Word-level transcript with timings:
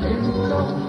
Y 0.00 0.87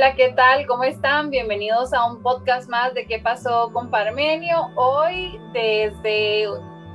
Hola, 0.00 0.14
¿qué 0.14 0.32
tal? 0.32 0.66
¿Cómo 0.66 0.84
están? 0.84 1.28
Bienvenidos 1.28 1.92
a 1.92 2.10
un 2.10 2.22
podcast 2.22 2.70
más 2.70 2.94
de 2.94 3.04
¿Qué 3.04 3.18
pasó 3.18 3.70
con 3.70 3.90
Parmenio? 3.90 4.70
Hoy 4.74 5.38
desde 5.52 6.46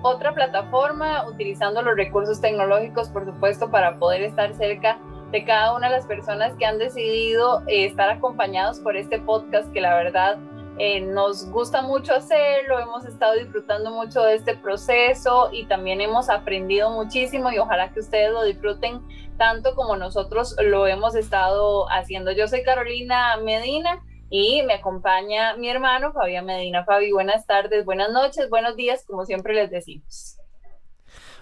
otra 0.02 0.34
plataforma, 0.34 1.24
utilizando 1.28 1.84
los 1.84 1.96
recursos 1.96 2.42
tecnológicos, 2.42 3.10
por 3.10 3.24
supuesto, 3.24 3.70
para 3.70 4.00
poder 4.00 4.24
estar 4.24 4.56
cerca 4.56 4.98
de 5.32 5.46
cada 5.46 5.76
una 5.76 5.90
de 5.90 5.98
las 5.98 6.08
personas 6.08 6.56
que 6.58 6.66
han 6.66 6.80
decidido 6.80 7.62
eh, 7.68 7.86
estar 7.86 8.10
acompañados 8.10 8.80
por 8.80 8.98
este 8.98 9.20
podcast, 9.20 9.72
que 9.72 9.82
la 9.82 9.94
verdad 9.94 10.40
eh, 10.80 11.00
nos 11.00 11.48
gusta 11.52 11.84
mucho 11.84 12.16
hacerlo, 12.16 12.80
hemos 12.80 13.06
estado 13.06 13.36
disfrutando 13.36 13.92
mucho 13.92 14.24
de 14.24 14.34
este 14.34 14.58
proceso 14.58 15.50
y 15.54 15.66
también 15.68 16.02
hemos 16.02 16.28
aprendido 16.28 16.90
muchísimo 16.90 17.52
y 17.52 17.60
ojalá 17.60 17.94
que 17.94 18.00
ustedes 18.00 18.32
lo 18.32 18.44
disfruten 18.44 19.00
tanto 19.38 19.76
como 19.76 19.96
nosotros 19.98 20.56
lo 20.64 20.88
hemos 20.88 21.16
estado 21.16 21.90
haciendo. 21.90 22.32
Yo 22.32 22.48
soy 22.48 22.64
Carolina 22.64 23.38
Medina 23.38 24.02
y 24.30 24.64
me 24.64 24.76
acompaña 24.76 25.56
mi 25.58 25.70
hermano 25.70 26.14
Fabián 26.14 26.46
Medina. 26.46 26.84
Fabi, 26.86 27.12
buenas 27.12 27.46
tardes, 27.46 27.86
buenas 27.86 28.12
noches, 28.12 28.50
buenos 28.50 28.76
días, 28.76 29.04
como 29.06 29.26
siempre 29.26 29.54
les 29.54 29.70
decimos. 29.70 30.38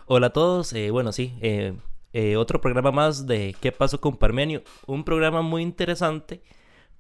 Hola 0.06 0.28
a 0.28 0.30
todos, 0.32 0.74
eh, 0.74 0.92
bueno 0.92 1.12
sí, 1.14 1.38
eh, 1.42 1.74
eh, 2.12 2.36
otro 2.36 2.60
programa 2.60 2.92
más 2.92 3.26
de 3.26 3.56
¿Qué 3.62 3.72
pasó 3.72 4.02
con 4.02 4.18
Parmenio? 4.18 4.64
Un 4.86 5.06
programa 5.06 5.42
muy 5.42 5.62
interesante 5.62 6.42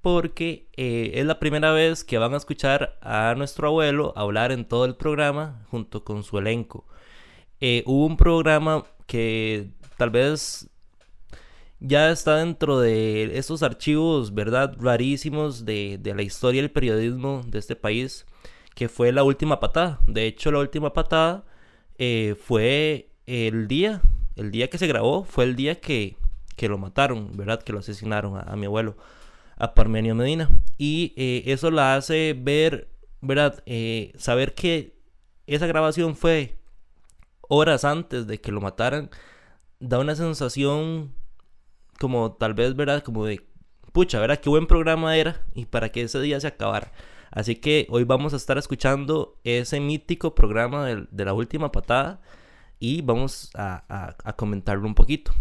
porque 0.01 0.69
eh, 0.75 1.11
es 1.15 1.25
la 1.25 1.39
primera 1.39 1.71
vez 1.71 2.03
que 2.03 2.17
van 2.17 2.33
a 2.33 2.37
escuchar 2.37 2.97
a 3.01 3.33
nuestro 3.35 3.67
abuelo 3.67 4.13
hablar 4.15 4.51
en 4.51 4.65
todo 4.65 4.85
el 4.85 4.95
programa 4.95 5.65
junto 5.69 6.03
con 6.03 6.23
su 6.23 6.37
elenco. 6.37 6.85
Hubo 7.85 8.05
un 8.05 8.17
programa 8.17 8.83
que 9.07 9.69
tal 9.97 10.09
vez 10.09 10.69
ya 11.83 12.09
está 12.11 12.37
dentro 12.37 12.79
de 12.79 13.37
esos 13.37 13.61
archivos, 13.61 14.33
¿verdad? 14.33 14.73
Rarísimos 14.79 15.65
de, 15.65 15.97
de 15.99 16.15
la 16.15 16.21
historia 16.21 16.61
del 16.61 16.71
periodismo 16.71 17.43
de 17.45 17.59
este 17.59 17.75
país, 17.75 18.25
que 18.73 18.87
fue 18.87 19.11
La 19.11 19.23
Última 19.23 19.59
Patada. 19.59 19.99
De 20.07 20.25
hecho, 20.25 20.49
La 20.49 20.59
Última 20.59 20.93
Patada 20.93 21.43
eh, 21.97 22.35
fue 22.41 23.09
el 23.25 23.67
día, 23.67 24.01
el 24.37 24.49
día 24.49 24.69
que 24.69 24.77
se 24.77 24.87
grabó, 24.87 25.25
fue 25.25 25.43
el 25.43 25.57
día 25.57 25.81
que, 25.81 26.15
que 26.55 26.69
lo 26.69 26.77
mataron, 26.77 27.35
¿verdad? 27.35 27.61
Que 27.61 27.73
lo 27.73 27.79
asesinaron 27.79 28.37
a, 28.37 28.41
a 28.43 28.55
mi 28.55 28.65
abuelo, 28.65 28.95
a 29.57 29.73
Parmenio 29.73 30.15
Medina. 30.15 30.49
Y 30.77 31.13
eh, 31.17 31.43
eso 31.47 31.69
la 31.69 31.95
hace 31.95 32.33
ver, 32.33 32.87
¿verdad? 33.19 33.61
Eh, 33.65 34.13
saber 34.17 34.53
que 34.55 34.95
esa 35.47 35.67
grabación 35.67 36.15
fue 36.15 36.55
horas 37.41 37.83
antes 37.83 38.25
de 38.25 38.39
que 38.39 38.53
lo 38.53 38.61
mataran, 38.61 39.09
da 39.81 39.99
una 39.99 40.15
sensación 40.15 41.13
como 41.99 42.33
tal 42.33 42.53
vez, 42.53 42.75
¿verdad? 42.75 43.03
Como 43.03 43.25
de, 43.25 43.41
pucha, 43.91 44.19
¿verdad? 44.19 44.39
Qué 44.39 44.49
buen 44.49 44.67
programa 44.67 45.17
era 45.17 45.41
y 45.53 45.65
para 45.65 45.89
que 45.89 46.01
ese 46.01 46.19
día 46.21 46.39
se 46.39 46.47
acabara. 46.47 46.91
Así 47.31 47.55
que 47.55 47.87
hoy 47.89 48.03
vamos 48.03 48.33
a 48.33 48.37
estar 48.37 48.57
escuchando 48.57 49.39
ese 49.43 49.79
mítico 49.79 50.35
programa 50.35 50.85
de, 50.85 51.07
de 51.09 51.25
la 51.25 51.33
última 51.33 51.71
patada 51.71 52.21
y 52.79 53.01
vamos 53.01 53.49
a, 53.55 53.83
a, 53.89 54.15
a, 54.23 54.33
comentarlo 54.33 54.85
un 54.85 54.93
poquito. 54.93 55.31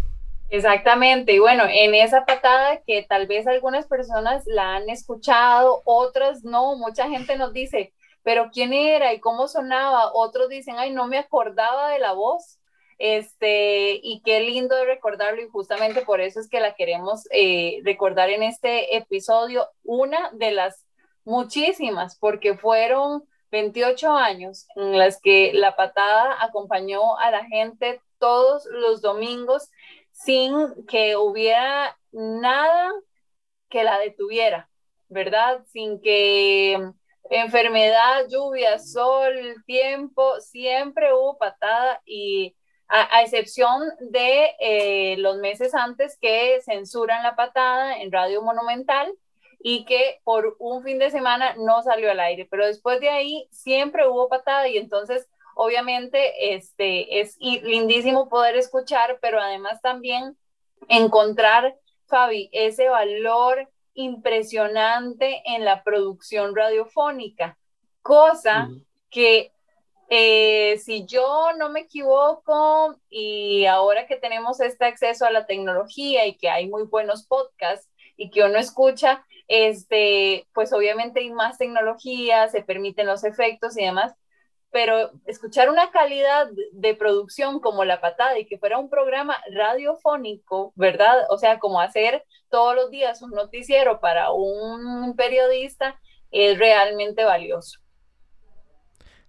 Exactamente, 0.49 1.33
y 1.33 1.39
bueno, 1.39 1.65
en 1.69 1.95
esa 1.95 2.25
patada 2.25 2.81
que 2.87 3.05
tal 3.09 3.27
vez 3.27 3.47
algunas 3.47 3.87
personas 3.87 4.45
la 4.47 4.77
han 4.77 4.89
escuchado, 4.91 5.83
otras 5.85 6.45
no, 6.45 6.77
mucha 6.77 7.09
gente 7.09 7.37
nos 7.37 7.53
dice, 7.53 7.93
pero 8.23 8.51
¿quién 8.53 8.73
era 8.73 9.13
y 9.13 9.21
cómo 9.21 9.49
sonaba? 9.49 10.13
Otros 10.15 10.49
dicen, 10.49 10.77
ay, 10.79 10.93
no 10.93 11.07
me 11.09 11.19
acordaba 11.19 11.91
de 11.91 11.99
la 11.99 12.13
voz. 12.13 12.59
Este, 12.99 13.99
y 14.03 14.23
qué 14.25 14.41
lindo 14.41 14.85
recordarlo 14.85 15.43
y 15.43 15.49
justamente 15.49 16.03
por 16.03 16.21
eso 16.21 16.41
es 16.41 16.49
que 16.49 16.61
la 16.61 16.75
queremos 16.75 17.25
eh, 17.31 17.81
recordar 17.85 18.31
en 18.31 18.43
este 18.43 18.97
episodio, 18.97 19.69
una 19.83 20.31
de 20.33 20.53
las 20.53 20.87
muchísimas, 21.25 22.17
porque 22.19 22.57
fueron 22.57 23.25
28 23.51 24.13
años 24.13 24.67
en 24.77 24.99
las 24.99 25.21
que 25.21 25.53
la 25.53 25.77
patada 25.77 26.43
acompañó 26.43 27.19
a 27.19 27.31
la 27.31 27.45
gente 27.45 28.01
todos 28.19 28.67
los 28.67 29.03
domingos 29.03 29.69
sin 30.11 30.87
que 30.87 31.17
hubiera 31.17 31.97
nada 32.13 32.93
que 33.69 33.85
la 33.85 33.99
detuviera, 33.99 34.71
¿verdad? 35.09 35.65
Sin 35.67 36.01
que 36.01 36.79
enfermedad, 37.31 38.27
lluvia, 38.29 38.79
sol, 38.79 39.35
tiempo, 39.67 40.41
siempre 40.41 41.13
hubo 41.13 41.39
patada 41.39 42.01
y 42.05 42.55
a, 42.93 43.17
a 43.17 43.23
excepción 43.23 43.83
de 44.01 44.51
eh, 44.61 45.17
los 45.17 45.39
meses 45.39 45.75
antes 45.75 46.19
que 46.21 46.61
censuran 46.63 47.23
la 47.23 47.35
patada 47.35 47.99
en 48.03 48.13
Radio 48.13 48.43
Monumental 48.43 49.11
y 49.61 49.87
que 49.87 50.21
por 50.25 50.57
un 50.59 50.83
fin 50.83 50.99
de 50.99 51.11
semana 51.11 51.55
no 51.57 51.83
salió 51.83 52.11
al 52.11 52.21
aire, 52.21 52.47
pero 52.51 52.67
después 52.67 53.01
de 53.01 53.09
ahí 53.09 53.49
siempre 53.51 54.07
hubo 54.07 54.29
patada 54.29 54.69
y 54.69 54.77
entonces 54.77 55.27
obviamente 55.55 56.55
este 56.55 57.21
es 57.21 57.39
lindísimo 57.41 58.29
poder 58.29 58.57
escuchar, 58.57 59.19
pero 59.23 59.41
además 59.41 59.81
también 59.81 60.37
encontrar, 60.89 61.75
Fabi, 62.09 62.51
ese 62.53 62.91
valor 62.91 63.71
impresionante 63.95 65.43
en 65.47 65.65
la 65.65 65.83
producción 65.83 66.55
radiofónica, 66.55 67.57
cosa 68.03 68.69
uh 68.69 68.73
-huh. 68.75 68.85
que 69.11 69.52
eh, 70.15 70.77
si 70.85 71.07
yo 71.07 71.53
no 71.57 71.71
me 71.71 71.81
equivoco 71.81 73.01
y 73.09 73.65
ahora 73.65 74.07
que 74.07 74.17
tenemos 74.17 74.61
este 74.61 74.85
acceso 74.85 75.25
a 75.25 75.31
la 75.31 75.47
tecnología 75.47 76.27
y 76.27 76.37
que 76.37 76.51
hay 76.51 76.69
muy 76.69 76.83
buenos 76.83 77.27
podcasts 77.27 77.89
y 78.19 78.29
que 78.29 78.43
uno 78.45 78.59
escucha, 78.59 79.25
este, 79.49 80.47
pues 80.53 80.75
obviamente 80.75 81.21
hay 81.21 81.31
más 81.31 81.57
tecnología, 81.57 82.47
se 82.49 82.63
permiten 82.63 83.07
los 83.07 83.25
efectos 83.25 83.79
y 83.79 83.87
demás, 83.87 84.13
pero 84.71 85.13
escuchar 85.25 85.71
una 85.71 85.91
calidad 85.91 86.51
de 86.73 86.95
producción 86.95 87.59
como 87.61 87.87
La 87.87 88.03
Patada 88.03 88.39
y 88.39 88.45
que 88.45 88.59
fuera 88.59 88.77
un 88.79 88.91
programa 88.91 89.39
radiofónico, 89.51 90.75
¿verdad? 90.77 91.25
O 91.31 91.39
sea, 91.39 91.59
como 91.59 91.81
hacer 91.81 92.23
todos 92.51 92.75
los 92.75 92.91
días 92.91 93.23
un 93.23 93.31
noticiero 93.31 93.99
para 93.99 94.31
un 94.33 95.17
periodista 95.17 95.99
es 96.31 96.59
realmente 96.59 97.25
valioso. 97.25 97.82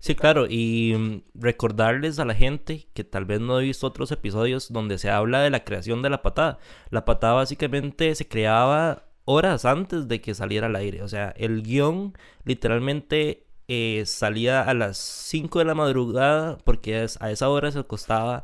Sí, 0.04 0.16
claro, 0.16 0.48
y 0.50 0.94
mm, 0.98 1.22
recordarles 1.34 2.20
a 2.20 2.26
la 2.26 2.36
gente 2.36 2.90
que 2.94 3.06
tal 3.06 3.24
vez 3.24 3.40
no 3.40 3.58
he 3.62 3.64
visto 3.64 3.88
otros 3.88 4.12
episodios 4.12 4.74
donde 4.74 4.98
se 4.98 5.10
habla 5.10 5.40
de 5.42 5.50
la 5.50 5.64
creación 5.64 6.02
de 6.02 6.10
la 6.10 6.22
patada. 6.22 6.60
La 6.90 7.06
patada 7.06 7.36
básicamente 7.36 8.14
se 8.14 8.28
creaba 8.28 9.06
horas 9.24 9.64
antes 9.64 10.10
de 10.10 10.20
que 10.20 10.34
saliera 10.34 10.68
al 10.68 10.76
aire, 10.76 11.04
o 11.04 11.08
sea, 11.08 11.34
el 11.38 11.64
guion 11.64 12.18
literalmente 12.44 13.48
eh, 13.70 14.04
salía 14.06 14.64
a 14.64 14.74
las 14.74 14.98
5 14.98 15.60
de 15.60 15.66
la 15.66 15.74
madrugada 15.74 16.58
porque 16.66 16.98
a 16.98 17.32
esa 17.32 17.48
hora 17.50 17.72
se 17.72 17.80
acostaba 17.80 18.44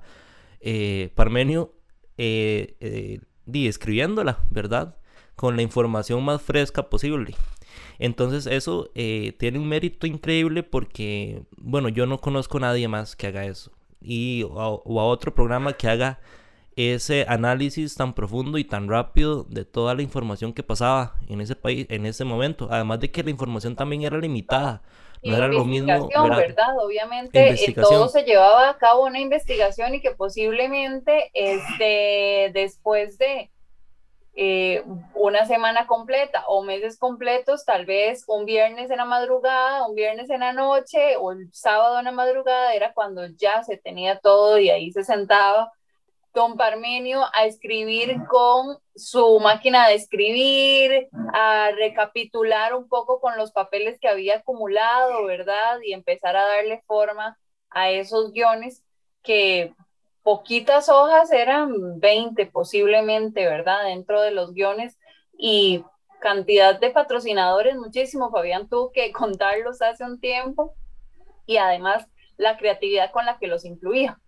eh, 0.61 1.11
Parmenio 1.15 1.73
eh, 2.17 2.77
eh, 2.79 3.19
escribiéndola, 3.53 4.45
¿verdad? 4.49 4.95
Con 5.35 5.57
la 5.57 5.61
información 5.61 6.23
más 6.23 6.41
fresca 6.41 6.89
posible. 6.89 7.35
Entonces 7.99 8.47
eso 8.47 8.89
eh, 8.95 9.33
tiene 9.37 9.59
un 9.59 9.67
mérito 9.67 10.07
increíble 10.07 10.63
porque, 10.63 11.43
bueno, 11.57 11.89
yo 11.89 12.05
no 12.05 12.19
conozco 12.19 12.57
a 12.57 12.61
nadie 12.61 12.87
más 12.87 13.15
que 13.15 13.27
haga 13.27 13.45
eso. 13.45 13.71
Y, 14.01 14.43
o, 14.43 14.81
o 14.85 14.99
a 15.01 15.05
otro 15.05 15.35
programa 15.35 15.73
que 15.73 15.89
haga 15.89 16.19
ese 16.87 17.25
análisis 17.27 17.95
tan 17.95 18.13
profundo 18.13 18.57
y 18.57 18.63
tan 18.63 18.87
rápido 18.87 19.43
de 19.43 19.65
toda 19.65 19.93
la 19.95 20.01
información 20.01 20.53
que 20.53 20.63
pasaba 20.63 21.15
en 21.27 21.41
ese 21.41 21.55
país 21.55 21.85
en 21.89 22.05
ese 22.05 22.23
momento. 22.23 22.69
Además 22.71 23.01
de 23.01 23.11
que 23.11 23.21
la 23.21 23.29
información 23.31 23.75
también 23.75 24.03
era 24.03 24.17
limitada. 24.17 24.81
No 25.21 25.35
era 25.35 25.49
lo 25.49 25.65
mismo. 25.65 26.07
¿verdad? 26.07 26.37
¿verdad? 26.37 26.77
Obviamente 26.81 27.65
en 27.65 27.73
todo 27.73 28.07
se 28.07 28.23
llevaba 28.23 28.69
a 28.69 28.77
cabo 28.77 29.05
una 29.05 29.19
investigación 29.19 29.95
y 29.95 29.99
que 29.99 30.11
posiblemente 30.11 31.29
este, 31.33 32.51
después 32.53 33.17
de 33.17 33.49
eh, 34.35 34.83
una 35.15 35.45
semana 35.45 35.87
completa 35.87 36.45
o 36.47 36.63
meses 36.63 36.97
completos, 36.97 37.65
tal 37.65 37.85
vez 37.85 38.23
un 38.27 38.45
viernes 38.45 38.89
en 38.89 38.97
la 38.97 39.05
madrugada, 39.05 39.87
un 39.87 39.95
viernes 39.95 40.29
en 40.29 40.41
la 40.41 40.53
noche 40.53 41.17
o 41.17 41.31
el 41.31 41.49
sábado 41.53 41.99
en 41.99 42.05
la 42.05 42.11
madrugada 42.11 42.73
era 42.73 42.93
cuando 42.93 43.25
ya 43.27 43.63
se 43.63 43.77
tenía 43.77 44.19
todo 44.19 44.59
y 44.59 44.69
ahí 44.69 44.91
se 44.91 45.03
sentaba 45.03 45.71
don 46.33 46.57
Parmenio 46.57 47.23
a 47.33 47.45
escribir 47.45 48.15
con 48.29 48.77
su 48.95 49.39
máquina 49.39 49.87
de 49.87 49.95
escribir, 49.95 51.09
a 51.33 51.71
recapitular 51.71 52.75
un 52.75 52.87
poco 52.87 53.19
con 53.19 53.35
los 53.37 53.51
papeles 53.51 53.99
que 53.99 54.07
había 54.07 54.37
acumulado, 54.37 55.25
¿verdad? 55.25 55.79
Y 55.83 55.93
empezar 55.93 56.37
a 56.37 56.45
darle 56.45 56.83
forma 56.85 57.37
a 57.69 57.89
esos 57.89 58.31
guiones 58.31 58.83
que 59.23 59.73
poquitas 60.23 60.89
hojas 60.89 61.31
eran 61.31 61.99
20 61.99 62.45
posiblemente, 62.47 63.45
¿verdad? 63.45 63.83
Dentro 63.85 64.21
de 64.21 64.31
los 64.31 64.53
guiones 64.53 64.97
y 65.37 65.83
cantidad 66.19 66.79
de 66.79 66.91
patrocinadores, 66.91 67.75
muchísimo. 67.75 68.29
Fabián 68.31 68.67
tuvo 68.67 68.91
que 68.91 69.11
contarlos 69.13 69.81
hace 69.81 70.03
un 70.03 70.19
tiempo 70.19 70.75
y 71.45 71.57
además 71.57 72.07
la 72.37 72.57
creatividad 72.57 73.11
con 73.11 73.25
la 73.25 73.37
que 73.37 73.47
los 73.47 73.65
incluía. 73.65 74.19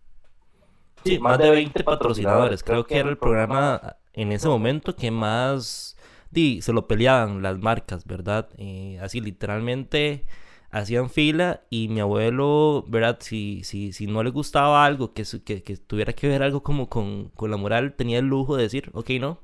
Sí, 1.04 1.18
más 1.20 1.40
de 1.40 1.50
20 1.50 1.84
patrocinadores. 1.84 2.64
Creo 2.64 2.86
que 2.86 3.00
era 3.00 3.10
el 3.10 3.18
programa 3.18 3.98
en 4.14 4.32
ese 4.32 4.48
momento 4.48 4.96
que 4.96 5.10
más 5.10 5.98
di, 6.30 6.62
se 6.62 6.74
lo 6.74 6.88
peleaban 6.88 7.42
las 7.42 7.58
marcas, 7.60 8.06
¿verdad? 8.06 8.50
Eh, 8.58 9.00
así 9.02 9.20
literalmente 9.20 10.26
hacían 10.72 11.10
fila 11.10 11.62
y 11.70 11.90
mi 11.90 12.00
abuelo, 12.00 12.86
¿verdad? 12.88 13.18
Si, 13.22 13.64
si, 13.64 13.92
si 13.94 14.08
no 14.08 14.24
le 14.24 14.30
gustaba 14.30 14.86
algo, 14.86 15.14
que, 15.14 15.24
que, 15.44 15.64
que 15.64 15.78
tuviera 15.78 16.14
que 16.14 16.28
ver 16.28 16.44
algo 16.44 16.64
como 16.64 16.90
con, 16.90 17.30
con, 17.30 17.52
la 17.52 17.58
moral, 17.58 17.94
tenía 17.96 18.20
el 18.20 18.26
lujo 18.26 18.56
de 18.56 18.64
decir, 18.64 18.90
ok, 18.94 19.10
no, 19.20 19.40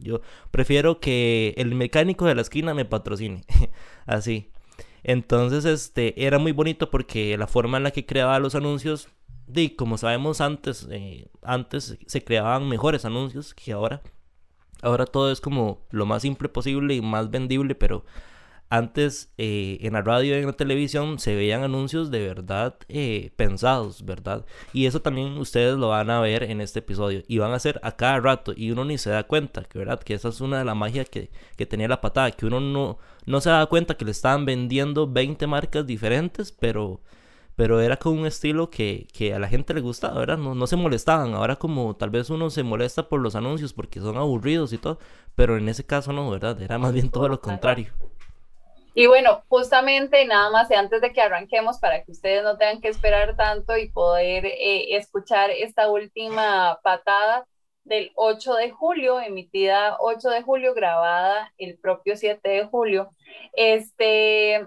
yo 0.00 0.20
prefiero 0.50 1.00
que 1.00 1.54
el 1.56 1.74
mecánico 1.74 2.26
de 2.26 2.34
la 2.34 2.42
esquina 2.42 2.74
me 2.74 2.84
patrocine, 2.84 3.44
así. 4.06 4.50
Entonces, 5.04 5.64
este, 5.64 6.26
era 6.26 6.38
muy 6.38 6.52
bonito 6.52 6.90
porque 6.90 7.36
la 7.38 7.46
forma 7.46 7.78
en 7.78 7.84
la 7.84 7.92
que 7.92 8.04
creaba 8.04 8.38
los 8.40 8.54
anuncios, 8.54 9.08
y 9.54 9.70
como 9.70 9.96
sabemos 9.96 10.40
antes, 10.40 10.88
eh, 10.90 11.28
antes 11.42 11.98
se 12.04 12.24
creaban 12.24 12.68
mejores 12.68 13.04
anuncios 13.04 13.54
que 13.54 13.72
ahora. 13.72 14.02
Ahora 14.82 15.06
todo 15.06 15.32
es 15.32 15.40
como 15.40 15.86
lo 15.90 16.06
más 16.06 16.22
simple 16.22 16.48
posible 16.48 16.94
y 16.94 17.00
más 17.00 17.30
vendible, 17.30 17.74
pero 17.74 18.04
antes 18.70 19.32
eh, 19.38 19.78
en 19.80 19.94
la 19.94 20.02
radio 20.02 20.36
y 20.36 20.40
en 20.40 20.46
la 20.46 20.52
televisión 20.52 21.18
se 21.18 21.34
veían 21.34 21.62
anuncios 21.62 22.10
de 22.10 22.20
verdad 22.20 22.76
eh, 22.88 23.30
pensados, 23.36 24.04
¿verdad? 24.04 24.44
Y 24.72 24.86
eso 24.86 25.00
también 25.00 25.38
ustedes 25.38 25.76
lo 25.78 25.88
van 25.88 26.10
a 26.10 26.20
ver 26.20 26.42
en 26.42 26.60
este 26.60 26.80
episodio. 26.80 27.22
Y 27.28 27.38
van 27.38 27.52
a 27.52 27.58
ser 27.58 27.80
a 27.82 27.92
cada 27.92 28.20
rato 28.20 28.52
y 28.54 28.70
uno 28.70 28.84
ni 28.84 28.98
se 28.98 29.10
da 29.10 29.24
cuenta, 29.24 29.64
que 29.64 29.78
¿verdad? 29.78 30.00
Que 30.00 30.14
esa 30.14 30.28
es 30.28 30.40
una 30.40 30.58
de 30.58 30.64
las 30.64 30.76
magias 30.76 31.08
que, 31.08 31.30
que, 31.56 31.66
tenía 31.66 31.88
la 31.88 32.00
patada, 32.00 32.30
que 32.30 32.46
uno 32.46 32.60
no, 32.60 32.98
no 33.26 33.40
se 33.40 33.50
da 33.50 33.66
cuenta 33.66 33.96
que 33.96 34.04
le 34.04 34.10
estaban 34.10 34.44
vendiendo 34.44 35.10
20 35.10 35.46
marcas 35.46 35.86
diferentes, 35.86 36.52
pero, 36.52 37.00
pero 37.56 37.80
era 37.80 37.96
con 37.96 38.18
un 38.18 38.26
estilo 38.26 38.68
que, 38.70 39.06
que 39.14 39.32
a 39.32 39.38
la 39.38 39.48
gente 39.48 39.72
le 39.72 39.80
gustaba, 39.80 40.18
¿verdad? 40.20 40.36
No, 40.38 40.54
no 40.54 40.66
se 40.66 40.76
molestaban. 40.76 41.32
Ahora 41.34 41.56
como 41.56 41.96
tal 41.96 42.10
vez 42.10 42.28
uno 42.28 42.50
se 42.50 42.62
molesta 42.62 43.08
por 43.08 43.20
los 43.20 43.34
anuncios 43.34 43.72
porque 43.72 44.00
son 44.00 44.18
aburridos 44.18 44.74
y 44.74 44.78
todo, 44.78 44.98
pero 45.34 45.56
en 45.56 45.68
ese 45.70 45.86
caso 45.86 46.12
no, 46.12 46.28
¿verdad? 46.30 46.60
Era 46.60 46.78
más 46.78 46.92
bien 46.92 47.10
todo 47.10 47.28
lo 47.28 47.40
contrario. 47.40 47.92
Y 48.98 49.06
bueno, 49.06 49.44
justamente 49.46 50.24
nada 50.24 50.50
más, 50.50 50.68
antes 50.72 51.00
de 51.00 51.12
que 51.12 51.20
arranquemos, 51.20 51.78
para 51.78 52.02
que 52.02 52.10
ustedes 52.10 52.42
no 52.42 52.58
tengan 52.58 52.80
que 52.80 52.88
esperar 52.88 53.36
tanto 53.36 53.76
y 53.76 53.92
poder 53.92 54.44
eh, 54.44 54.96
escuchar 54.96 55.52
esta 55.52 55.88
última 55.88 56.80
patada 56.82 57.46
del 57.84 58.10
8 58.16 58.54
de 58.54 58.72
julio, 58.72 59.20
emitida 59.20 59.96
8 60.00 60.30
de 60.30 60.42
julio, 60.42 60.74
grabada 60.74 61.54
el 61.58 61.78
propio 61.78 62.16
7 62.16 62.48
de 62.48 62.64
julio. 62.66 63.10
Este, 63.52 64.66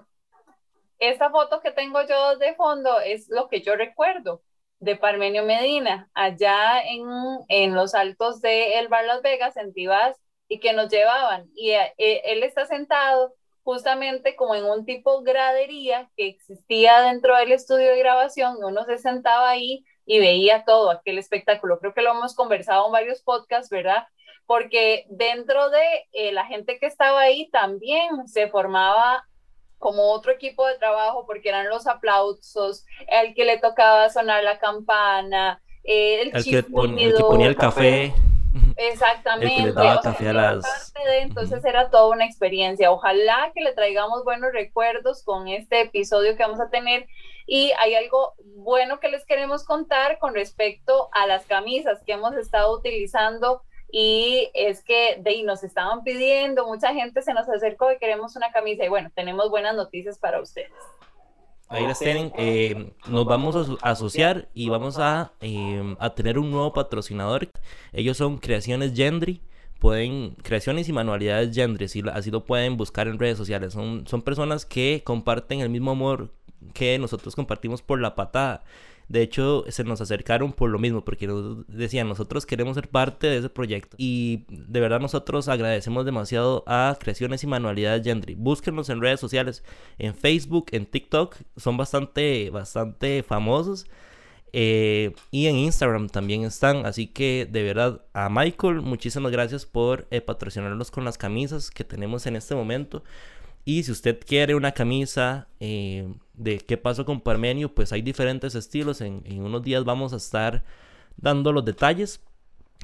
esta 1.00 1.30
foto 1.30 1.60
que 1.60 1.72
tengo 1.72 2.02
yo 2.08 2.38
de 2.38 2.56
fondo 2.56 3.02
es 3.02 3.28
lo 3.28 3.50
que 3.50 3.60
yo 3.60 3.76
recuerdo 3.76 4.42
de 4.80 4.96
Parmenio 4.96 5.44
Medina, 5.44 6.10
allá 6.14 6.82
en, 6.82 7.04
en 7.50 7.76
los 7.76 7.94
altos 7.94 8.40
de 8.40 8.80
El 8.80 8.88
Bar 8.88 9.04
Las 9.04 9.22
Vegas, 9.24 9.58
en 9.58 9.74
Tibás, 9.74 10.16
y 10.48 10.62
que 10.62 10.72
nos 10.72 10.88
llevaban. 10.88 11.50
Y 11.54 11.72
eh, 11.72 11.94
él 11.98 12.44
está 12.44 12.66
sentado 12.66 13.36
justamente 13.72 14.36
como 14.36 14.54
en 14.54 14.66
un 14.66 14.84
tipo 14.84 15.22
gradería 15.22 16.10
que 16.18 16.28
existía 16.28 17.00
dentro 17.04 17.38
del 17.38 17.54
estudio 17.54 17.92
de 17.92 18.00
grabación, 18.00 18.58
uno 18.62 18.84
se 18.84 18.98
sentaba 18.98 19.50
ahí 19.50 19.86
y 20.06 20.20
veía 20.20 20.66
todo 20.66 20.92
aquel 20.92 21.18
espectáculo. 21.18 21.80
Creo 21.80 21.94
que 21.94 22.02
lo 22.02 22.12
hemos 22.12 22.36
conversado 22.36 22.86
en 22.86 22.92
varios 22.92 23.22
podcasts, 23.22 23.70
¿verdad? 23.70 24.08
Porque 24.46 25.06
dentro 25.10 25.70
de 25.70 25.80
eh, 26.12 26.34
la 26.34 26.46
gente 26.48 26.80
que 26.80 26.86
estaba 26.86 27.22
ahí 27.22 27.50
también 27.50 28.28
se 28.28 28.50
formaba 28.50 29.26
como 29.78 30.12
otro 30.12 30.34
equipo 30.34 30.68
de 30.68 30.78
trabajo 30.78 31.26
porque 31.26 31.48
eran 31.48 31.70
los 31.70 31.88
aplausos, 31.88 32.86
el 33.08 33.34
que 33.34 33.46
le 33.46 33.58
tocaba 33.58 34.10
sonar 34.10 34.44
la 34.44 34.60
campana, 34.60 35.62
eh, 35.86 36.24
el, 36.24 36.36
el, 36.36 36.44
que, 36.44 36.58
el 36.58 36.66
que 36.66 37.24
ponía 37.24 37.48
el 37.48 37.56
café. 37.56 38.14
Exactamente. 38.90 39.74
entonces 41.20 41.64
era 41.64 41.90
toda 41.90 42.16
una 42.16 42.26
experiencia. 42.26 42.92
Ojalá 42.92 43.52
que 43.54 43.62
le 43.62 43.74
traigamos 43.74 44.24
buenos 44.24 44.52
recuerdos 44.54 45.24
con 45.24 45.48
este 45.48 45.82
episodio 45.82 46.36
que 46.36 46.44
vamos 46.44 46.60
a 46.60 46.70
tener. 46.70 47.08
Y 47.46 47.72
hay 47.80 47.96
algo 47.96 48.34
bueno 48.56 49.00
que 49.00 49.10
les 49.10 49.26
queremos 49.26 49.66
contar 49.66 50.20
con 50.20 50.34
respecto 50.34 51.10
a 51.12 51.28
las 51.28 51.46
camisas 51.46 52.02
que 52.06 52.14
hemos 52.14 52.34
estado 52.36 52.74
utilizando. 52.76 53.62
Y 53.92 54.50
es 54.54 54.84
que 54.84 55.18
de 55.20 55.30
ahí 55.32 55.44
nos 55.44 55.64
estaban 55.64 56.04
pidiendo, 56.04 56.66
mucha 56.66 56.94
gente 56.94 57.22
se 57.22 57.34
nos 57.34 57.50
acercó 57.50 57.92
y 57.92 57.98
queremos 57.98 58.36
una 58.36 58.52
camisa. 58.52 58.86
Y 58.86 58.90
bueno, 58.90 59.12
tenemos 59.14 59.50
buenas 59.50 59.76
noticias 59.76 60.18
para 60.18 60.42
ustedes. 60.42 60.72
Ahí 61.72 61.88
las 61.88 62.00
tienen. 62.00 62.34
Eh, 62.38 62.92
nos 63.08 63.26
vamos 63.26 63.56
a 63.82 63.92
asociar 63.92 64.50
y 64.54 64.68
vamos 64.68 65.00
a, 65.00 65.32
eh, 65.40 65.96
a, 66.00 66.14
tener 66.14 66.38
un 66.38 66.52
nuevo 66.52 66.74
patrocinador. 66.74 67.50
Ellos 67.94 68.18
son 68.18 68.38
Creaciones 68.38 68.94
Gendry. 68.94 69.42
Pueden, 69.80 70.36
creaciones 70.44 70.90
y 70.90 70.94
manualidades 70.94 71.56
Gendry, 71.56 71.86
así, 71.86 72.04
así 72.14 72.30
lo 72.30 72.46
pueden 72.46 72.78
buscar 72.78 73.08
en 73.08 73.18
redes 73.18 73.38
sociales. 73.38 73.74
Son, 73.74 74.06
son 74.06 74.22
personas 74.22 74.66
que 74.66 75.02
comparten 75.04 75.62
el 75.62 75.70
mismo 75.70 75.92
amor 75.92 76.30
que 76.74 77.00
nosotros 77.00 77.36
compartimos 77.36 77.82
por 77.82 78.00
la 78.00 78.14
patada. 78.16 78.64
De 79.12 79.22
hecho, 79.22 79.66
se 79.68 79.84
nos 79.84 80.00
acercaron 80.00 80.54
por 80.54 80.70
lo 80.70 80.80
mismo, 80.80 81.04
porque 81.04 81.28
nos 81.28 81.68
decían, 81.68 82.08
nosotros 82.08 82.46
queremos 82.46 82.76
ser 82.76 82.88
parte 82.88 83.28
de 83.28 83.40
ese 83.40 83.50
proyecto. 83.50 83.98
Y 84.00 84.46
de 84.48 84.80
verdad 84.80 85.02
nosotros 85.02 85.50
agradecemos 85.50 86.06
demasiado 86.06 86.64
a 86.66 86.98
Creaciones 86.98 87.44
y 87.44 87.48
Manualidades 87.48 88.06
Gendry. 88.06 88.36
Búsquenos 88.36 88.88
en 88.88 89.02
redes 89.02 89.20
sociales, 89.20 89.66
en 89.98 90.16
Facebook, 90.16 90.68
en 90.72 90.86
TikTok, 90.86 91.36
son 91.58 91.76
bastante, 91.76 92.50
bastante 92.52 93.22
famosos. 93.22 93.86
Eh, 94.54 95.14
y 95.30 95.48
en 95.48 95.58
Instagram 95.58 96.08
también 96.08 96.46
están. 96.46 96.86
Así 96.86 97.08
que 97.08 97.46
de 97.52 97.64
verdad 97.64 98.06
a 98.14 98.30
Michael, 98.30 98.80
muchísimas 98.80 99.34
gracias 99.34 99.66
por 99.66 100.08
eh, 100.10 100.22
patrocinarnos 100.22 100.90
con 100.90 101.04
las 101.04 101.18
camisas 101.18 101.70
que 101.70 101.84
tenemos 101.84 102.26
en 102.28 102.38
este 102.38 102.56
momento. 102.56 103.04
Y 103.66 103.84
si 103.84 103.92
usted 103.92 104.20
quiere 104.26 104.56
una 104.56 104.72
camisa 104.72 105.50
eh, 105.60 106.08
de 106.44 106.60
qué 106.60 106.78
pasó 106.78 107.06
con 107.06 107.22
Parmenio, 107.22 107.74
pues 107.74 107.92
hay 107.92 108.02
diferentes 108.02 108.56
estilos. 108.56 109.02
En, 109.02 109.24
unos 109.42 109.62
días 109.64 109.84
vamos 109.84 110.14
a 110.14 110.18
estar 110.18 110.64
dando 111.18 111.52
los 111.52 111.66
detalles. 111.66 112.22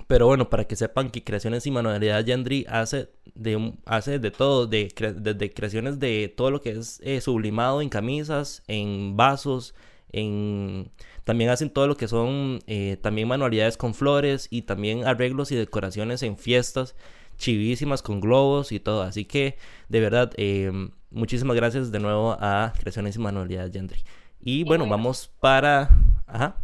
Pero 0.06 0.28
bueno, 0.28 0.48
para 0.48 0.66
que 0.66 0.76
sepan 0.76 1.10
que 1.10 1.24
Creaciones 1.24 1.66
y 1.66 1.72
Manualidad 1.72 2.24
Yandri 2.24 2.68
hace 2.70 3.10
de, 3.34 3.74
hace 3.86 4.20
de 4.20 4.30
todo, 4.30 4.68
de, 4.68 4.94
desde 5.16 5.54
creaciones 5.54 6.00
de 6.00 6.32
todo 6.36 6.52
lo 6.52 6.62
que 6.62 6.70
es 6.72 7.00
eh, 7.04 7.20
sublimado 7.20 7.82
en 7.82 7.90
camisas, 7.90 8.62
en 8.68 9.18
vasos, 9.18 9.74
en 10.12 10.92
también 11.24 11.50
hacen 11.50 11.72
todo 11.72 11.88
lo 11.88 11.98
que 11.98 12.08
son 12.08 12.60
eh, 12.68 12.98
también 13.02 13.28
manualidades 13.28 13.76
con 13.76 13.96
flores 13.96 14.48
y 14.52 14.62
también 14.62 15.06
arreglos 15.06 15.52
y 15.52 15.56
decoraciones 15.56 16.22
en 16.22 16.38
fiestas 16.38 16.96
chivísimas 17.38 18.02
con 18.02 18.22
globos 18.22 18.72
y 18.72 18.80
todo. 18.80 19.02
Así 19.02 19.26
que, 19.26 19.58
de 19.90 20.00
verdad, 20.00 20.32
eh, 20.38 20.72
muchísimas 21.12 21.56
gracias 21.56 21.92
de 21.92 22.00
nuevo 22.00 22.38
a 22.40 22.74
Creaciones 22.80 23.16
y 23.16 23.20
Manualidades 23.20 23.72
Yandri. 23.72 24.04
Y 24.40 24.64
bueno, 24.64 24.88
vamos 24.88 25.32
para... 25.40 25.90
Ajá. 26.26 26.58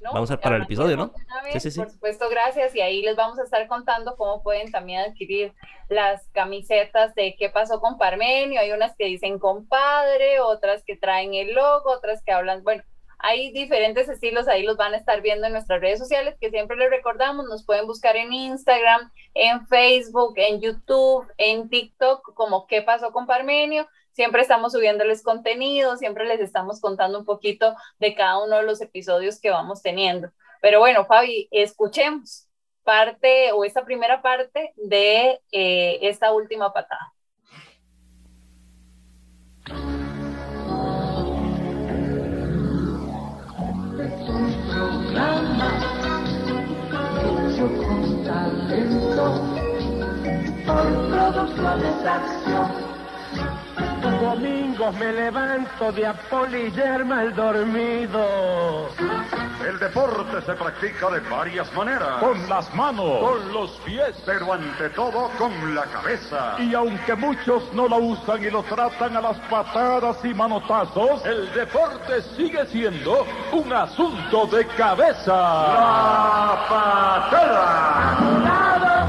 vamos 0.00 0.30
a 0.30 0.40
para 0.40 0.56
el 0.56 0.62
episodio, 0.62 0.96
¿no? 0.96 1.12
sí, 1.52 1.60
sí, 1.60 1.70
sí. 1.70 1.80
Por 1.80 1.90
supuesto, 1.90 2.28
gracias. 2.30 2.74
Y 2.74 2.80
ahí 2.80 3.02
les 3.02 3.16
vamos 3.16 3.38
a 3.38 3.42
estar 3.42 3.66
contando 3.68 4.16
cómo 4.16 4.42
pueden 4.42 4.70
también 4.70 5.00
adquirir 5.00 5.52
las 5.88 6.26
camisetas 6.28 7.14
de 7.14 7.36
qué 7.38 7.50
pasó 7.50 7.80
con 7.80 7.98
Parmenio. 7.98 8.60
Hay 8.60 8.72
unas 8.72 8.96
que 8.96 9.06
dicen 9.06 9.38
compadre, 9.38 10.40
otras 10.40 10.82
que 10.84 10.96
traen 10.96 11.34
el 11.34 11.54
logo, 11.54 11.90
otras 11.90 12.22
que 12.22 12.32
hablan, 12.32 12.62
bueno, 12.62 12.82
hay 13.22 13.52
diferentes 13.52 14.08
estilos, 14.08 14.48
ahí 14.48 14.62
los 14.62 14.76
van 14.76 14.94
a 14.94 14.96
estar 14.96 15.20
viendo 15.20 15.46
en 15.46 15.52
nuestras 15.52 15.80
redes 15.80 15.98
sociales, 15.98 16.36
que 16.40 16.50
siempre 16.50 16.76
les 16.76 16.90
recordamos, 16.90 17.46
nos 17.46 17.64
pueden 17.64 17.86
buscar 17.86 18.16
en 18.16 18.32
Instagram, 18.32 19.12
en 19.34 19.66
Facebook, 19.66 20.34
en 20.36 20.60
YouTube, 20.60 21.26
en 21.36 21.68
TikTok, 21.68 22.34
como 22.34 22.66
qué 22.66 22.82
pasó 22.82 23.12
con 23.12 23.26
Parmenio. 23.26 23.86
Siempre 24.12 24.42
estamos 24.42 24.72
subiéndoles 24.72 25.22
contenido, 25.22 25.96
siempre 25.96 26.26
les 26.26 26.40
estamos 26.40 26.80
contando 26.80 27.18
un 27.18 27.24
poquito 27.24 27.74
de 27.98 28.14
cada 28.14 28.42
uno 28.42 28.56
de 28.56 28.62
los 28.64 28.80
episodios 28.80 29.40
que 29.40 29.50
vamos 29.50 29.82
teniendo. 29.82 30.30
Pero 30.60 30.78
bueno, 30.80 31.04
Fabi, 31.06 31.48
escuchemos 31.50 32.48
parte 32.82 33.52
o 33.52 33.64
esta 33.64 33.84
primera 33.84 34.22
parte 34.22 34.72
de 34.76 35.40
eh, 35.52 35.98
esta 36.02 36.32
última 36.32 36.72
patada. 36.72 37.12
Producción 51.32 51.80
es 51.80 52.06
acción. 52.06 52.90
Domingos 54.20 54.94
me 54.96 55.12
levanto 55.12 55.92
de 55.92 56.06
apolillerma 56.06 57.22
el 57.22 57.34
dormido. 57.34 58.88
El 59.66 59.78
deporte 59.78 60.40
se 60.44 60.54
practica 60.54 61.10
de 61.10 61.20
varias 61.20 61.72
maneras. 61.74 62.18
Con 62.20 62.48
las 62.48 62.74
manos. 62.74 63.20
Con 63.20 63.52
los 63.52 63.70
pies. 63.84 64.16
Pero 64.24 64.52
ante 64.52 64.88
todo 64.90 65.30
con 65.38 65.74
la 65.74 65.84
cabeza. 65.84 66.56
Y 66.58 66.74
aunque 66.74 67.14
muchos 67.14 67.72
no 67.72 67.88
la 67.88 67.96
usan 67.96 68.42
y 68.42 68.50
lo 68.50 68.62
tratan 68.62 69.16
a 69.16 69.20
las 69.20 69.36
patadas 69.50 70.16
y 70.24 70.34
manotazos, 70.34 71.24
el 71.24 71.52
deporte 71.52 72.22
sigue 72.36 72.66
siendo 72.66 73.26
un 73.52 73.72
asunto 73.72 74.46
de 74.46 74.66
cabeza. 74.66 75.32
La 75.32 76.66
patada. 76.68 78.16
Y 78.20 78.99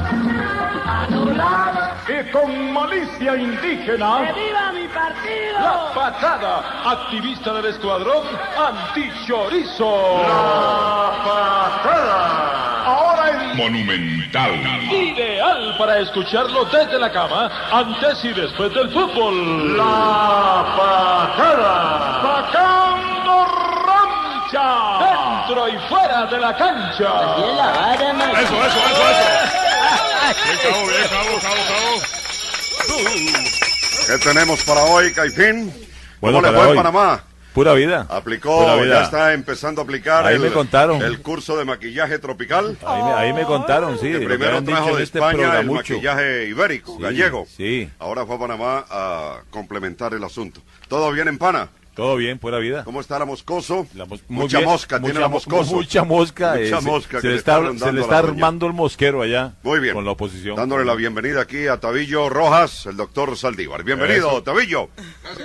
con 2.31 2.73
malicia 2.73 3.35
indígena. 3.35 4.19
¡Viva 4.33 4.71
mi 4.71 4.87
partido! 4.87 5.59
La 5.59 5.93
patada, 5.93 6.63
activista 6.85 7.53
del 7.53 7.65
escuadrón 7.65 8.23
antichorizo. 8.57 10.23
La 10.27 11.11
patada. 11.23 12.83
Ahora 12.85 13.29
en 13.29 13.57
Monumental. 13.57 14.51
Ideal 14.91 15.75
para 15.77 15.99
escucharlo 15.99 16.65
desde 16.65 16.97
la 16.99 17.11
cama, 17.11 17.51
antes 17.71 18.23
y 18.25 18.33
después 18.33 18.73
del 18.73 18.89
fútbol. 18.89 19.77
La 19.77 20.65
patada. 20.77 22.21
Sacando 22.21 23.45
rancha. 23.85 24.67
Dentro 25.45 25.67
y 25.67 25.77
fuera 25.89 26.25
de 26.25 26.39
la 26.39 26.55
cancha. 26.55 27.35
Eso, 28.39 28.55
eso, 28.55 28.65
eso, 28.65 29.09
eso. 29.09 29.71
Bien, 30.31 30.57
cabo, 30.63 30.87
bien, 30.87 31.07
cabo, 31.09 31.39
cabo, 31.41 31.61
cabo. 31.67 32.20
¿Qué 34.07 34.17
tenemos 34.17 34.61
para 34.63 34.83
hoy, 34.83 35.11
Caipín? 35.13 35.71
Bueno, 36.19 36.39
¿Cómo 36.41 36.51
le 36.51 36.57
fue 36.57 36.69
en 36.71 36.75
Panamá? 36.75 37.23
Pura 37.53 37.73
vida. 37.73 38.07
Aplicó, 38.09 38.59
Pura 38.61 38.75
vida. 38.75 38.95
ya 38.99 39.03
está 39.03 39.33
empezando 39.33 39.81
a 39.81 39.83
aplicar 39.83 40.25
Ahí 40.25 40.35
el, 40.35 40.41
me 40.41 40.51
contaron. 40.51 41.01
el 41.01 41.21
curso 41.21 41.57
de 41.57 41.65
maquillaje 41.65 42.17
tropical. 42.19 42.77
Ahí 42.85 43.03
me, 43.03 43.11
ahí 43.13 43.33
me 43.33 43.43
contaron, 43.43 43.97
sí. 43.99 44.09
que 44.11 44.19
primero 44.19 44.63
trajo 44.63 44.89
en 44.91 44.95
de 44.97 45.03
este 45.03 45.19
España 45.19 45.59
el 45.59 45.69
maquillaje 45.69 46.45
ibérico, 46.47 46.95
Sí, 46.97 47.03
gallego. 47.03 47.45
sí. 47.57 47.89
Ahora 47.99 48.25
fue 48.25 48.35
a 48.35 48.39
Panamá 48.39 48.85
a 48.89 49.41
complementar 49.49 50.13
el 50.13 50.23
asunto. 50.23 50.61
¿Todo 50.87 51.11
bien 51.11 51.27
en 51.27 51.37
Pana? 51.37 51.69
Todo 51.93 52.15
bien, 52.15 52.39
pura 52.39 52.57
vida. 52.57 52.83
¿Cómo 52.85 53.01
está 53.01 53.19
la 53.19 53.25
moscoso? 53.25 53.85
La 53.95 54.05
mos- 54.05 54.21
mucha 54.29 54.59
bien, 54.59 54.69
mosca 54.69 54.97
tiene 54.97 55.09
mucha 55.09 55.19
la 55.19 55.27
mo- 55.27 55.33
moscoso. 55.35 55.75
Mucha 55.75 56.03
mosca. 56.05 56.51
Mucha 56.51 56.61
eh, 56.61 56.67
se- 56.69 56.81
mosca 56.81 57.17
que 57.17 57.21
Se, 57.21 57.27
le 57.27 57.35
está 57.35 57.57
se 57.57 57.91
le 57.91 58.01
está 58.01 58.15
la 58.15 58.21
doña. 58.21 58.33
armando 58.33 58.67
el 58.67 58.73
mosquero 58.73 59.21
allá. 59.21 59.53
Muy 59.63 59.79
bien. 59.81 59.93
Con 59.95 60.05
la 60.05 60.11
oposición. 60.11 60.55
Dándole 60.55 60.85
la 60.85 60.95
bienvenida 60.95 61.41
aquí 61.41 61.67
a 61.67 61.79
Tavillo 61.81 62.29
Rojas, 62.29 62.85
el 62.85 62.95
doctor 62.95 63.35
Saldívar. 63.37 63.83
Bienvenido, 63.83 64.29
Eso. 64.29 64.43
Tavillo. 64.43 64.83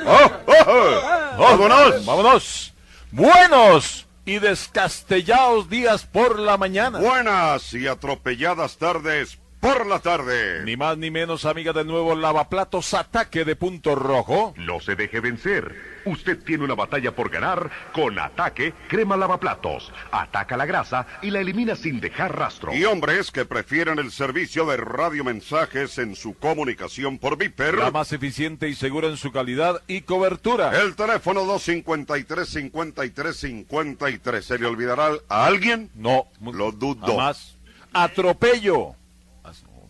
¡Oh, 0.07 0.31
oh, 0.47 0.53
oh! 0.69 1.37
¡Vámonos! 1.43 2.07
¡Vámonos! 2.07 2.75
Buenos 3.11 4.07
y 4.25 4.38
descastellados 4.38 5.69
días 5.69 6.05
por 6.07 6.38
la 6.38 6.57
mañana. 6.57 6.99
Buenas 7.00 7.73
y 7.75 7.87
atropelladas 7.88 8.76
tardes 8.76 9.38
por 9.66 9.87
la 9.87 9.99
tarde. 9.99 10.62
Ni 10.64 10.76
más 10.76 10.96
ni 10.96 11.11
menos, 11.11 11.44
amiga 11.44 11.73
del 11.73 11.88
nuevo 11.88 12.14
lavaplatos 12.14 12.94
ataque 12.94 13.44
de 13.44 13.56
punto 13.56 13.96
rojo. 13.96 14.54
No 14.56 14.78
se 14.78 14.94
deje 14.94 15.18
vencer. 15.18 15.75
Usted 16.04 16.38
tiene 16.44 16.62
una 16.62 16.76
batalla 16.76 17.16
por 17.16 17.30
ganar 17.30 17.68
con 17.92 18.16
Ataque 18.16 18.75
Crema 18.87 19.16
Lavaplatos. 19.16 19.92
Ataca 20.12 20.56
la 20.56 20.66
grasa 20.66 21.04
y 21.20 21.32
la 21.32 21.40
elimina 21.40 21.75
sin 21.75 21.99
dejar 21.99 22.38
rastro. 22.38 22.73
Y 22.73 22.85
hombres 22.85 23.32
que 23.32 23.44
prefieren 23.44 23.99
el 23.99 24.12
servicio 24.12 24.66
de 24.66 24.76
radiomensajes 24.76 25.99
en 25.99 26.14
su 26.14 26.35
comunicación 26.35 27.18
por 27.18 27.37
Viper. 27.37 27.75
La 27.75 27.90
más 27.90 28.12
eficiente 28.12 28.68
y 28.68 28.76
segura 28.76 29.08
en 29.08 29.16
su 29.16 29.32
calidad 29.32 29.82
y 29.88 30.02
cobertura. 30.02 30.80
El 30.80 30.94
teléfono 30.94 31.44
253-53-53. 31.44 34.42
¿Se 34.42 34.61
le 34.61 34.66
olvidará 34.66 35.08
a 35.28 35.46
alguien? 35.46 35.90
No, 35.96 36.28
Lo 36.40 36.70
dudo. 36.70 37.04
Jamás. 37.04 37.56
Atropello. 37.92 38.94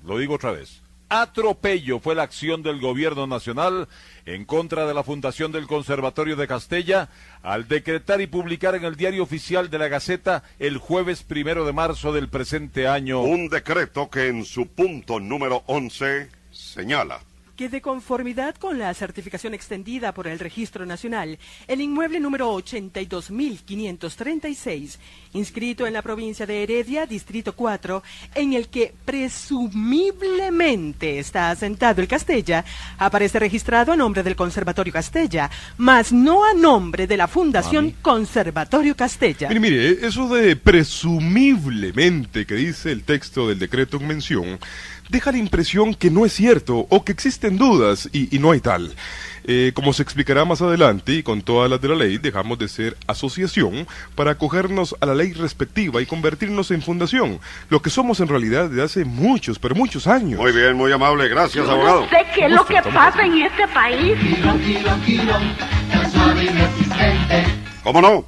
Lo 0.07 0.19
digo 0.19 0.35
otra 0.35 0.53
vez. 0.53 0.83
Atropello 1.09 2.01
fue 2.01 2.15
la 2.15 2.23
acción 2.23 2.63
del 2.63 2.81
gobierno 2.81 3.27
nacional 3.27 3.87
en 4.25 4.45
contra 4.45 4.87
de 4.87 4.95
la 4.95 5.05
fundación 5.05 5.53
del 5.53 5.67
Conservatorio 5.67 6.35
de 6.35 6.49
Castella 6.49 7.11
al 7.43 7.69
decretar 7.69 8.21
y 8.21 8.27
publicar 8.27 8.75
en 8.75 8.85
el 8.85 8.97
diario 8.97 9.23
oficial 9.23 9.71
de 9.71 9.79
la 9.79 9.89
Gaceta 9.89 10.43
el 10.59 10.79
jueves 10.79 11.23
primero 11.23 11.65
de 11.65 11.73
marzo 11.73 12.13
del 12.13 12.29
presente 12.29 12.89
año. 12.89 13.21
Un 13.21 13.49
decreto 13.49 14.11
que 14.11 14.29
en 14.29 14.45
su 14.45 14.67
punto 14.67 15.21
número 15.21 15.63
11 15.67 16.29
señala. 16.51 17.21
Que 17.57 17.69
de 17.71 17.81
conformidad 17.81 18.55
con 18.57 18.79
la 18.79 18.93
certificación 18.93 19.55
extendida 19.55 20.13
por 20.13 20.27
el 20.27 20.39
Registro 20.39 20.85
Nacional, 20.85 21.39
el 21.67 21.81
inmueble 21.81 22.21
número 22.21 22.55
82.536, 22.55 24.99
inscrito 25.33 25.87
en 25.87 25.95
la 25.95 26.03
provincia 26.03 26.45
de 26.47 26.63
Heredia, 26.63 27.07
Distrito 27.07 27.55
4, 27.55 28.03
en 28.35 28.53
el 28.53 28.69
que 28.69 28.93
presumiblemente 29.05 31.19
está 31.19 31.51
asentado 31.51 32.03
el 32.03 32.09
Castella, 32.09 32.63
aparece 32.99 33.39
registrado 33.39 33.93
a 33.93 33.97
nombre 33.97 34.23
del 34.23 34.37
Conservatorio 34.37 34.93
Castella, 34.93 35.51
mas 35.79 36.13
no 36.13 36.45
a 36.45 36.53
nombre 36.53 37.07
de 37.07 37.17
la 37.17 37.27
Fundación 37.27 37.95
Conservatorio 38.03 38.95
Castella. 38.95 39.49
Mire, 39.49 39.61
mire, 39.61 40.07
eso 40.07 40.29
de 40.29 40.57
presumiblemente 40.57 42.45
que 42.45 42.55
dice 42.55 42.93
el 42.93 43.05
texto 43.05 43.49
del 43.49 43.59
decreto 43.59 43.97
en 43.97 44.07
mención, 44.07 44.59
deja 45.09 45.33
la 45.33 45.39
impresión 45.39 45.95
que 45.95 46.11
no 46.11 46.25
es 46.27 46.33
cierto 46.33 46.87
o 46.89 47.05
que 47.05 47.13
existen 47.13 47.57
dudas 47.59 48.09
y, 48.13 48.35
y 48.35 48.39
no 48.39 48.53
hay 48.53 48.61
tal. 48.61 48.95
Eh, 49.49 49.71
como 49.75 49.93
se 49.93 50.03
explicará 50.03 50.45
más 50.45 50.61
adelante 50.61 51.13
y 51.13 51.23
con 51.23 51.41
todas 51.41 51.71
las 51.71 51.81
de 51.81 51.89
la 51.89 51.95
ley, 51.95 52.19
dejamos 52.19 52.59
de 52.59 52.67
ser 52.67 52.97
asociación 53.07 53.87
para 54.17 54.33
acogernos 54.33 54.97
a 55.01 55.07
la 55.07 55.15
ley 55.15 55.35
respectiva 55.35 56.03
y 56.03 56.07
convertirnos 56.07 56.73
en 56.73 56.83
fundación, 56.83 57.39
lo 57.69 57.81
que 57.81 57.89
somos 57.89 58.19
en 58.19 58.27
realidad 58.27 58.69
desde 58.69 58.83
hace 58.83 59.05
muchos, 59.05 59.61
pero 59.61 59.77
muchos 59.77 60.09
años. 60.09 60.41
Muy 60.41 60.51
bien, 60.51 60.75
muy 60.75 60.91
amable. 60.91 61.29
Gracias, 61.29 61.65
Yo 61.65 61.71
abogado. 61.71 62.01
no 62.01 62.09
sé 62.09 62.27
qué 62.35 62.47
es 62.47 62.51
lo 62.51 62.67
que 62.67 62.83
pasa 62.93 63.25
en 63.25 63.43
este 63.43 63.69
país. 63.69 64.19
¿Cómo 67.85 68.03
no? 68.03 68.25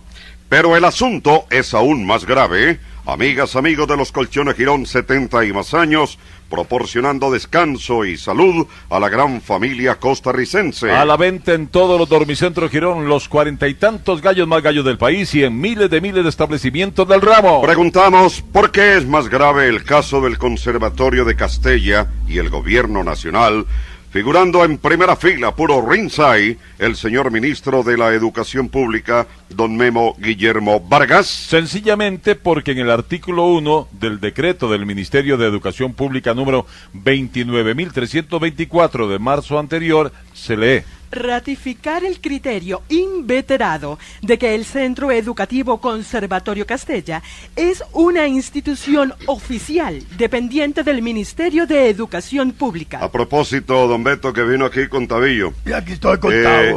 Pero 0.49 0.77
el 0.77 0.85
asunto 0.85 1.47
es 1.51 1.75
aún 1.75 2.07
más 2.07 2.25
grave. 2.25 2.79
Amigas, 3.09 3.57
amigos 3.57 3.89
de 3.89 3.97
los 3.97 4.13
colchones 4.13 4.55
Girón 4.55 4.85
70 4.85 5.47
y 5.47 5.53
más 5.55 5.73
años, 5.73 6.19
proporcionando 6.51 7.31
descanso 7.31 8.05
y 8.05 8.19
salud 8.19 8.67
a 8.91 9.01
la 9.01 9.09
gran 9.09 9.41
familia 9.41 9.95
costarricense. 9.95 10.91
A 10.91 11.07
la 11.07 11.17
venta 11.17 11.55
en 11.55 11.69
todos 11.69 11.99
los 11.99 12.11
dormicentros 12.11 12.71
Girón, 12.71 13.09
los 13.09 13.31
cuarenta 13.31 13.67
y 13.67 13.73
tantos 13.73 14.21
gallos 14.21 14.47
más 14.47 14.63
gallos 14.63 14.85
del 14.85 14.99
país 14.99 15.35
y 15.35 15.43
en 15.43 15.59
miles 15.59 15.89
de 15.89 16.03
miles 16.03 16.23
de 16.23 16.29
establecimientos 16.29 17.09
del 17.09 17.23
ramo. 17.23 17.63
Preguntamos 17.63 18.43
por 18.43 18.71
qué 18.73 18.99
es 18.99 19.07
más 19.07 19.31
grave 19.31 19.71
el 19.71 19.85
caso 19.85 20.21
del 20.21 20.37
Conservatorio 20.37 21.25
de 21.25 21.35
Castella 21.35 22.09
y 22.29 22.37
el 22.37 22.51
Gobierno 22.51 23.05
Nacional, 23.05 23.65
figurando 24.11 24.65
en 24.65 24.79
primera 24.79 25.17
fila, 25.17 25.55
puro 25.55 25.87
ringside, 25.87 26.57
el 26.79 26.97
señor 26.97 27.31
ministro 27.31 27.83
de 27.83 27.97
la 27.97 28.13
Educación 28.15 28.69
Pública, 28.69 29.27
don 29.51 29.77
Memo 29.77 30.17
Guillermo 30.19 30.81
Vargas. 30.81 31.27
Sencillamente 31.27 32.35
porque 32.35 32.73
en 32.73 32.79
el 32.79 32.91
artículo 32.91 33.45
1 33.47 33.89
del 33.93 34.19
decreto 34.21 34.71
del 34.71 34.85
Ministerio 34.87 35.37
de 35.37 35.47
Educación 35.47 35.93
Pública 35.95 36.35
número 36.35 36.67
29.324 36.95 39.09
de 39.09 39.19
marzo 39.19 39.59
anterior 39.59 40.13
se 40.33 40.57
lee. 40.57 40.83
Ratificar 41.11 42.05
el 42.05 42.21
criterio 42.21 42.83
inveterado 42.89 43.99
de 44.23 44.39
que 44.39 44.55
el 44.55 44.65
Centro 44.65 45.11
Educativo 45.11 45.81
Conservatorio 45.81 46.67
Castella 46.67 47.23
es 47.57 47.83
una 47.93 48.27
institución 48.27 49.15
oficial 49.27 50.03
dependiente 50.17 50.83
del 50.83 51.03
Ministerio 51.03 51.67
de 51.67 51.89
Educación 51.89 52.53
Pública. 52.53 52.99
A 53.03 53.11
propósito, 53.11 53.87
don 53.87 54.05
Beto, 54.05 54.33
que 54.33 54.43
vino 54.43 54.65
aquí 54.65 54.89
con 54.89 55.07
Tabillo. 55.07 55.53
Y 55.65 55.73
aquí 55.73 55.93
estoy 55.93 56.19
con 56.19 56.33
Eh, 56.35 56.75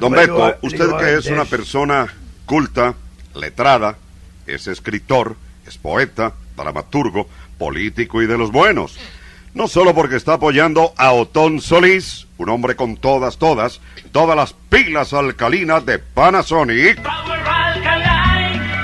Don 0.00 0.12
Beto, 0.12 0.56
usted 0.62 0.86
que 0.98 1.14
es 1.16 1.26
una 1.26 1.44
persona 1.44 2.06
culta, 2.44 2.94
letrada, 3.34 3.96
es 4.46 4.66
escritor, 4.66 5.36
es 5.66 5.78
poeta, 5.78 6.34
dramaturgo, 6.56 7.28
político 7.58 8.20
y 8.22 8.26
de 8.26 8.36
los 8.36 8.52
buenos. 8.52 8.98
No 9.54 9.68
solo 9.68 9.94
porque 9.94 10.16
está 10.16 10.34
apoyando 10.34 10.94
a 10.96 11.12
Otón 11.12 11.60
Solís, 11.60 12.26
un 12.38 12.48
hombre 12.48 12.74
con 12.74 12.96
todas, 12.96 13.36
todas, 13.36 13.80
todas 14.10 14.34
las 14.34 14.54
pilas 14.70 15.12
alcalinas 15.12 15.84
de 15.84 15.98
Panasonic. 15.98 16.98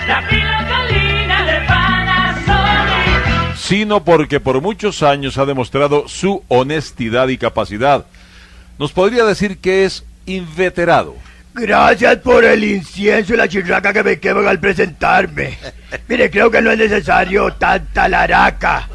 La 0.07 0.29
pila 0.29 0.69
salina 0.69 1.45
de 1.45 1.67
Panasonic. 1.67 3.57
sino 3.57 4.05
porque 4.05 4.41
por 4.41 4.61
muchos 4.61 5.03
años 5.03 5.39
ha 5.39 5.47
demostrado 5.47 6.07
su 6.07 6.45
honestidad 6.49 7.29
y 7.29 7.39
capacidad. 7.39 8.05
Nos 8.79 8.93
podría 8.93 9.25
decir 9.25 9.59
que 9.59 9.87
es 9.87 10.05
inveterado. 10.27 11.17
Gracias 11.55 12.19
por 12.19 12.45
el 12.45 12.63
incienso 12.63 13.33
y 13.33 13.37
la 13.39 13.49
chirraca 13.49 13.93
que 13.93 14.03
me 14.03 14.21
queman 14.21 14.47
al 14.47 14.61
presentarme. 14.61 15.59
Mire, 16.09 16.31
creo 16.31 16.51
que 16.51 16.61
no 16.61 16.71
es 16.71 16.79
necesario 16.79 17.53
tanta 17.55 18.07
laraca. 18.07 18.89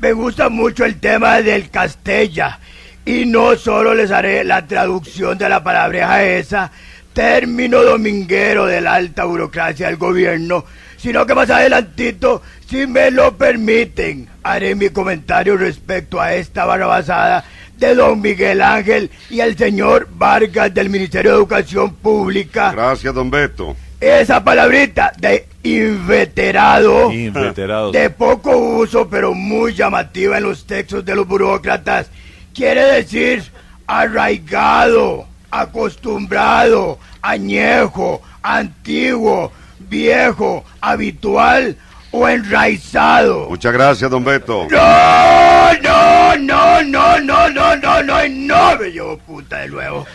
Me 0.00 0.12
gusta 0.12 0.48
mucho 0.48 0.84
el 0.84 1.00
tema 1.00 1.42
del 1.42 1.70
Castella. 1.70 2.60
Y 3.04 3.24
no 3.26 3.56
solo 3.56 3.94
les 3.94 4.10
haré 4.10 4.44
la 4.44 4.66
traducción 4.66 5.38
de 5.38 5.48
la 5.48 5.64
palabreja 5.64 6.22
esa, 6.22 6.70
término 7.12 7.82
dominguero 7.82 8.66
de 8.66 8.80
la 8.80 8.94
alta 8.94 9.24
burocracia 9.24 9.86
del 9.86 9.96
gobierno, 9.96 10.64
sino 10.98 11.26
que 11.26 11.34
más 11.34 11.50
adelantito, 11.50 12.42
si 12.68 12.86
me 12.86 13.10
lo 13.10 13.36
permiten, 13.36 14.28
haré 14.42 14.74
mi 14.74 14.90
comentario 14.90 15.56
respecto 15.56 16.20
a 16.20 16.34
esta 16.34 16.64
barrabasada 16.64 17.44
de 17.76 17.94
don 17.94 18.20
Miguel 18.20 18.60
Ángel 18.60 19.10
y 19.30 19.40
el 19.40 19.56
señor 19.56 20.06
Vargas 20.12 20.72
del 20.74 20.90
Ministerio 20.90 21.32
de 21.32 21.36
Educación 21.38 21.94
Pública. 21.94 22.72
Gracias, 22.72 23.14
don 23.14 23.30
Beto. 23.30 23.74
Esa 24.00 24.44
palabrita 24.44 25.12
de 25.18 25.46
inveterado, 25.76 27.12
Inveterados. 27.12 27.92
de 27.92 28.10
poco 28.10 28.56
uso 28.56 29.08
pero 29.08 29.34
muy 29.34 29.74
llamativa 29.74 30.38
en 30.38 30.44
los 30.44 30.66
textos 30.66 31.04
de 31.04 31.14
los 31.14 31.26
burócratas, 31.26 32.10
quiere 32.54 32.82
decir 32.84 33.44
arraigado, 33.86 35.26
acostumbrado, 35.50 36.98
añejo, 37.22 38.22
antiguo, 38.42 39.52
viejo, 39.78 40.64
habitual 40.80 41.76
o 42.10 42.28
enraizado. 42.28 43.48
Muchas 43.48 43.72
gracias, 43.72 44.10
don 44.10 44.24
Beto. 44.24 44.66
No, 44.70 45.72
no, 45.82 46.36
no, 46.36 46.82
no, 46.82 47.20
no, 47.20 47.48
no, 47.50 47.76
no, 47.76 48.02
no, 48.02 48.28
no, 48.28 48.76
me 48.78 48.90
llevo 48.90 49.18
puta 49.18 49.58
de 49.58 49.68
nuevo. 49.68 50.06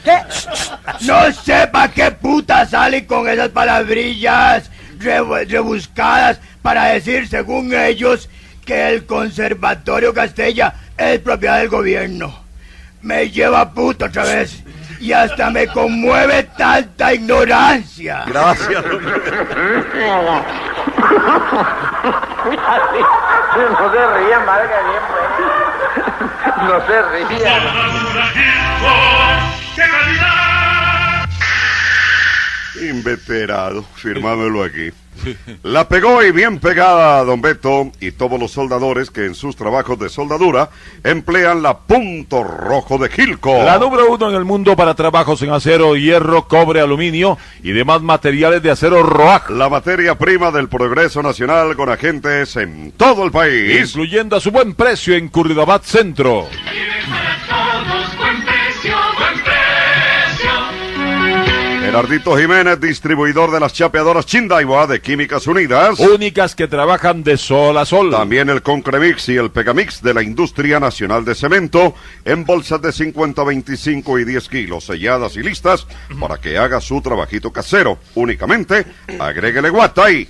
No 1.02 1.32
sepa 1.32 1.88
qué 1.90 2.12
puta 2.12 2.66
salen 2.66 3.06
con 3.06 3.28
esas 3.28 3.50
palabrillas 3.50 4.70
rebuscadas 5.04 6.40
para 6.62 6.86
decir, 6.86 7.28
según 7.28 7.74
ellos, 7.74 8.30
que 8.66 8.90
el 8.90 9.06
Conservatorio 9.06 10.14
Castella 10.14 10.74
es 10.98 11.20
propiedad 11.20 11.60
del 11.60 11.70
gobierno. 11.70 12.44
Me 13.02 13.30
lleva 13.30 13.72
puta 13.72 14.06
otra 14.06 14.24
vez 14.24 14.64
y 15.00 15.12
hasta 15.12 15.50
me 15.50 15.68
conmueve 15.68 16.44
tanta 16.58 17.14
ignorancia. 17.14 18.24
Gracias, 18.26 18.84
No 23.56 23.92
se 23.92 24.08
rían, 24.18 24.46
valga 24.46 24.80
bien, 24.82 25.04
pues. 25.10 25.28
No 26.64 26.76
se 26.88 27.02
rían. 27.02 27.64
Inveterado, 32.90 33.84
firmámelo 33.96 34.64
aquí. 34.64 34.92
La 35.64 35.88
pegó 35.88 36.24
y 36.24 36.32
bien 36.32 36.60
pegada, 36.60 37.24
don 37.24 37.42
Beto, 37.42 37.92
y 38.00 38.12
todos 38.12 38.40
los 38.40 38.52
soldadores 38.52 39.10
que 39.10 39.26
en 39.26 39.36
sus 39.36 39.56
trabajos 39.56 39.98
de 40.00 40.10
soldadura 40.10 40.70
emplean 41.04 41.62
la 41.62 41.78
punto 41.78 42.44
rojo 42.44 42.98
de 42.98 43.10
Gilco. 43.10 43.64
La 43.64 43.78
número 43.78 44.12
uno 44.12 44.30
en 44.30 44.36
el 44.36 44.44
mundo 44.44 44.76
para 44.76 44.96
trabajos 44.96 45.42
en 45.42 45.52
acero, 45.52 45.96
hierro, 45.96 46.48
cobre, 46.48 46.82
aluminio 46.82 47.38
y 47.62 47.72
demás 47.72 48.02
materiales 48.02 48.62
de 48.64 48.72
acero 48.72 49.04
ROAC. 49.04 49.52
La 49.52 49.70
materia 49.70 50.18
prima 50.18 50.52
del 50.52 50.68
progreso 50.68 51.22
nacional 51.22 51.76
con 51.76 51.90
agentes 51.90 52.56
en 52.58 52.92
todo 52.94 53.24
el 53.24 53.32
país. 53.32 53.90
Incluyendo 53.90 54.36
a 54.36 54.42
su 54.42 54.52
buen 54.52 54.74
precio 54.74 55.16
en 55.16 55.30
Curridabat 55.30 55.84
Centro. 55.84 56.48
Gerardito 61.94 62.36
Jiménez, 62.36 62.82
distribuidor 62.82 63.52
de 63.52 63.60
las 63.60 63.72
chapeadoras 63.72 64.26
Chindaiwa 64.26 64.88
de 64.88 65.00
Químicas 65.00 65.46
Unidas. 65.46 66.00
Únicas 66.00 66.56
que 66.56 66.68
trabajan 66.68 67.24
de 67.24 67.38
sol 67.38 67.78
a 67.78 67.86
sol. 67.86 68.10
También 68.10 68.50
el 68.50 68.64
Concremix 68.64 69.30
y 69.30 69.36
el 69.36 69.52
Pegamix 69.52 70.02
de 70.02 70.16
la 70.16 70.24
Industria 70.24 70.80
Nacional 70.80 71.24
de 71.24 71.36
Cemento 71.36 71.94
en 72.26 72.46
bolsas 72.46 72.82
de 72.82 72.92
50, 72.92 73.44
25 73.44 74.18
y 74.18 74.26
10 74.26 74.50
kilos, 74.50 74.86
selladas 74.86 75.36
y 75.36 75.44
listas 75.44 75.86
para 76.20 76.38
que 76.38 76.58
haga 76.58 76.82
su 76.82 77.00
trabajito 77.00 77.54
casero. 77.54 78.00
Únicamente 78.16 78.88
agréguele 79.20 79.70
guata 79.70 80.12
y 80.12 80.28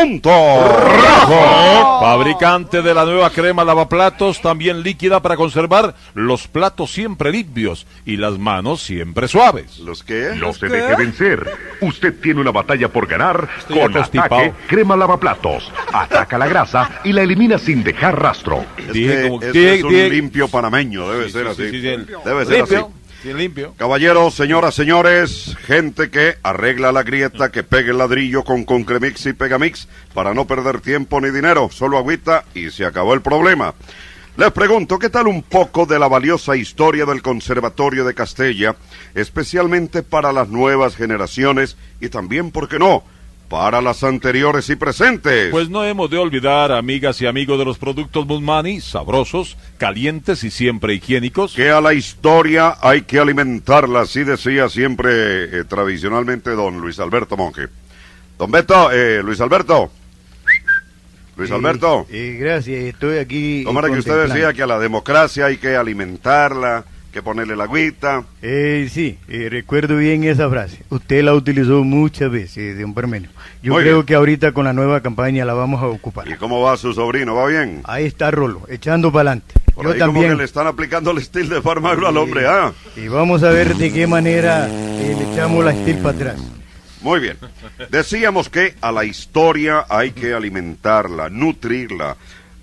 punto 0.00 0.30
rojo. 0.30 2.00
Fabricante 2.00 2.82
de 2.82 2.94
la 2.94 3.04
nueva 3.04 3.30
crema 3.30 3.64
lavaplatos, 3.64 4.40
también 4.42 4.82
líquida 4.82 5.20
para 5.20 5.36
conservar 5.36 5.94
los 6.14 6.46
platos 6.48 6.90
siempre 6.92 7.30
limpios 7.32 7.86
y 8.04 8.16
las 8.16 8.38
manos 8.38 8.82
siempre 8.82 9.26
suaves. 9.28 9.78
¿Los 9.78 10.02
qué? 10.02 10.32
No 10.36 10.52
se 10.52 10.68
deje 10.68 10.94
vencer. 10.96 11.50
Usted 11.80 12.14
tiene 12.20 12.40
una 12.40 12.50
batalla 12.50 12.88
por 12.88 13.06
ganar 13.06 13.48
Estoy 13.58 13.78
con. 13.80 13.96
Ataque 13.96 14.52
Crema 14.66 14.96
Lavaplatos. 14.96 15.72
Ataca 15.92 16.36
la 16.38 16.46
grasa 16.46 17.00
y 17.04 17.12
la 17.12 17.22
elimina 17.22 17.58
sin 17.58 17.82
dejar 17.82 18.20
rastro. 18.20 18.64
Es 18.76 18.92
Dije 18.92 19.22
que 19.22 19.28
como- 19.28 19.42
ese 19.42 19.52
dije- 19.52 19.74
es 19.76 19.84
un 19.84 20.08
limpio 20.10 20.48
panameño, 20.48 21.08
debe 21.10 21.26
Sí, 21.26 21.32
ser 21.32 21.46
sí, 21.46 21.50
así. 21.52 21.70
sí, 21.70 21.80
sí, 21.80 21.88
el- 21.88 22.06
Debe 22.24 22.44
ser 22.44 22.56
limpio, 22.58 22.78
así. 22.78 23.05
Caballeros, 23.76 24.34
señoras, 24.34 24.74
señores, 24.74 25.56
gente 25.66 26.10
que 26.10 26.36
arregla 26.42 26.92
la 26.92 27.02
grieta, 27.02 27.50
que 27.50 27.64
pegue 27.64 27.90
el 27.90 27.98
ladrillo 27.98 28.44
con 28.44 28.64
Concremix 28.64 29.26
y 29.26 29.32
Pegamix 29.32 29.88
para 30.14 30.32
no 30.32 30.46
perder 30.46 30.80
tiempo 30.80 31.20
ni 31.20 31.30
dinero, 31.30 31.68
solo 31.72 31.98
agüita 31.98 32.44
y 32.54 32.70
se 32.70 32.84
acabó 32.84 33.14
el 33.14 33.22
problema. 33.22 33.74
Les 34.36 34.52
pregunto, 34.52 34.98
¿qué 34.98 35.08
tal 35.08 35.26
un 35.26 35.42
poco 35.42 35.86
de 35.86 35.98
la 35.98 36.08
valiosa 36.08 36.56
historia 36.56 37.06
del 37.06 37.22
Conservatorio 37.22 38.04
de 38.04 38.14
Castella, 38.14 38.76
especialmente 39.14 40.02
para 40.02 40.32
las 40.32 40.48
nuevas 40.48 40.94
generaciones 40.94 41.76
y 42.00 42.10
también, 42.10 42.50
¿por 42.50 42.68
qué 42.68 42.78
no?, 42.78 43.02
para 43.48 43.80
las 43.80 44.02
anteriores 44.02 44.68
y 44.70 44.76
presentes. 44.76 45.50
Pues 45.50 45.68
no 45.68 45.84
hemos 45.84 46.10
de 46.10 46.18
olvidar, 46.18 46.72
amigas 46.72 47.20
y 47.22 47.26
amigos 47.26 47.58
de 47.58 47.64
los 47.64 47.78
productos 47.78 48.26
Moonmani, 48.26 48.80
sabrosos, 48.80 49.56
calientes 49.78 50.42
y 50.44 50.50
siempre 50.50 50.94
higiénicos. 50.94 51.54
que 51.54 51.70
a 51.70 51.80
la 51.80 51.94
historia 51.94 52.76
hay 52.80 53.02
que 53.02 53.18
alimentarla, 53.18 54.00
así 54.00 54.24
decía 54.24 54.68
siempre 54.68 55.10
eh, 55.60 55.64
tradicionalmente 55.64 56.50
don 56.50 56.80
Luis 56.80 56.98
Alberto 56.98 57.36
Monge. 57.36 57.68
Don 58.38 58.50
Beto, 58.50 58.90
eh, 58.92 59.22
Luis 59.22 59.40
Alberto. 59.40 59.90
Luis 61.36 61.50
Alberto, 61.50 62.06
Eh, 62.10 62.38
gracias, 62.40 62.78
estoy 62.84 63.18
aquí. 63.18 63.62
¿cómo 63.64 63.78
era 63.80 63.90
que 63.90 63.98
usted 63.98 64.26
decía 64.26 64.54
que 64.54 64.62
a 64.62 64.66
la 64.66 64.78
democracia 64.78 65.46
hay 65.46 65.58
que 65.58 65.76
alimentarla, 65.76 66.84
que 67.16 67.22
ponerle 67.22 67.56
la 67.56 67.64
agüita? 67.64 68.24
Eh, 68.42 68.90
sí, 68.92 69.18
eh, 69.26 69.48
recuerdo 69.50 69.96
bien 69.96 70.24
esa 70.24 70.50
frase. 70.50 70.82
Usted 70.90 71.24
la 71.24 71.32
utilizó 71.32 71.82
muchas 71.82 72.30
veces, 72.30 72.78
don 72.78 72.92
Parmenio. 72.92 73.30
Yo 73.62 73.72
Muy 73.72 73.84
creo 73.84 73.94
bien. 73.96 74.06
que 74.06 74.14
ahorita 74.16 74.52
con 74.52 74.66
la 74.66 74.74
nueva 74.74 75.00
campaña 75.00 75.46
la 75.46 75.54
vamos 75.54 75.82
a 75.82 75.86
ocupar. 75.86 76.28
¿Y 76.28 76.34
cómo 76.34 76.60
va 76.60 76.76
su 76.76 76.92
sobrino? 76.92 77.34
¿Va 77.34 77.46
bien? 77.46 77.80
Ahí 77.84 78.04
está 78.04 78.30
Rolo, 78.30 78.64
echando 78.68 79.10
para 79.10 79.30
adelante. 79.30 79.54
Por 79.74 79.86
Yo 79.86 79.92
ahí 79.92 79.98
como 79.98 80.12
también. 80.12 80.32
que 80.32 80.36
le 80.36 80.44
están 80.44 80.66
aplicando 80.66 81.10
el 81.12 81.16
estilo 81.16 81.54
de 81.54 81.62
farmaco 81.62 82.06
al 82.06 82.18
hombre, 82.18 82.46
¿ah? 82.46 82.74
Y 82.96 83.08
vamos 83.08 83.42
a 83.42 83.48
ver 83.48 83.74
de 83.76 83.90
qué 83.90 84.06
manera 84.06 84.68
eh, 84.68 85.16
le 85.18 85.32
echamos 85.32 85.64
la 85.64 85.72
estirpa 85.72 86.10
atrás. 86.10 86.36
Muy 87.00 87.20
bien. 87.20 87.38
Decíamos 87.88 88.50
que 88.50 88.74
a 88.82 88.92
la 88.92 89.06
historia 89.06 89.86
hay 89.88 90.10
que 90.10 90.34
alimentarla, 90.34 91.30
nutrirla, 91.30 92.14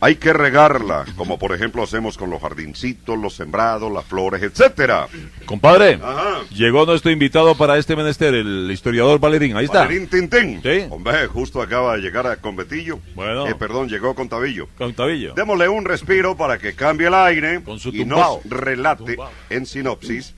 hay 0.03 0.17
que 0.17 0.33
regarla, 0.33 1.05
como 1.15 1.39
por 1.39 1.55
ejemplo 1.55 1.81
hacemos 1.81 2.17
con 2.17 2.29
los 2.29 2.41
jardincitos, 2.41 3.17
los 3.17 3.35
sembrados, 3.35 3.89
las 3.89 4.03
flores, 4.03 4.43
etcétera. 4.43 5.07
Compadre, 5.45 5.97
Ajá. 6.03 6.41
llegó 6.53 6.85
nuestro 6.85 7.09
invitado 7.09 7.55
para 7.55 7.77
este 7.77 7.95
menester, 7.95 8.33
el 8.33 8.69
historiador 8.69 9.21
Valerín. 9.21 9.55
Ahí 9.55 9.63
está. 9.63 9.83
Valerín 9.83 10.09
Tintín. 10.09 10.61
Sí. 10.61 10.87
Hombre, 10.89 11.25
justo 11.27 11.61
acaba 11.61 11.95
de 11.95 12.01
llegar 12.01 12.27
a 12.27 12.35
Convetillo. 12.35 12.99
Bueno. 13.15 13.47
Eh, 13.47 13.55
perdón, 13.55 13.87
llegó 13.87 14.13
con 14.13 14.27
Tabillo. 14.27 14.67
Con 14.77 14.93
tabillo. 14.93 15.35
Démosle 15.35 15.69
un 15.69 15.85
respiro 15.85 16.35
para 16.35 16.57
que 16.57 16.75
cambie 16.75 17.07
el 17.07 17.13
aire 17.13 17.63
Con 17.63 17.79
su 17.79 17.87
y 17.89 18.03
nos 18.03 18.43
relate 18.43 19.15
Tumbao. 19.15 19.31
en 19.49 19.65
sinopsis 19.65 20.33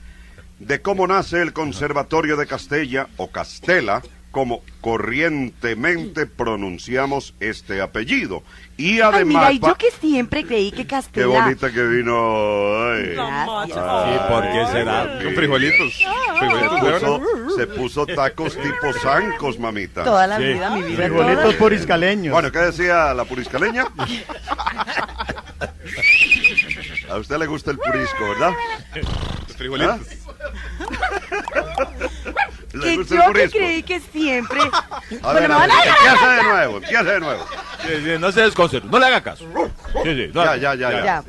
de 0.60 0.80
cómo 0.80 1.08
nace 1.08 1.42
el 1.42 1.52
Conservatorio 1.52 2.36
de 2.36 2.46
Castella 2.46 3.08
o 3.16 3.32
Castela, 3.32 4.00
como 4.30 4.62
corrientemente 4.82 6.26
pronunciamos 6.26 7.34
este 7.40 7.80
apellido. 7.80 8.42
Y 8.76 8.96
Ay, 8.96 9.00
además... 9.00 9.26
mira, 9.26 9.52
y 9.52 9.58
yo 9.58 9.74
que 9.76 9.90
siempre 9.90 10.44
creí 10.44 10.70
que 10.70 10.82
Qué 10.82 10.86
Castela... 10.86 11.26
bonita 11.28 11.72
que 11.72 11.82
vino. 11.82 12.12
ay. 12.92 13.14
Gracias. 13.14 13.78
Ay, 13.78 14.20
¿por 14.28 14.42
qué 14.52 14.66
será? 14.72 15.18
sí. 15.18 15.24
Con 15.24 15.34
frijolitos. 15.34 15.92
Se 15.98 16.38
Frijolitos 16.38 17.02
puso, 17.02 17.56
se 17.56 17.66
puso 17.66 18.06
tacos 18.06 18.54
tipo 18.56 18.92
zancos, 19.00 19.58
mamita. 19.58 20.04
Toda 20.04 20.26
la 20.26 20.36
Sí. 20.36 20.44
vida, 20.44 20.68
mi 20.70 20.82
vida. 20.82 20.96
Frijolitos 21.06 21.42
toda- 21.44 21.58
poriscaleños. 21.58 22.32
Bueno, 22.34 22.52
¿qué 22.52 22.58
decía 22.58 23.14
la 23.14 23.24
puriscaleña? 23.24 23.86
A 27.10 27.16
usted 27.16 27.38
le 27.38 27.46
gusta 27.46 27.70
el 27.70 27.78
purisco, 27.78 28.28
¿verdad? 28.28 28.50
Los 29.46 29.56
frijolitos. 29.56 30.00
¿Le 32.24 32.55
Que 32.84 32.96
gusta 32.96 33.14
yo 33.14 33.22
el 33.28 33.32
que 33.50 33.58
creí 33.58 33.82
que 33.82 34.00
siempre... 34.00 34.60
A 35.22 35.32
Bueno, 35.32 35.34
ver, 35.40 35.48
me 35.48 35.54
a 35.54 35.58
van 35.58 35.68
ver, 35.68 35.78
a 35.88 35.94
empieza 35.96 36.30
de 36.36 36.42
nuevo, 36.42 36.76
empieza 36.78 37.02
de 37.04 37.20
nuevo. 37.20 37.46
Sí, 37.82 37.88
sí, 38.04 38.10
no 38.18 38.32
se 38.32 38.40
desconcerte, 38.42 38.88
no 38.90 38.98
le 38.98 39.06
haga 39.06 39.22
caso. 39.22 39.44
Sí, 40.02 40.14
sí, 40.14 40.30
no- 40.32 40.44
Ya, 40.44 40.56
ya, 40.56 40.74
ya, 40.74 40.90
ya. 40.92 41.04
Ya. 41.04 41.24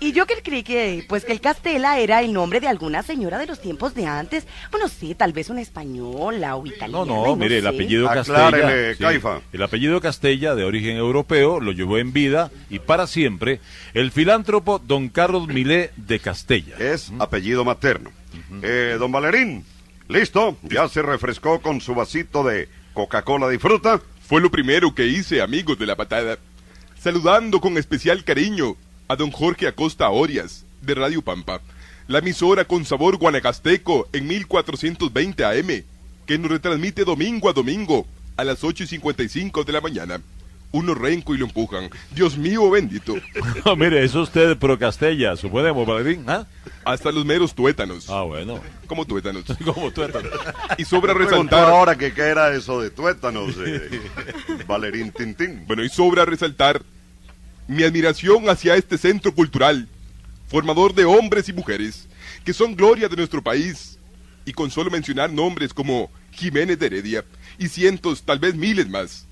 Y 0.00 0.10
yo 0.10 0.26
que 0.26 0.34
creí 0.42 0.64
que, 0.64 1.04
pues 1.08 1.24
que 1.24 1.30
el 1.30 1.40
Castela 1.40 1.96
era 2.00 2.22
el 2.22 2.32
nombre 2.32 2.58
de 2.58 2.66
alguna 2.66 3.04
señora 3.04 3.38
de 3.38 3.46
los 3.46 3.60
tiempos 3.62 3.94
de 3.94 4.06
antes. 4.06 4.44
Bueno, 4.72 4.88
sí, 4.88 5.14
tal 5.14 5.32
vez 5.32 5.48
una 5.48 5.60
española 5.60 6.56
o 6.56 6.66
italiana. 6.66 7.04
No, 7.04 7.24
no, 7.24 7.36
mire, 7.36 7.58
el 7.58 7.62
sé. 7.62 7.68
apellido 7.68 8.10
Aclárele, 8.10 8.62
Castella. 8.88 8.98
Caifa. 8.98 9.40
el 9.52 9.62
apellido 9.62 10.00
Castella, 10.00 10.56
de 10.56 10.64
origen 10.64 10.96
europeo, 10.96 11.60
lo 11.60 11.70
llevó 11.70 11.98
en 11.98 12.12
vida 12.12 12.50
y 12.68 12.80
para 12.80 13.06
siempre 13.06 13.60
el 13.94 14.10
filántropo 14.10 14.80
don 14.80 15.08
Carlos 15.08 15.46
Milé 15.46 15.92
de 15.96 16.18
Castella. 16.18 16.74
Es 16.80 17.12
apellido 17.20 17.64
materno. 17.64 18.10
Eh, 18.60 18.96
don 18.98 19.12
Valerín, 19.12 19.64
¿listo? 20.12 20.58
¿Ya 20.62 20.88
se 20.88 21.00
refrescó 21.00 21.60
con 21.62 21.80
su 21.80 21.94
vasito 21.94 22.44
de 22.44 22.68
Coca-Cola 22.92 23.48
de 23.48 23.58
fruta? 23.58 24.00
Fue 24.28 24.42
lo 24.42 24.50
primero 24.50 24.94
que 24.94 25.06
hice, 25.06 25.40
amigos 25.40 25.78
de 25.78 25.86
la 25.86 25.96
patada. 25.96 26.38
Saludando 26.98 27.60
con 27.60 27.78
especial 27.78 28.22
cariño 28.22 28.76
a 29.08 29.16
don 29.16 29.30
Jorge 29.30 29.66
Acosta 29.66 30.10
Orias, 30.10 30.64
de 30.82 30.94
Radio 30.94 31.22
Pampa, 31.22 31.60
la 32.08 32.18
emisora 32.18 32.66
con 32.66 32.84
sabor 32.84 33.16
guanacasteco 33.16 34.08
en 34.12 34.26
1420 34.26 35.44
AM, 35.44 35.84
que 36.26 36.38
nos 36.38 36.50
retransmite 36.50 37.04
domingo 37.04 37.48
a 37.48 37.52
domingo 37.54 38.06
a 38.36 38.44
las 38.44 38.62
8 38.64 38.84
y 38.84 38.86
55 38.86 39.64
de 39.64 39.72
la 39.72 39.80
mañana. 39.80 40.20
Uno 40.72 40.94
renco 40.94 41.34
y 41.34 41.38
lo 41.38 41.44
empujan. 41.44 41.90
Dios 42.14 42.38
mío 42.38 42.70
bendito. 42.70 43.14
No, 43.64 43.76
mire, 43.76 44.02
eso 44.02 44.22
usted 44.22 44.56
pro 44.56 44.78
Castella, 44.78 45.36
suponemos, 45.36 45.86
Valerín, 45.86 46.24
¿ah? 46.28 46.46
Hasta 46.84 47.12
los 47.12 47.24
meros 47.24 47.54
tuétanos. 47.54 48.08
Ah, 48.08 48.22
bueno. 48.22 48.60
Como 48.86 49.04
tuétanos. 49.04 49.44
Como 49.64 49.90
tuétanos. 49.90 50.32
Y 50.78 50.84
sobra 50.84 51.14
resaltar. 51.14 51.68
ahora 51.68 51.96
que 51.96 52.12
qué 52.12 52.22
era 52.22 52.54
eso 52.54 52.80
de 52.80 52.90
tuétanos, 52.90 53.54
eh, 53.64 54.00
Valerín 54.66 55.12
Tintín. 55.12 55.64
Bueno, 55.66 55.84
y 55.84 55.88
sobra 55.88 56.24
resaltar 56.24 56.82
mi 57.68 57.84
admiración 57.84 58.48
hacia 58.48 58.74
este 58.74 58.98
centro 58.98 59.34
cultural, 59.34 59.88
formador 60.48 60.94
de 60.94 61.04
hombres 61.04 61.48
y 61.48 61.52
mujeres, 61.52 62.08
que 62.44 62.52
son 62.52 62.74
gloria 62.74 63.08
de 63.08 63.16
nuestro 63.16 63.42
país, 63.42 63.98
y 64.44 64.52
con 64.52 64.70
solo 64.70 64.90
mencionar 64.90 65.32
nombres 65.32 65.72
como 65.72 66.10
Jiménez 66.32 66.78
de 66.78 66.86
Heredia, 66.86 67.24
y 67.58 67.68
cientos, 67.68 68.22
tal 68.22 68.38
vez 68.38 68.54
miles 68.54 68.88
más. 68.88 69.26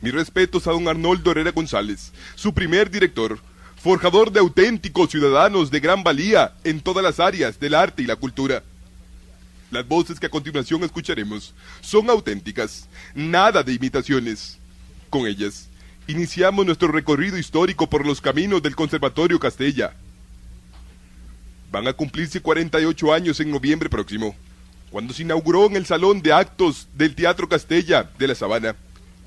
Mis 0.00 0.12
respetos 0.12 0.66
a 0.66 0.72
don 0.72 0.86
Arnoldo 0.88 1.30
Herrera 1.30 1.52
González, 1.52 2.12
su 2.34 2.52
primer 2.52 2.90
director, 2.90 3.38
forjador 3.76 4.32
de 4.32 4.40
auténticos 4.40 5.10
ciudadanos 5.10 5.70
de 5.70 5.80
gran 5.80 6.02
valía 6.02 6.54
en 6.64 6.80
todas 6.80 7.04
las 7.04 7.20
áreas 7.20 7.60
del 7.60 7.74
arte 7.74 8.02
y 8.02 8.06
la 8.06 8.16
cultura. 8.16 8.62
Las 9.70 9.86
voces 9.86 10.20
que 10.20 10.26
a 10.26 10.30
continuación 10.30 10.84
escucharemos 10.84 11.52
son 11.80 12.08
auténticas, 12.08 12.88
nada 13.14 13.62
de 13.62 13.72
imitaciones. 13.72 14.58
Con 15.10 15.26
ellas, 15.26 15.68
iniciamos 16.06 16.64
nuestro 16.64 16.88
recorrido 16.88 17.36
histórico 17.36 17.88
por 17.88 18.06
los 18.06 18.20
caminos 18.20 18.62
del 18.62 18.76
Conservatorio 18.76 19.40
Castella. 19.40 19.94
Van 21.70 21.88
a 21.88 21.92
cumplirse 21.92 22.40
48 22.40 23.12
años 23.12 23.40
en 23.40 23.50
noviembre 23.50 23.90
próximo, 23.90 24.36
cuando 24.90 25.12
se 25.12 25.22
inauguró 25.22 25.66
en 25.66 25.76
el 25.76 25.86
Salón 25.86 26.22
de 26.22 26.32
Actos 26.32 26.88
del 26.94 27.14
Teatro 27.14 27.48
Castella 27.48 28.10
de 28.16 28.28
la 28.28 28.34
Sabana, 28.34 28.76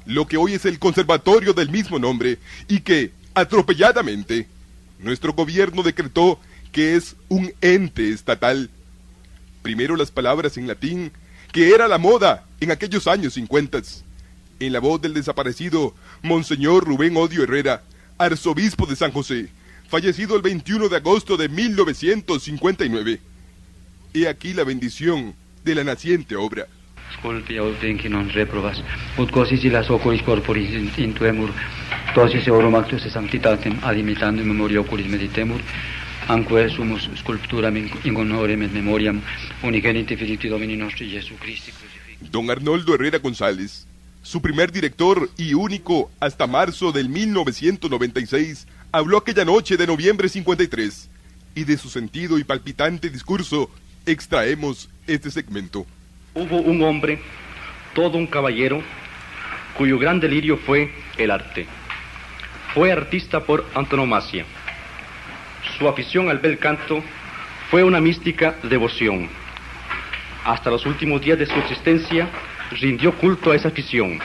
lo 0.07 0.25
que 0.25 0.37
hoy 0.37 0.53
es 0.53 0.65
el 0.65 0.79
Conservatorio 0.79 1.53
del 1.53 1.69
mismo 1.69 1.99
nombre 1.99 2.39
y 2.67 2.79
que, 2.79 3.11
atropelladamente, 3.33 4.47
nuestro 4.99 5.33
gobierno 5.33 5.83
decretó 5.83 6.39
que 6.71 6.95
es 6.95 7.15
un 7.27 7.53
ente 7.61 8.11
estatal. 8.11 8.69
Primero 9.61 9.95
las 9.95 10.09
palabras 10.09 10.57
en 10.57 10.67
latín, 10.67 11.11
que 11.51 11.75
era 11.75 11.87
la 11.87 11.97
moda 11.97 12.45
en 12.61 12.71
aquellos 12.71 13.05
años 13.07 13.33
50, 13.33 13.81
en 14.59 14.73
la 14.73 14.79
voz 14.79 15.01
del 15.01 15.13
desaparecido 15.13 15.93
Monseñor 16.23 16.85
Rubén 16.85 17.17
Odio 17.17 17.43
Herrera, 17.43 17.83
arzobispo 18.17 18.85
de 18.85 18.95
San 18.95 19.11
José, 19.11 19.49
fallecido 19.89 20.35
el 20.35 20.41
21 20.41 20.87
de 20.89 20.95
agosto 20.95 21.35
de 21.35 21.49
1959. 21.49 23.19
He 24.13 24.27
aquí 24.27 24.53
la 24.53 24.63
bendición 24.63 25.35
de 25.65 25.75
la 25.75 25.83
naciente 25.83 26.35
obra. 26.37 26.67
Scolpia 27.15 27.63
olten 27.63 27.97
que 27.97 28.09
non 28.09 28.29
reprobas, 28.29 28.83
ut 29.17 29.31
silas 29.47 29.89
oculis 29.89 30.21
corporis 30.21 30.69
in- 30.69 30.91
intuemur, 30.97 31.49
tosis 32.13 32.45
eorum 32.47 32.75
actus 32.75 33.05
e 33.05 33.09
sanctitatem 33.09 33.79
ad 33.81 33.97
imitando 33.97 34.41
in 34.41 34.47
memoria 34.47 34.79
oculis 34.79 35.07
meditemur, 35.07 35.61
anque 36.27 36.69
sumus 36.69 37.09
sculpturam 37.15 37.75
in, 37.77 37.89
honorem 38.15 38.61
et 38.63 38.71
memoriam. 38.71 39.21
Unigenite 39.63 40.15
filii 40.17 40.49
Domini 40.49 40.75
nostri 40.75 41.09
Jesu 41.09 41.35
Christi. 41.39 41.71
Don 42.19 42.49
Arnoldo 42.49 42.93
Herrera 42.93 43.19
González, 43.19 43.87
su 44.21 44.41
primer 44.41 44.71
director 44.71 45.29
y 45.37 45.53
único 45.53 46.11
hasta 46.19 46.47
marzo 46.47 46.91
del 46.91 47.09
1996, 47.09 48.67
habló 48.91 49.17
aquella 49.17 49.45
noche 49.45 49.77
de 49.77 49.87
noviembre 49.87 50.27
53 50.29 51.09
y 51.55 51.63
de 51.63 51.77
su 51.77 51.89
sentido 51.89 52.37
y 52.37 52.43
palpitante 52.43 53.09
discurso 53.09 53.69
extraemos 54.05 54.89
este 55.07 55.31
segmento. 55.31 55.85
Hubo 56.39 56.57
un 56.57 56.83
hombre, 56.83 57.17
todo 57.95 58.15
un 58.15 58.27
caballero, 58.27 58.83
cuyo 59.75 59.97
gran 59.97 60.19
delirio 60.19 60.57
fue 60.57 60.91
el 61.17 61.31
arte. 61.31 61.65
Fue 62.75 62.91
artista 62.91 63.39
por 63.39 63.65
antonomasia. 63.73 64.45
Su 65.79 65.89
afición 65.89 66.29
al 66.29 66.37
bel 66.37 66.59
canto 66.59 67.03
fue 67.71 67.83
una 67.83 67.99
mística 67.99 68.53
devoción. 68.61 69.27
Hasta 70.45 70.69
los 70.69 70.85
últimos 70.85 71.21
días 71.21 71.39
de 71.39 71.47
su 71.47 71.55
existencia 71.55 72.27
rindió 72.69 73.13
culto 73.13 73.51
a 73.51 73.55
esa 73.55 73.69
afición. 73.69 74.19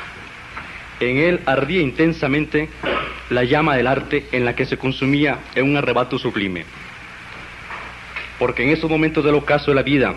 En 1.01 1.17
él 1.17 1.41
ardía 1.47 1.81
intensamente 1.81 2.69
la 3.31 3.45
llama 3.45 3.75
del 3.75 3.87
arte 3.87 4.27
en 4.33 4.45
la 4.45 4.55
que 4.55 4.67
se 4.67 4.77
consumía 4.77 5.39
en 5.55 5.65
un 5.65 5.79
arrebato 5.79 6.19
sublime. 6.19 6.67
Porque 8.39 8.65
en 8.65 8.69
esos 8.69 8.91
momentos 8.91 9.25
del 9.25 9.35
ocaso 9.37 9.71
de 9.71 9.77
la 9.77 9.83
vida, 9.83 10.15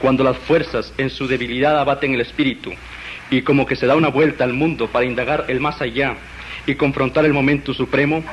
cuando 0.00 0.24
las 0.24 0.38
fuerzas 0.38 0.92
en 0.98 1.10
su 1.10 1.28
debilidad 1.28 1.78
abaten 1.78 2.14
el 2.14 2.22
espíritu 2.22 2.72
y 3.30 3.42
como 3.42 3.66
que 3.66 3.76
se 3.76 3.86
da 3.86 3.94
una 3.94 4.08
vuelta 4.08 4.44
al 4.44 4.54
mundo 4.54 4.88
para 4.88 5.04
indagar 5.04 5.44
el 5.48 5.60
más 5.60 5.80
allá 5.80 6.16
y 6.66 6.74
confrontar 6.74 7.24
el 7.24 7.32
momento 7.32 7.74
supremo, 7.74 8.24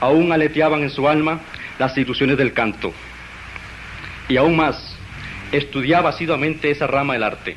aún 0.00 0.32
aleteaban 0.32 0.82
en 0.82 0.90
su 0.90 1.08
alma 1.08 1.40
las 1.78 1.96
ilusiones 1.96 2.36
del 2.36 2.52
canto. 2.52 2.92
Y 4.28 4.36
aún 4.36 4.56
más, 4.56 4.96
estudiaba 5.50 6.10
asiduamente 6.10 6.70
esa 6.70 6.86
rama 6.86 7.14
del 7.14 7.24
arte. 7.24 7.56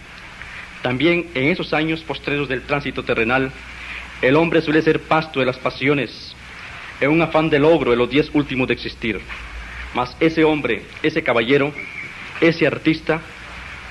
También 0.81 1.27
en 1.35 1.49
esos 1.49 1.73
años 1.73 2.01
postreros 2.01 2.47
del 2.47 2.63
tránsito 2.63 3.03
terrenal, 3.03 3.51
el 4.21 4.35
hombre 4.35 4.61
suele 4.61 4.81
ser 4.81 5.01
pasto 5.01 5.39
de 5.39 5.45
las 5.45 5.57
pasiones, 5.57 6.35
en 6.99 7.11
un 7.11 7.21
afán 7.21 7.49
de 7.49 7.59
logro 7.59 7.91
de 7.91 7.97
los 7.97 8.09
días 8.09 8.29
últimos 8.33 8.67
de 8.67 8.73
existir. 8.73 9.19
Mas 9.93 10.15
ese 10.19 10.43
hombre, 10.43 10.83
ese 11.03 11.21
caballero, 11.21 11.73
ese 12.41 12.65
artista, 12.65 13.21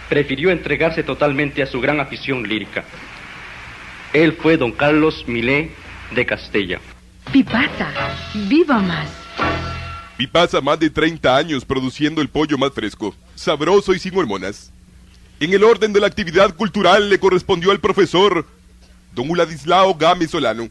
prefirió 0.09 0.51
entregarse 0.51 1.03
totalmente 1.03 1.63
a 1.63 1.67
su 1.67 1.81
gran 1.81 2.01
afición 2.01 2.43
lírica. 2.47 2.85
Él 4.13 4.33
fue 4.33 4.57
don 4.57 4.73
Carlos 4.73 5.25
Milé 5.27 5.71
de 6.13 6.27
Castella. 6.27 6.81
Pipasa, 7.33 7.93
viva 8.49 8.79
más. 8.79 9.09
Y 10.19 10.27
pasa 10.27 10.61
más 10.61 10.79
de 10.79 10.89
30 10.89 11.37
años 11.37 11.65
produciendo 11.65 12.23
el 12.23 12.29
pollo 12.29 12.57
más 12.57 12.73
fresco, 12.73 13.15
sabroso 13.35 13.93
y 13.93 13.99
sin 13.99 14.17
hormonas. 14.17 14.73
En 15.41 15.53
el 15.53 15.63
orden 15.65 15.93
de 15.93 16.01
la 16.01 16.07
actividad 16.07 16.55
cultural 16.55 17.11
le 17.11 17.19
correspondió 17.19 17.71
al 17.71 17.81
profesor 17.81 18.47
don 19.15 19.29
Uladislao 19.29 19.95
Gámez 19.95 20.31
Solano. 20.31 20.71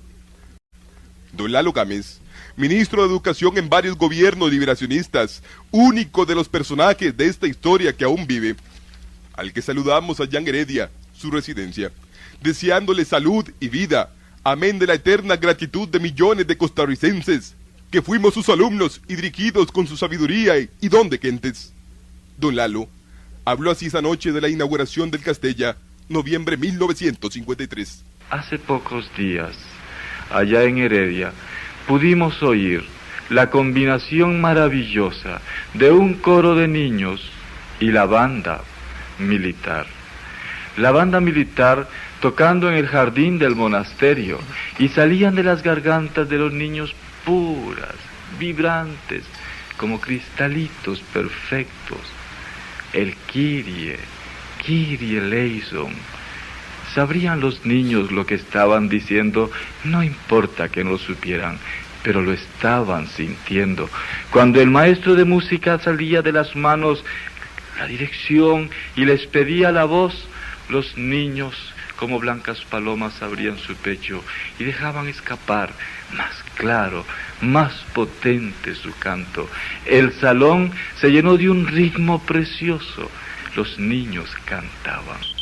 Don 1.32 1.52
Lalo 1.52 1.74
Gámez, 1.74 2.19
ministro 2.56 3.04
de 3.04 3.10
Educación 3.10 3.58
en 3.58 3.69
varios 3.69 3.98
gobiernos 3.98 4.50
liberacionistas, 4.50 5.43
único 5.69 6.26
de 6.26 6.34
los 6.34 6.50
personajes 6.50 7.15
de 7.15 7.28
esta 7.28 7.48
historia 7.48 7.93
que 7.93 8.06
aún 8.06 8.26
vive, 8.26 8.56
al 9.38 9.54
que 9.54 9.62
saludamos 9.62 10.19
allá 10.19 10.39
en 10.39 10.48
Heredia, 10.48 10.89
su 11.15 11.32
residencia, 11.32 11.91
deseándole 12.41 13.06
salud 13.06 13.45
y 13.60 13.69
vida, 13.69 14.12
amén 14.43 14.80
de 14.80 14.88
la 14.88 14.93
eterna 14.93 15.36
gratitud 15.36 15.88
de 15.88 16.00
millones 16.00 16.48
de 16.48 16.58
costarricenses, 16.58 17.56
que 17.91 18.02
fuimos 18.02 18.34
sus 18.34 18.50
alumnos 18.50 19.02
y 19.08 19.15
dirigidos 19.15 19.71
con 19.71 19.88
su 19.88 19.98
sabiduría 19.98 20.58
y, 20.60 20.69
y 20.82 20.89
don 20.89 21.10
de 21.10 21.17
gentes. 21.17 21.71
Don 22.38 22.56
Lalo 22.56 22.89
habló 23.45 23.71
así 23.71 23.88
esa 23.88 24.02
noche 24.02 24.32
de 24.32 24.41
la 24.41 24.50
inauguración 24.50 25.12
del 25.12 25.21
Castella, 25.21 25.78
noviembre 26.10 26.58
1953. 26.58 28.04
Hace 28.30 28.58
pocos 28.58 29.10
días, 29.17 29.56
allá 30.32 30.63
en 30.63 30.80
Heredia, 30.80 31.32
pudimos 31.88 32.41
oír 32.41 32.84
la 33.30 33.50
combinación 33.50 34.41
maravillosa 34.41 35.41
de 35.74 35.91
un 35.91 36.15
coro 36.15 36.56
de 36.56 36.67
niños 36.67 37.21
y 37.80 37.91
la 37.91 38.06
banda 38.06 38.62
militar. 39.19 39.86
La 40.78 40.91
banda 40.91 41.19
militar 41.19 41.88
tocando 42.19 42.69
en 42.69 42.75
el 42.75 42.88
jardín 42.88 43.38
del 43.38 43.56
monasterio 43.56 44.39
y 44.78 44.89
salían 44.89 45.36
de 45.36 45.43
las 45.43 45.63
gargantas 45.63 46.28
de 46.28 46.38
los 46.38 46.51
niños 46.51 46.93
puras, 47.23 47.95
vibrantes, 48.39 49.23
como 49.78 49.99
cristalitos 49.99 50.99
perfectos. 51.13 51.99
El 52.93 53.15
Kirie, 53.32 53.97
Kirie 54.63 55.21
Leison. 55.21 55.93
Sabrían 56.93 57.41
los 57.41 57.65
niños 57.65 58.12
lo 58.12 58.25
que 58.25 58.36
estaban 58.36 58.88
diciendo, 58.88 59.51
no 59.84 60.01
importa 60.01 60.69
que 60.69 60.84
no 60.84 60.91
lo 60.91 60.97
supieran, 60.97 61.58
pero 62.04 62.21
lo 62.21 62.32
estaban 62.32 63.08
sintiendo. 63.08 63.89
Cuando 64.32 64.62
el 64.62 64.69
maestro 64.69 65.15
de 65.15 65.25
música 65.25 65.78
salía 65.80 66.21
de 66.21 66.32
las 66.32 66.56
manos 66.56 67.04
la 67.77 67.88
dirección 67.88 68.69
y 68.95 69.05
les 69.05 69.25
pedía 69.27 69.71
la 69.71 69.85
voz, 69.85 70.27
los 70.69 70.97
niños 70.97 71.55
como 71.95 72.19
blancas 72.19 72.61
palomas 72.65 73.21
abrían 73.21 73.57
su 73.57 73.75
pecho 73.75 74.23
y 74.59 74.63
dejaban 74.63 75.07
escapar 75.07 75.71
más 76.15 76.43
claro, 76.55 77.05
más 77.41 77.73
potente 77.93 78.75
su 78.75 78.97
canto. 78.97 79.49
El 79.85 80.13
salón 80.13 80.71
se 80.99 81.11
llenó 81.11 81.38
de 81.38 81.49
un 81.49 81.67
ritmo 81.67 82.21
precioso. 82.23 83.09
Los 83.55 83.79
niños 83.79 84.29
cantaban. 84.45 85.35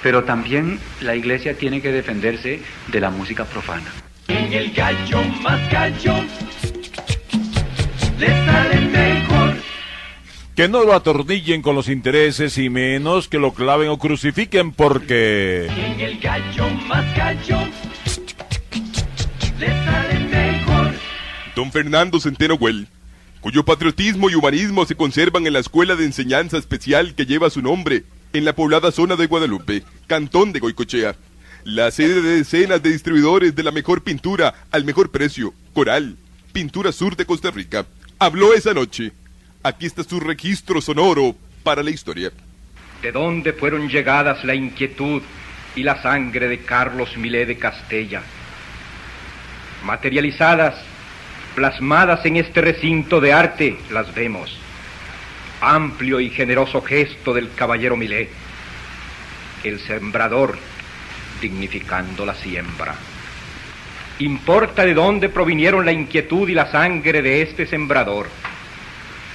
Pero 0.03 0.25
también 0.25 0.79
la 1.01 1.15
iglesia 1.15 1.57
tiene 1.57 1.81
que 1.81 1.93
defenderse 1.93 2.61
de 2.89 3.01
la 3.01 3.11
música 3.11 3.45
profana. 3.45 3.91
En 4.29 4.53
el 4.53 4.73
gallo 4.73 5.23
más 5.43 5.71
gallo 5.71 6.15
le 8.19 8.29
sale 8.29 8.81
mejor. 8.81 9.57
Que 10.55 10.69
no 10.69 10.85
lo 10.85 10.95
atornillen 10.95 11.63
con 11.63 11.75
los 11.75 11.89
intereses 11.89 12.57
y 12.59 12.69
menos 12.71 13.29
que 13.29 13.39
lo 13.39 13.53
claven 13.53 13.89
o 13.89 13.99
crucifiquen 13.99 14.73
porque... 14.73 15.67
En 15.67 16.01
el 16.01 16.21
gallo 16.21 16.69
más 16.87 17.17
gallo 17.17 17.59
le 19.59 19.69
sale 19.69 20.21
mejor. 20.31 20.93
Don 21.57 21.73
Fernando 21.73 22.21
Centeno 22.21 22.57
Güell, 22.57 22.89
cuyo 23.41 23.65
patriotismo 23.65 24.29
y 24.29 24.35
humanismo 24.35 24.85
se 24.85 24.95
conservan 24.95 25.47
en 25.47 25.55
la 25.55 25.61
Escuela 25.61 25.97
de 25.97 26.05
Enseñanza 26.05 26.59
Especial 26.59 27.15
que 27.15 27.27
lleva 27.27 27.51
su 27.51 27.63
nombre, 27.63 28.05
en 28.33 28.45
la 28.45 28.55
poblada 28.55 28.93
zona 28.93 29.17
de 29.17 29.27
Guadalupe, 29.27 29.83
cantón 30.07 30.53
de 30.53 30.61
Goicochea. 30.61 31.17
La 31.65 31.91
sede 31.91 32.23
de 32.23 32.37
decenas 32.37 32.83
de 32.83 32.91
distribuidores 32.91 33.55
de 33.55 33.63
la 33.63 33.71
mejor 33.71 34.03
pintura 34.03 34.55
al 34.71 34.85
mejor 34.85 35.11
precio, 35.11 35.55
Coral, 35.73 36.17
Pintura 36.53 36.93
Sur 36.93 37.17
de 37.17 37.27
Costa 37.27 37.51
Rica, 37.51 37.87
habló 38.19 38.55
esa 38.55 38.75
noche. 38.75 39.13
Aquí 39.63 39.87
está 39.87 40.05
su 40.05 40.21
registro 40.21 40.81
sonoro 40.81 41.35
para 41.63 41.83
la 41.83 41.91
historia. 41.91 42.33
¿De 43.03 43.13
dónde 43.13 43.53
fueron 43.53 43.89
llegadas 43.89 44.45
la 44.45 44.55
inquietud 44.55 45.23
y 45.77 45.83
la 45.83 46.03
sangre 46.03 46.49
de 46.49 46.61
Carlos 46.61 47.17
Milé 47.17 47.47
de 47.47 47.59
Castella? 47.59 48.23
Materializadas, 49.85 50.75
plasmadas 51.55 52.25
en 52.27 52.37
este 52.37 52.61
recinto 52.61 53.21
de 53.21 53.33
arte, 53.33 53.79
las 53.91 54.15
vemos. 54.15 54.57
Amplio 55.61 56.21
y 56.21 56.31
generoso 56.31 56.81
gesto 56.83 57.35
del 57.35 57.53
caballero 57.55 57.97
Milé, 57.97 58.31
el 59.65 59.79
sembrador 59.81 60.59
dignificando 61.41 62.25
la 62.25 62.35
siembra. 62.35 62.95
Importa 64.21 64.85
de 64.85 64.95
dónde 64.95 65.29
provinieron 65.29 65.85
la 65.85 65.93
inquietud 65.93 66.49
y 66.49 66.55
la 66.55 66.71
sangre 66.71 67.23
de 67.23 67.43
este 67.43 67.67
sembrador, 67.67 68.29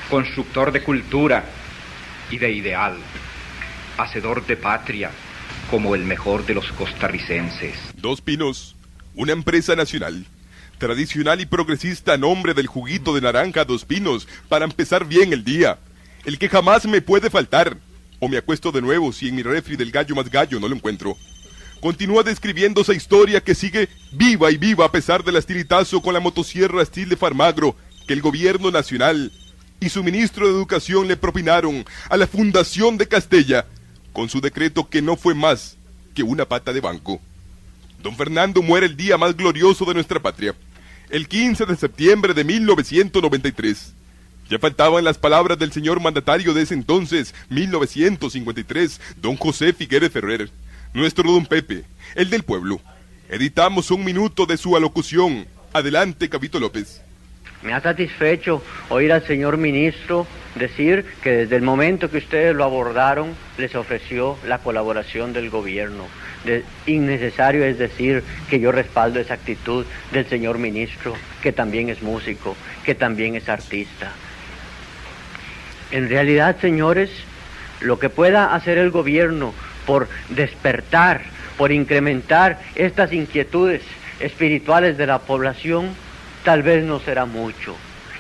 constructor 0.09 0.71
de 0.71 0.83
cultura 0.83 1.43
y 2.29 2.37
de 2.37 2.51
ideal, 2.51 2.95
hacedor 3.97 4.45
de 4.45 4.57
patria 4.57 5.09
como 5.69 5.95
el 5.95 6.03
mejor 6.03 6.45
de 6.45 6.53
los 6.53 6.71
costarricenses. 6.73 7.75
Dos 7.95 8.21
Pinos, 8.21 8.75
una 9.15 9.31
empresa 9.31 9.75
nacional, 9.75 10.25
tradicional 10.85 11.41
y 11.41 11.47
progresista 11.47 12.15
nombre 12.15 12.53
del 12.53 12.67
juguito 12.67 13.15
de 13.15 13.21
naranja 13.21 13.65
Dos 13.65 13.85
Pinos, 13.85 14.27
para 14.47 14.65
empezar 14.65 15.03
bien 15.03 15.33
el 15.33 15.43
día. 15.43 15.79
El 16.25 16.37
que 16.37 16.47
jamás 16.47 16.85
me 16.85 17.01
puede 17.01 17.31
faltar. 17.31 17.75
O 18.19 18.27
me 18.27 18.37
acuesto 18.37 18.71
de 18.71 18.83
nuevo 18.83 19.11
si 19.11 19.27
en 19.27 19.35
mi 19.35 19.41
refri 19.41 19.77
del 19.77 19.89
gallo 19.89 20.13
más 20.13 20.29
gallo 20.29 20.59
no 20.59 20.67
lo 20.67 20.75
encuentro. 20.75 21.17
Continúa 21.81 22.21
describiendo 22.21 22.81
esa 22.81 22.93
historia 22.93 23.41
que 23.41 23.55
sigue 23.55 23.89
viva 24.11 24.51
y 24.51 24.57
viva 24.57 24.85
a 24.85 24.91
pesar 24.91 25.23
del 25.23 25.37
astilitazo 25.37 26.03
con 26.03 26.13
la 26.13 26.19
motosierra 26.19 26.83
estilo 26.83 27.09
de 27.09 27.17
Farmagro 27.17 27.75
que 28.05 28.13
el 28.13 28.21
gobierno 28.21 28.69
nacional 28.69 29.31
y 29.79 29.89
su 29.89 30.03
ministro 30.03 30.45
de 30.45 30.53
Educación 30.53 31.07
le 31.07 31.17
propinaron 31.17 31.83
a 32.09 32.15
la 32.15 32.27
Fundación 32.27 32.99
de 32.99 33.07
Castella 33.07 33.65
con 34.13 34.29
su 34.29 34.39
decreto 34.39 34.87
que 34.87 35.01
no 35.01 35.17
fue 35.17 35.33
más 35.33 35.77
que 36.13 36.21
una 36.21 36.45
pata 36.45 36.71
de 36.73 36.81
banco. 36.81 37.19
Don 38.05 38.15
Fernando 38.15 38.61
muere 38.61 38.85
el 38.85 38.95
día 38.95 39.17
más 39.17 39.35
glorioso 39.35 39.83
de 39.83 39.95
nuestra 39.95 40.19
patria, 40.19 40.53
el 41.09 41.27
15 41.27 41.65
de 41.65 41.75
septiembre 41.75 42.33
de 42.33 42.43
1993. 42.43 43.93
Ya 44.49 44.59
faltaban 44.59 45.03
las 45.03 45.17
palabras 45.17 45.57
del 45.57 45.71
señor 45.71 45.99
mandatario 45.99 46.53
de 46.53 46.61
ese 46.61 46.75
entonces, 46.75 47.33
1953, 47.49 49.01
don 49.17 49.37
José 49.37 49.73
Figueres 49.73 50.11
Ferrer, 50.11 50.49
nuestro 50.93 51.31
don 51.31 51.45
Pepe, 51.45 51.83
el 52.15 52.29
del 52.29 52.43
pueblo. 52.43 52.79
Editamos 53.29 53.89
un 53.89 54.03
minuto 54.05 54.45
de 54.45 54.57
su 54.57 54.75
alocución. 54.75 55.47
Adelante, 55.73 56.29
Capito 56.29 56.59
López. 56.59 57.01
Me 57.63 57.73
ha 57.73 57.81
satisfecho 57.81 58.61
oír 58.89 59.11
al 59.11 59.25
señor 59.25 59.57
ministro 59.57 60.27
decir 60.53 61.03
que 61.23 61.31
desde 61.31 61.55
el 61.55 61.63
momento 61.63 62.11
que 62.11 62.19
ustedes 62.19 62.55
lo 62.55 62.63
abordaron 62.63 63.35
les 63.57 63.73
ofreció 63.73 64.37
la 64.45 64.59
colaboración 64.59 65.33
del 65.33 65.49
gobierno. 65.49 66.05
Innecesario 66.85 67.63
es 67.65 67.77
decir 67.77 68.23
que 68.49 68.59
yo 68.59 68.71
respaldo 68.71 69.19
esa 69.19 69.35
actitud 69.35 69.85
del 70.11 70.27
señor 70.27 70.57
ministro, 70.57 71.15
que 71.41 71.51
también 71.51 71.89
es 71.89 72.01
músico, 72.01 72.55
que 72.83 72.95
también 72.95 73.35
es 73.35 73.49
artista. 73.49 74.11
En 75.91 76.09
realidad, 76.09 76.57
señores, 76.59 77.09
lo 77.81 77.99
que 77.99 78.09
pueda 78.09 78.53
hacer 78.53 78.77
el 78.77 78.91
gobierno 78.91 79.53
por 79.85 80.07
despertar, 80.29 81.21
por 81.57 81.71
incrementar 81.71 82.59
estas 82.75 83.13
inquietudes 83.13 83.81
espirituales 84.19 84.97
de 84.97 85.07
la 85.07 85.19
población, 85.19 85.89
tal 86.43 86.63
vez 86.63 86.83
no 86.83 86.99
será 86.99 87.25
mucho. 87.25 87.75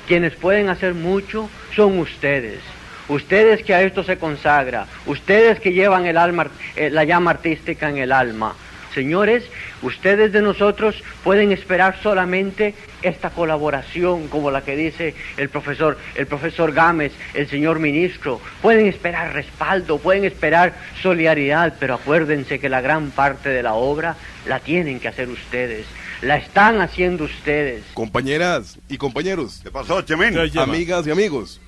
Quienes 0.07 0.35
pueden 0.35 0.69
hacer 0.69 0.93
mucho 0.93 1.49
son 1.75 1.97
ustedes. 1.99 2.59
Ustedes 3.07 3.63
que 3.63 3.73
a 3.73 3.81
esto 3.83 4.03
se 4.03 4.17
consagra, 4.17 4.87
ustedes 5.05 5.59
que 5.59 5.73
llevan 5.73 6.05
el 6.05 6.17
alma, 6.17 6.47
eh, 6.75 6.89
la 6.89 7.03
llama 7.03 7.31
artística 7.31 7.89
en 7.89 7.97
el 7.97 8.11
alma. 8.11 8.55
Señores, 8.95 9.43
ustedes 9.81 10.31
de 10.31 10.41
nosotros 10.41 11.03
pueden 11.21 11.51
esperar 11.51 12.01
solamente 12.01 12.73
esta 13.01 13.29
colaboración, 13.29 14.29
como 14.29 14.51
la 14.51 14.61
que 14.61 14.77
dice 14.77 15.13
el 15.35 15.49
profesor, 15.49 15.97
el 16.15 16.27
profesor 16.27 16.71
Gámez, 16.71 17.11
el 17.33 17.49
señor 17.49 17.79
ministro. 17.79 18.39
Pueden 18.61 18.87
esperar 18.87 19.33
respaldo, 19.33 19.97
pueden 19.97 20.23
esperar 20.23 20.73
solidaridad, 21.03 21.73
pero 21.77 21.95
acuérdense 21.95 22.57
que 22.57 22.69
la 22.69 22.79
gran 22.79 23.11
parte 23.11 23.49
de 23.49 23.63
la 23.63 23.73
obra 23.73 24.15
la 24.47 24.61
tienen 24.61 25.01
que 25.01 25.09
hacer 25.09 25.27
ustedes. 25.27 25.85
La 26.21 26.37
están 26.37 26.79
haciendo 26.79 27.25
ustedes. 27.25 27.83
Compañeras 27.93 28.79
y 28.87 28.97
compañeros. 28.97 29.59
¿Qué 29.61 29.71
pasó, 29.71 30.01
Chemín? 30.03 30.37
Amigas 30.57 31.05
y 31.05 31.11
amigos. 31.11 31.59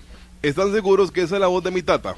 ¿Están 0.42 0.72
seguros 0.72 1.12
que 1.12 1.22
esa 1.22 1.36
es 1.36 1.42
la 1.42 1.48
voz 1.48 1.64
de 1.64 1.72
mi 1.72 1.82
tata? 1.82 2.16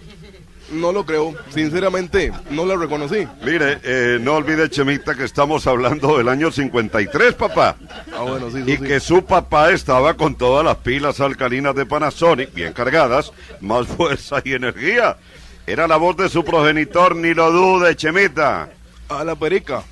No 0.72 0.92
lo 0.92 1.06
creo. 1.06 1.34
Sinceramente, 1.50 2.32
no 2.52 2.66
la 2.66 2.76
reconocí. 2.76 3.28
Mire, 3.44 3.80
eh, 3.84 4.20
no 4.22 4.36
olvide, 4.36 4.70
Chemita, 4.70 5.16
que 5.16 5.24
estamos 5.24 5.66
hablando 5.66 6.18
del 6.18 6.30
año 6.30 6.52
53, 6.52 7.34
papá. 7.34 7.76
Ah, 8.14 8.22
bueno, 8.22 8.52
sí, 8.52 8.64
y 8.66 8.78
que 8.78 9.00
su 9.00 9.24
papá 9.26 9.72
estaba 9.72 10.14
con 10.14 10.36
todas 10.36 10.64
las 10.64 10.78
pilas 10.78 11.20
alcalinas 11.22 11.74
de 11.76 11.86
Panasonic 11.86 12.54
bien 12.54 12.74
cargadas, 12.74 13.32
más 13.62 13.88
fuerza 13.98 14.42
y 14.44 14.54
energía. 14.54 15.18
Era 15.66 15.88
la 15.88 15.98
voz 15.98 16.18
de 16.18 16.30
su 16.30 16.44
progenitor, 16.44 17.16
ni 17.16 17.34
lo 17.34 17.52
dude, 17.52 17.96
Chemita. 17.96 18.70
A 19.08 19.24
la 19.24 19.36
perica. 19.36 19.84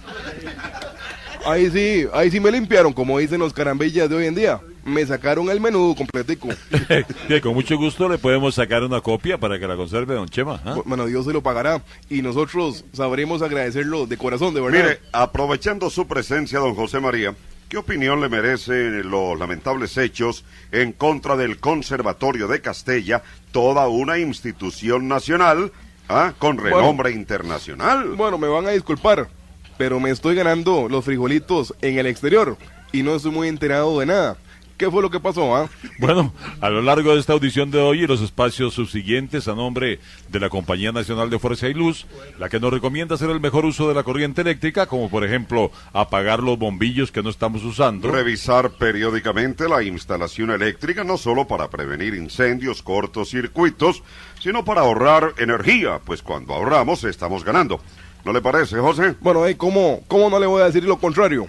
Ahí 1.46 1.72
sí, 1.72 2.08
ahí 2.14 2.30
sí 2.30 2.40
me 2.40 2.52
limpiaron, 2.52 2.94
como 2.94 3.18
dicen 3.18 3.40
los 3.40 3.54
carambillas 3.54 4.10
de 4.10 4.16
hoy 4.16 4.26
en 4.28 4.36
día. 4.36 4.60
Me 4.88 5.06
sacaron 5.06 5.50
el 5.50 5.60
menú 5.60 5.94
completico. 5.96 6.48
Que 7.28 7.42
con 7.42 7.54
mucho 7.54 7.78
gusto 7.78 8.08
le 8.08 8.18
podemos 8.18 8.56
sacar 8.56 8.84
una 8.84 9.02
copia 9.02 9.38
para 9.38 9.60
que 9.60 9.68
la 9.68 9.76
conserve 9.76 10.16
don 10.16 10.30
Chema. 10.30 10.62
¿ah? 10.64 10.78
Bueno, 10.86 11.06
Dios 11.06 11.26
se 11.26 11.34
lo 11.34 11.44
pagará 11.44 11.84
y 12.10 12.22
nosotros 12.22 12.86
sabremos 12.94 13.42
agradecerlo 13.42 14.08
de 14.08 14.18
corazón, 14.18 14.54
de 14.54 14.62
verdad. 14.62 14.80
Mire, 14.80 15.00
aprovechando 15.12 15.90
su 15.90 16.08
presencia, 16.08 16.60
don 16.60 16.74
José 16.74 17.02
María, 17.02 17.36
¿qué 17.68 17.78
opinión 17.78 18.22
le 18.22 18.30
merecen 18.30 19.10
los 19.10 19.38
lamentables 19.38 19.98
hechos 19.98 20.46
en 20.72 20.94
contra 20.94 21.36
del 21.36 21.60
Conservatorio 21.60 22.48
de 22.48 22.62
Castella, 22.62 23.24
toda 23.52 23.90
una 23.90 24.18
institución 24.20 25.10
nacional, 25.10 25.74
ah, 26.08 26.34
con 26.40 26.58
renombre 26.58 27.12
internacional? 27.12 28.12
Bueno, 28.16 28.38
me 28.38 28.48
van 28.48 28.68
a 28.68 28.72
disculpar, 28.72 29.28
pero 29.78 30.00
me 30.00 30.12
estoy 30.12 30.36
ganando 30.36 30.88
los 30.88 31.04
frijolitos 31.04 31.76
en 31.82 32.00
el 32.00 32.08
exterior 32.08 32.58
y 32.94 33.04
no 33.04 33.16
estoy 33.16 33.32
muy 33.32 33.50
enterado 33.50 34.00
de 34.00 34.06
nada. 34.06 34.38
¿Qué 34.78 34.92
fue 34.92 35.02
lo 35.02 35.10
que 35.10 35.20
pasó, 35.20 35.56
ah? 35.56 35.68
Bueno, 35.98 36.32
a 36.62 36.70
lo 36.70 36.84
largo 36.84 37.12
de 37.14 37.20
esta 37.20 37.34
audición 37.34 37.72
de 37.72 37.80
hoy 37.80 38.04
y 38.04 38.08
los 38.08 38.22
espacios 38.22 38.76
subsiguientes 38.76 39.48
a 39.48 39.56
nombre 39.56 40.00
de 40.30 40.40
la 40.40 40.50
Compañía 40.50 40.92
Nacional 40.92 41.32
de 41.32 41.40
Fuerza 41.40 41.68
y 41.68 41.74
Luz, 41.74 42.06
la 42.38 42.48
que 42.48 42.60
nos 42.60 42.72
recomienda 42.72 43.16
hacer 43.16 43.32
el 43.32 43.40
mejor 43.40 43.66
uso 43.66 43.88
de 43.88 43.96
la 43.96 44.04
corriente 44.04 44.42
eléctrica, 44.42 44.86
como 44.86 45.10
por 45.10 45.24
ejemplo 45.26 45.72
apagar 45.94 46.44
los 46.44 46.60
bombillos 46.60 47.12
que 47.12 47.24
no 47.24 47.32
estamos 47.32 47.64
usando. 47.64 48.12
Revisar 48.12 48.70
periódicamente 48.70 49.68
la 49.68 49.82
instalación 49.82 50.52
eléctrica, 50.52 51.04
no 51.04 51.18
solo 51.18 51.48
para 51.48 51.70
prevenir 51.70 52.14
incendios, 52.14 52.84
cortocircuitos, 52.84 54.04
sino 54.40 54.64
para 54.64 54.82
ahorrar 54.82 55.34
energía, 55.40 56.00
pues 56.06 56.22
cuando 56.22 56.54
ahorramos 56.54 57.04
estamos 57.04 57.44
ganando. 57.44 57.82
¿No 58.26 58.32
le 58.32 58.42
parece, 58.42 58.78
José? 58.78 59.16
Bueno, 59.22 59.44
hey, 59.48 59.56
¿cómo, 59.56 60.02
¿cómo 60.08 60.30
no 60.30 60.40
le 60.40 60.46
voy 60.46 60.62
a 60.62 60.66
decir 60.66 60.84
lo 60.84 61.00
contrario? 61.00 61.48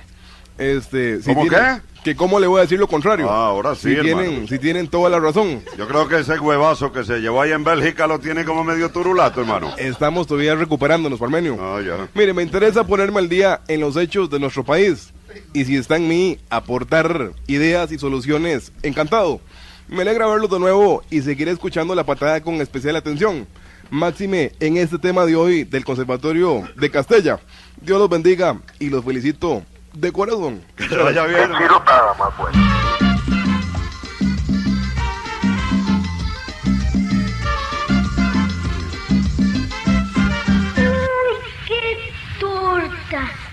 Este, 0.56 1.20
si 1.22 1.34
¿Cómo 1.34 1.42
tienen- 1.42 1.82
Que 2.04 2.14
cómo 2.14 2.38
le 2.38 2.46
voy 2.46 2.58
a 2.58 2.62
decir 2.62 2.78
lo 2.78 2.86
contrario. 2.86 3.28
Ah, 3.30 3.46
ahora 3.46 3.74
sí, 3.74 3.88
si 3.90 3.94
hermano. 3.96 4.22
tienen, 4.22 4.48
si 4.48 4.58
tienen 4.58 4.88
toda 4.88 5.10
la 5.10 5.18
razón. 5.18 5.62
Yo 5.76 5.86
creo 5.88 6.08
que 6.08 6.20
ese 6.20 6.38
huevazo 6.38 6.92
que 6.92 7.04
se 7.04 7.18
llevó 7.18 7.42
ahí 7.42 7.52
en 7.52 7.64
Bélgica 7.64 8.06
lo 8.06 8.18
tiene 8.18 8.44
como 8.44 8.64
medio 8.64 8.90
turulato, 8.90 9.40
hermano. 9.40 9.74
Estamos 9.76 10.26
todavía 10.26 10.54
recuperándonos, 10.54 11.18
Parmenio. 11.18 11.56
Ah, 11.60 11.80
ya. 11.84 12.08
Mire, 12.14 12.32
me 12.32 12.42
interesa 12.42 12.86
ponerme 12.86 13.18
al 13.18 13.28
día 13.28 13.60
en 13.68 13.80
los 13.80 13.96
hechos 13.96 14.30
de 14.30 14.38
nuestro 14.38 14.64
país. 14.64 15.12
Y 15.52 15.64
si 15.64 15.76
está 15.76 15.96
en 15.96 16.08
mí 16.08 16.38
aportar 16.50 17.32
ideas 17.46 17.92
y 17.92 17.98
soluciones, 17.98 18.72
encantado. 18.82 19.40
Me 19.88 20.02
alegra 20.02 20.26
verlos 20.26 20.50
de 20.50 20.58
nuevo 20.58 21.02
y 21.10 21.22
seguiré 21.22 21.50
escuchando 21.50 21.94
la 21.94 22.04
patada 22.04 22.40
con 22.42 22.60
especial 22.60 22.96
atención. 22.96 23.46
Máxime 23.90 24.52
en 24.60 24.76
este 24.76 24.98
tema 24.98 25.24
de 25.24 25.34
hoy 25.34 25.64
del 25.64 25.84
Conservatorio 25.84 26.68
de 26.76 26.90
Castella. 26.90 27.40
Dios 27.80 27.98
los 27.98 28.08
bendiga 28.08 28.60
y 28.78 28.90
los 28.90 29.04
felicito 29.04 29.62
de 29.92 30.12
corazón. 30.12 30.62
Que 30.76 30.88
se 30.88 30.96
vaya 30.96 31.24
bien. 31.26 31.50
¡Qué 31.58 31.68
torta! 31.68 32.18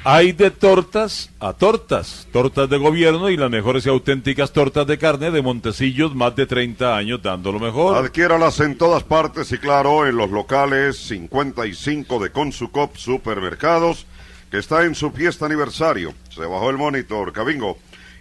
Hay 0.08 0.34
de 0.34 0.52
tortas 0.52 1.32
a 1.39 1.54
tortas, 1.54 2.28
tortas 2.32 2.69
de 2.69 2.78
gobierno 2.78 3.32
y 3.32 3.38
las 3.38 3.50
mejores 3.50 3.88
y 3.88 3.89
auténticas 3.89 4.52
tortas 4.52 4.86
de 4.86 5.00
carne 5.00 5.32
de 5.32 5.41
Montecillos, 5.41 6.13
más 6.13 6.36
de 6.36 6.45
30 6.45 6.95
años 6.95 7.24
dando 7.24 7.52
lo 7.52 7.60
mejor. 7.60 7.98
Adquiéralas 7.98 8.60
en 8.60 8.78
todas 8.78 9.02
partes 9.02 9.52
y 9.52 9.58
claro, 9.58 10.06
en 10.06 10.15
los 10.15 10.30
locales 10.30 10.98
55 11.08 12.19
de 12.19 12.30
Consucop 12.30 12.95
Supermercados, 12.98 14.06
que 14.51 14.58
está 14.58 14.84
en 14.84 14.95
su 14.95 15.12
fiesta 15.12 15.45
aniversario. 15.45 16.13
Se 16.29 16.41
bajó 16.41 16.69
el 16.69 16.77
monitor, 16.77 17.34
Cabingo. 17.34 17.77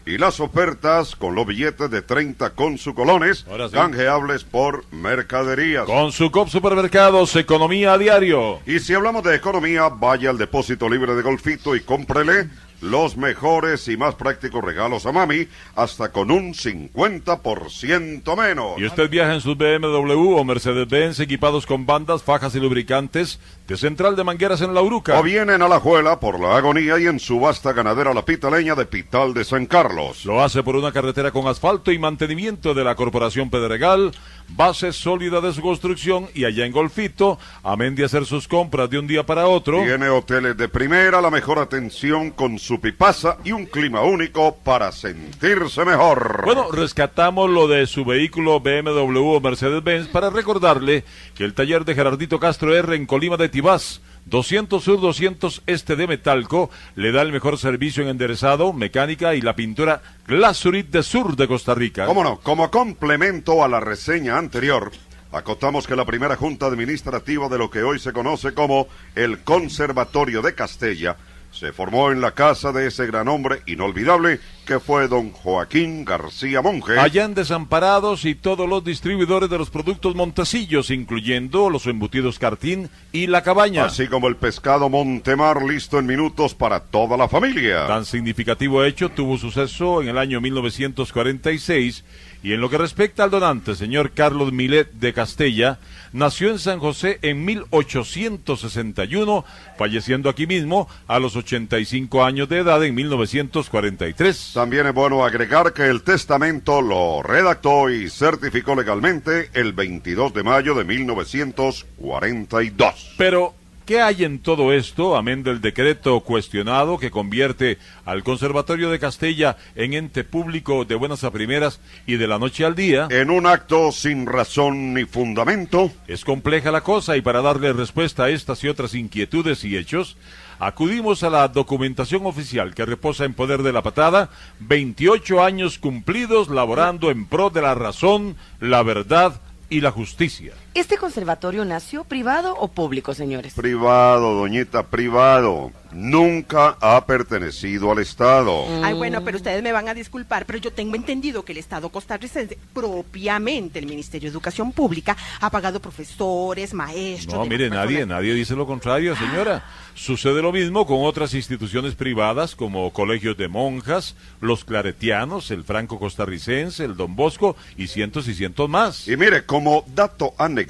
Y 0.06 0.18
las 0.18 0.38
ofertas 0.38 1.16
con 1.16 1.34
los 1.34 1.46
billetes 1.46 1.90
de 1.90 2.02
30 2.02 2.50
con 2.50 2.76
su 2.76 2.94
colones, 2.94 3.46
sí. 3.48 3.72
canjeables 3.72 4.44
por 4.44 4.84
mercaderías. 4.92 5.86
Con 5.86 6.12
su 6.12 6.30
COP 6.30 6.48
Supermercados, 6.48 7.34
economía 7.36 7.94
a 7.94 7.98
diario. 7.98 8.60
Y 8.66 8.80
si 8.80 8.92
hablamos 8.92 9.24
de 9.24 9.34
economía, 9.34 9.88
vaya 9.88 10.28
al 10.28 10.36
depósito 10.36 10.90
libre 10.90 11.14
de 11.14 11.22
Golfito 11.22 11.74
y 11.74 11.80
cómprele 11.80 12.50
los 12.84 13.16
mejores 13.16 13.88
y 13.88 13.96
más 13.96 14.14
prácticos 14.14 14.62
regalos 14.62 15.06
a 15.06 15.12
mami, 15.12 15.48
hasta 15.74 16.12
con 16.12 16.30
un 16.30 16.52
50% 16.52 18.36
menos. 18.36 18.78
Y 18.78 18.84
usted 18.84 19.08
viaja 19.08 19.34
en 19.34 19.40
sus 19.40 19.56
BMW 19.56 20.36
o 20.36 20.44
Mercedes-Benz 20.44 21.18
equipados 21.20 21.64
con 21.66 21.86
bandas, 21.86 22.22
fajas 22.22 22.54
y 22.54 22.60
lubricantes 22.60 23.40
de 23.66 23.78
Central 23.78 24.14
de 24.14 24.24
Mangueras 24.24 24.60
en 24.60 24.74
La 24.74 24.82
Uruca. 24.82 25.18
O 25.18 25.22
vienen 25.22 25.62
a 25.62 25.68
la 25.68 25.80
Juela 25.80 26.20
por 26.20 26.38
la 26.38 26.56
agonía 26.56 26.98
y 26.98 27.06
en 27.06 27.18
su 27.18 27.40
vasta 27.40 27.72
ganadera 27.72 28.12
La 28.12 28.24
Pitaleña 28.24 28.74
de 28.74 28.84
Pital 28.84 29.32
de 29.32 29.44
San 29.44 29.64
Carlos. 29.64 30.26
Lo 30.26 30.42
hace 30.42 30.62
por 30.62 30.76
una 30.76 30.92
carretera 30.92 31.30
con 31.30 31.46
asfalto 31.46 31.90
y 31.90 31.98
mantenimiento 31.98 32.74
de 32.74 32.84
la 32.84 32.94
Corporación 32.94 33.48
Pedregal, 33.48 34.12
base 34.48 34.92
sólida 34.92 35.40
de 35.40 35.54
su 35.54 35.62
construcción 35.62 36.28
y 36.34 36.44
allá 36.44 36.66
en 36.66 36.72
Golfito, 36.72 37.38
amén 37.62 37.94
de 37.94 38.04
hacer 38.04 38.26
sus 38.26 38.48
compras 38.48 38.90
de 38.90 38.98
un 38.98 39.06
día 39.06 39.24
para 39.24 39.46
otro. 39.46 39.82
Tiene 39.82 40.10
hoteles 40.10 40.56
de 40.58 40.68
primera, 40.68 41.22
la 41.22 41.30
mejor 41.30 41.58
atención 41.58 42.32
con 42.32 42.58
su 42.58 42.80
pipaza 42.82 43.38
y 43.44 43.52
un 43.52 43.64
clima 43.64 44.02
único 44.02 44.56
para 44.56 44.92
sentirse 44.92 45.86
mejor. 45.86 46.42
Bueno, 46.44 46.70
rescatamos 46.70 47.48
lo 47.48 47.66
de 47.66 47.86
su 47.86 48.04
vehículo 48.04 48.60
BMW 48.60 49.36
o 49.36 49.40
Mercedes-Benz 49.40 50.08
para 50.08 50.28
recordarle 50.28 51.04
que 51.34 51.44
el 51.44 51.54
taller 51.54 51.86
de 51.86 51.94
Gerardito 51.94 52.38
Castro 52.38 52.76
R 52.76 52.94
en 52.94 53.06
Colima 53.06 53.38
de 53.38 53.53
Tibás, 53.54 54.00
200 54.26 54.82
Sur 54.82 55.00
200 55.00 55.62
Este 55.68 55.94
de 55.94 56.08
Metalco, 56.08 56.70
le 56.96 57.12
da 57.12 57.22
el 57.22 57.30
mejor 57.30 57.56
servicio 57.56 58.02
en 58.02 58.08
enderezado, 58.08 58.72
mecánica 58.72 59.36
y 59.36 59.42
la 59.42 59.54
pintura 59.54 60.02
Glasurit 60.26 60.90
de 60.90 61.04
Sur 61.04 61.36
de 61.36 61.46
Costa 61.46 61.72
Rica. 61.72 62.04
¿Cómo 62.04 62.24
no? 62.24 62.40
Como 62.40 62.68
complemento 62.72 63.62
a 63.62 63.68
la 63.68 63.78
reseña 63.78 64.38
anterior, 64.38 64.90
acotamos 65.30 65.86
que 65.86 65.94
la 65.94 66.04
primera 66.04 66.34
junta 66.34 66.66
administrativa 66.66 67.48
de 67.48 67.58
lo 67.58 67.70
que 67.70 67.84
hoy 67.84 68.00
se 68.00 68.12
conoce 68.12 68.54
como 68.54 68.88
el 69.14 69.44
Conservatorio 69.44 70.42
de 70.42 70.56
Castella 70.56 71.16
se 71.54 71.72
formó 71.72 72.10
en 72.10 72.20
la 72.20 72.32
casa 72.32 72.72
de 72.72 72.86
ese 72.88 73.06
gran 73.06 73.28
hombre 73.28 73.62
inolvidable 73.66 74.40
que 74.66 74.80
fue 74.80 75.08
don 75.08 75.30
Joaquín 75.30 76.04
García 76.04 76.62
Monge. 76.62 76.98
Allá 76.98 77.24
en 77.24 77.34
Desamparados 77.34 78.24
y 78.24 78.34
todos 78.34 78.68
los 78.68 78.82
distribuidores 78.82 79.48
de 79.48 79.58
los 79.58 79.70
productos 79.70 80.14
Montecillos, 80.16 80.90
incluyendo 80.90 81.70
los 81.70 81.86
embutidos 81.86 82.38
Cartín 82.38 82.90
y 83.12 83.28
La 83.28 83.42
Cabaña. 83.42 83.84
Así 83.84 84.08
como 84.08 84.28
el 84.28 84.36
pescado 84.36 84.88
Montemar 84.88 85.62
listo 85.62 85.98
en 85.98 86.06
minutos 86.06 86.54
para 86.54 86.80
toda 86.80 87.16
la 87.16 87.28
familia. 87.28 87.86
Tan 87.86 88.04
significativo 88.04 88.82
hecho 88.84 89.10
tuvo 89.10 89.38
suceso 89.38 90.02
en 90.02 90.08
el 90.08 90.18
año 90.18 90.40
1946 90.40 92.04
y 92.42 92.52
en 92.52 92.60
lo 92.60 92.68
que 92.68 92.78
respecta 92.78 93.24
al 93.24 93.30
donante, 93.30 93.74
señor 93.74 94.12
Carlos 94.12 94.52
Milet 94.52 94.92
de 94.92 95.12
Castella, 95.12 95.78
nació 96.14 96.48
en 96.50 96.58
San 96.58 96.78
José 96.78 97.18
en 97.20 97.44
1861, 97.44 99.44
falleciendo 99.76 100.30
aquí 100.30 100.46
mismo 100.46 100.88
a 101.06 101.18
los 101.18 101.36
85 101.36 102.24
años 102.24 102.48
de 102.48 102.60
edad 102.60 102.82
en 102.82 102.94
1943. 102.94 104.52
También 104.54 104.86
es 104.86 104.94
bueno 104.94 105.22
agregar 105.24 105.74
que 105.74 105.88
el 105.88 106.02
testamento 106.02 106.80
lo 106.80 107.22
redactó 107.22 107.90
y 107.90 108.08
certificó 108.08 108.74
legalmente 108.74 109.50
el 109.52 109.74
22 109.74 110.32
de 110.32 110.42
mayo 110.42 110.74
de 110.74 110.84
1942. 110.84 113.14
Pero, 113.18 113.54
¿qué 113.86 114.00
hay 114.00 114.24
en 114.24 114.38
todo 114.38 114.72
esto, 114.72 115.16
amén 115.16 115.42
del 115.42 115.60
decreto 115.60 116.20
cuestionado 116.20 116.98
que 116.98 117.10
convierte 117.10 117.78
al 118.04 118.22
Conservatorio 118.22 118.90
de 118.90 118.98
Castella 118.98 119.56
en 119.74 119.94
ente 119.94 120.24
público 120.24 120.84
de 120.84 120.94
buenas 120.94 121.24
a 121.24 121.30
primeras 121.30 121.80
y 122.06 122.16
de 122.16 122.26
la 122.26 122.38
noche 122.38 122.64
al 122.64 122.74
día? 122.74 123.08
En 123.10 123.30
un 123.30 123.46
acto 123.46 123.92
sin 123.92 124.26
razón 124.26 124.94
ni 124.94 125.04
fundamento. 125.04 125.90
Es 126.06 126.24
compleja 126.24 126.70
la 126.70 126.82
cosa 126.82 127.16
y 127.16 127.20
para 127.20 127.42
darle 127.42 127.72
respuesta 127.72 128.24
a 128.24 128.30
estas 128.30 128.64
y 128.64 128.68
otras 128.68 128.94
inquietudes 128.94 129.64
y 129.64 129.76
hechos, 129.76 130.16
acudimos 130.58 131.22
a 131.22 131.30
la 131.30 131.48
documentación 131.48 132.26
oficial 132.26 132.74
que 132.74 132.86
reposa 132.86 133.24
en 133.24 133.34
poder 133.34 133.62
de 133.62 133.72
la 133.72 133.82
patada, 133.82 134.30
28 134.60 135.42
años 135.42 135.78
cumplidos 135.78 136.48
laborando 136.48 137.10
en 137.10 137.26
pro 137.26 137.50
de 137.50 137.62
la 137.62 137.74
razón, 137.74 138.36
la 138.60 138.82
verdad 138.82 139.40
y 139.68 139.80
la 139.80 139.90
justicia. 139.90 140.52
¿Este 140.74 140.98
conservatorio 140.98 141.64
nació 141.64 142.02
privado 142.02 142.56
o 142.58 142.66
público, 142.66 143.14
señores? 143.14 143.54
Privado, 143.54 144.34
doñita, 144.34 144.82
privado. 144.82 145.70
Nunca 145.92 146.76
ha 146.80 147.06
pertenecido 147.06 147.92
al 147.92 148.00
Estado. 148.00 148.64
Ay, 148.82 148.94
bueno, 148.94 149.22
pero 149.22 149.36
ustedes 149.36 149.62
me 149.62 149.70
van 149.70 149.88
a 149.88 149.94
disculpar, 149.94 150.44
pero 150.44 150.58
yo 150.58 150.72
tengo 150.72 150.96
entendido 150.96 151.44
que 151.44 151.52
el 151.52 151.58
Estado 151.58 151.90
costarricense, 151.90 152.58
propiamente 152.72 153.78
el 153.78 153.86
Ministerio 153.86 154.28
de 154.28 154.32
Educación 154.32 154.72
Pública, 154.72 155.16
ha 155.40 155.48
pagado 155.48 155.78
profesores, 155.78 156.74
maestros. 156.74 157.38
No, 157.38 157.46
mire, 157.46 157.70
nadie, 157.70 158.04
nadie 158.04 158.34
dice 158.34 158.56
lo 158.56 158.66
contrario, 158.66 159.14
señora. 159.14 159.64
Sucede 159.94 160.42
lo 160.42 160.50
mismo 160.50 160.84
con 160.86 161.04
otras 161.04 161.34
instituciones 161.34 161.94
privadas 161.94 162.56
como 162.56 162.92
colegios 162.92 163.36
de 163.36 163.46
monjas, 163.46 164.16
los 164.40 164.64
claretianos, 164.64 165.52
el 165.52 165.62
franco 165.62 166.00
costarricense, 166.00 166.84
el 166.84 166.96
Don 166.96 167.14
Bosco 167.14 167.54
y 167.76 167.86
cientos 167.86 168.26
y 168.26 168.34
cientos 168.34 168.68
más. 168.68 169.06
Y 169.06 169.16
mire, 169.16 169.46
como 169.46 169.84
dato 169.94 170.34
anecdótico 170.36 170.63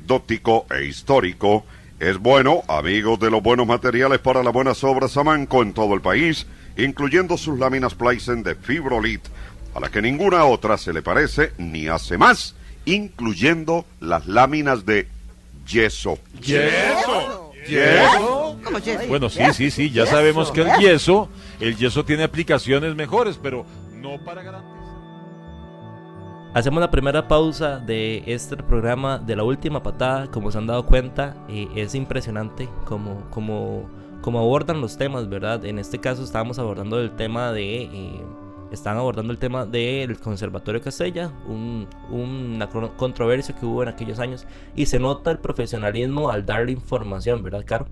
e 0.70 0.84
histórico, 0.84 1.64
Es 2.00 2.18
bueno, 2.18 2.62
amigos 2.68 3.18
de 3.20 3.30
los 3.30 3.42
buenos 3.42 3.66
materiales 3.66 4.18
para 4.18 4.42
las 4.42 4.52
buenas 4.52 4.82
obras 4.84 5.12
Samanco 5.12 5.62
en 5.62 5.72
todo 5.72 5.94
el 5.94 6.00
país, 6.00 6.46
incluyendo 6.76 7.38
sus 7.38 7.58
láminas 7.58 7.94
Pleisen 7.94 8.42
de 8.42 8.54
Fibrolit, 8.56 9.22
a 9.74 9.80
las 9.80 9.90
que 9.90 10.02
ninguna 10.02 10.44
otra 10.44 10.76
se 10.76 10.92
le 10.92 11.02
parece 11.02 11.52
ni 11.58 11.88
hace 11.88 12.18
más, 12.18 12.56
incluyendo 12.84 13.86
las 14.00 14.26
láminas 14.26 14.84
de 14.84 15.08
yeso. 15.66 16.18
¿Yeso? 16.40 17.52
¿Yeso? 17.66 18.58
Bueno, 19.08 19.30
sí, 19.30 19.42
sí, 19.52 19.70
sí, 19.70 19.90
ya 19.90 20.06
sabemos 20.06 20.50
que 20.50 20.62
el 20.62 20.78
yeso, 20.78 21.28
el 21.60 21.76
yeso 21.76 22.04
tiene 22.04 22.24
aplicaciones 22.24 22.94
mejores, 22.94 23.38
pero 23.42 23.64
no 23.94 24.22
para 24.24 24.42
garantizar. 24.42 24.73
Hacemos 26.54 26.80
la 26.80 26.88
primera 26.88 27.26
pausa 27.26 27.80
de 27.80 28.22
este 28.26 28.56
programa 28.56 29.18
de 29.18 29.34
la 29.34 29.42
última 29.42 29.82
patada. 29.82 30.30
Como 30.30 30.52
se 30.52 30.58
han 30.58 30.68
dado 30.68 30.86
cuenta, 30.86 31.34
eh, 31.48 31.66
es 31.74 31.96
impresionante 31.96 32.68
como, 32.84 33.28
como, 33.30 33.90
como 34.22 34.38
abordan 34.38 34.80
los 34.80 34.96
temas, 34.96 35.28
¿verdad? 35.28 35.64
En 35.64 35.80
este 35.80 35.98
caso 35.98 36.22
estábamos 36.22 36.60
abordando 36.60 37.00
el 37.00 37.10
tema 37.16 37.50
de... 37.50 37.82
Eh, 37.82 38.22
están 38.70 38.96
abordando 38.96 39.32
el 39.32 39.38
tema 39.40 39.66
del 39.66 40.16
Conservatorio 40.20 40.80
Castella, 40.80 41.32
un, 41.48 41.88
una 42.08 42.68
controversia 42.68 43.56
que 43.56 43.66
hubo 43.66 43.82
en 43.82 43.88
aquellos 43.88 44.20
años, 44.20 44.46
y 44.76 44.86
se 44.86 45.00
nota 45.00 45.32
el 45.32 45.38
profesionalismo 45.38 46.30
al 46.30 46.46
darle 46.46 46.70
información, 46.70 47.42
¿verdad, 47.42 47.64
Caro? 47.66 47.86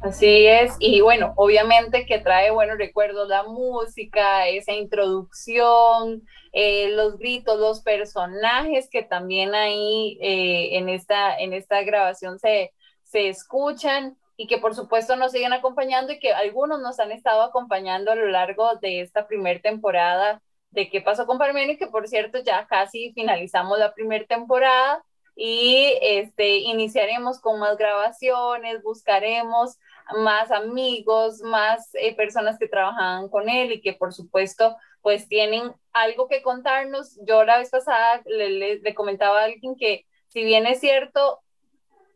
Así 0.00 0.46
es, 0.46 0.76
y 0.78 1.00
bueno, 1.00 1.32
obviamente 1.36 2.06
que 2.06 2.20
trae 2.20 2.52
buenos 2.52 2.78
recuerdos 2.78 3.28
la 3.28 3.42
música, 3.42 4.46
esa 4.46 4.72
introducción, 4.72 6.22
eh, 6.52 6.90
los 6.90 7.18
gritos, 7.18 7.58
los 7.58 7.80
personajes 7.82 8.88
que 8.90 9.02
también 9.02 9.56
ahí 9.56 10.16
eh, 10.20 10.78
en, 10.78 10.88
esta, 10.88 11.36
en 11.36 11.52
esta 11.52 11.82
grabación 11.82 12.38
se, 12.38 12.72
se 13.02 13.28
escuchan 13.28 14.16
y 14.36 14.46
que 14.46 14.58
por 14.58 14.76
supuesto 14.76 15.16
nos 15.16 15.32
siguen 15.32 15.52
acompañando 15.52 16.12
y 16.12 16.20
que 16.20 16.32
algunos 16.32 16.80
nos 16.80 17.00
han 17.00 17.10
estado 17.10 17.42
acompañando 17.42 18.12
a 18.12 18.14
lo 18.14 18.28
largo 18.28 18.76
de 18.76 19.00
esta 19.00 19.26
primera 19.26 19.60
temporada 19.60 20.40
de 20.70 20.90
qué 20.90 21.00
pasó 21.00 21.26
con 21.26 21.38
Parmenio, 21.38 21.76
que 21.76 21.88
por 21.88 22.06
cierto 22.06 22.38
ya 22.44 22.68
casi 22.68 23.12
finalizamos 23.14 23.78
la 23.80 23.92
primera 23.94 24.24
temporada 24.26 25.04
y 25.34 25.92
este, 26.02 26.56
iniciaremos 26.58 27.40
con 27.40 27.60
más 27.60 27.76
grabaciones, 27.78 28.82
buscaremos 28.82 29.78
más 30.16 30.50
amigos, 30.50 31.40
más 31.40 31.90
eh, 31.94 32.14
personas 32.16 32.58
que 32.58 32.68
trabajan 32.68 33.28
con 33.28 33.48
él 33.48 33.72
y 33.72 33.80
que 33.80 33.92
por 33.92 34.12
supuesto 34.12 34.76
pues 35.02 35.28
tienen 35.28 35.72
algo 35.92 36.28
que 36.28 36.42
contarnos. 36.42 37.18
Yo 37.26 37.44
la 37.44 37.58
vez 37.58 37.70
pasada 37.70 38.22
le, 38.26 38.78
le 38.80 38.94
comentaba 38.94 39.40
a 39.40 39.44
alguien 39.44 39.76
que 39.76 40.06
si 40.28 40.44
bien 40.44 40.66
es 40.66 40.80
cierto, 40.80 41.40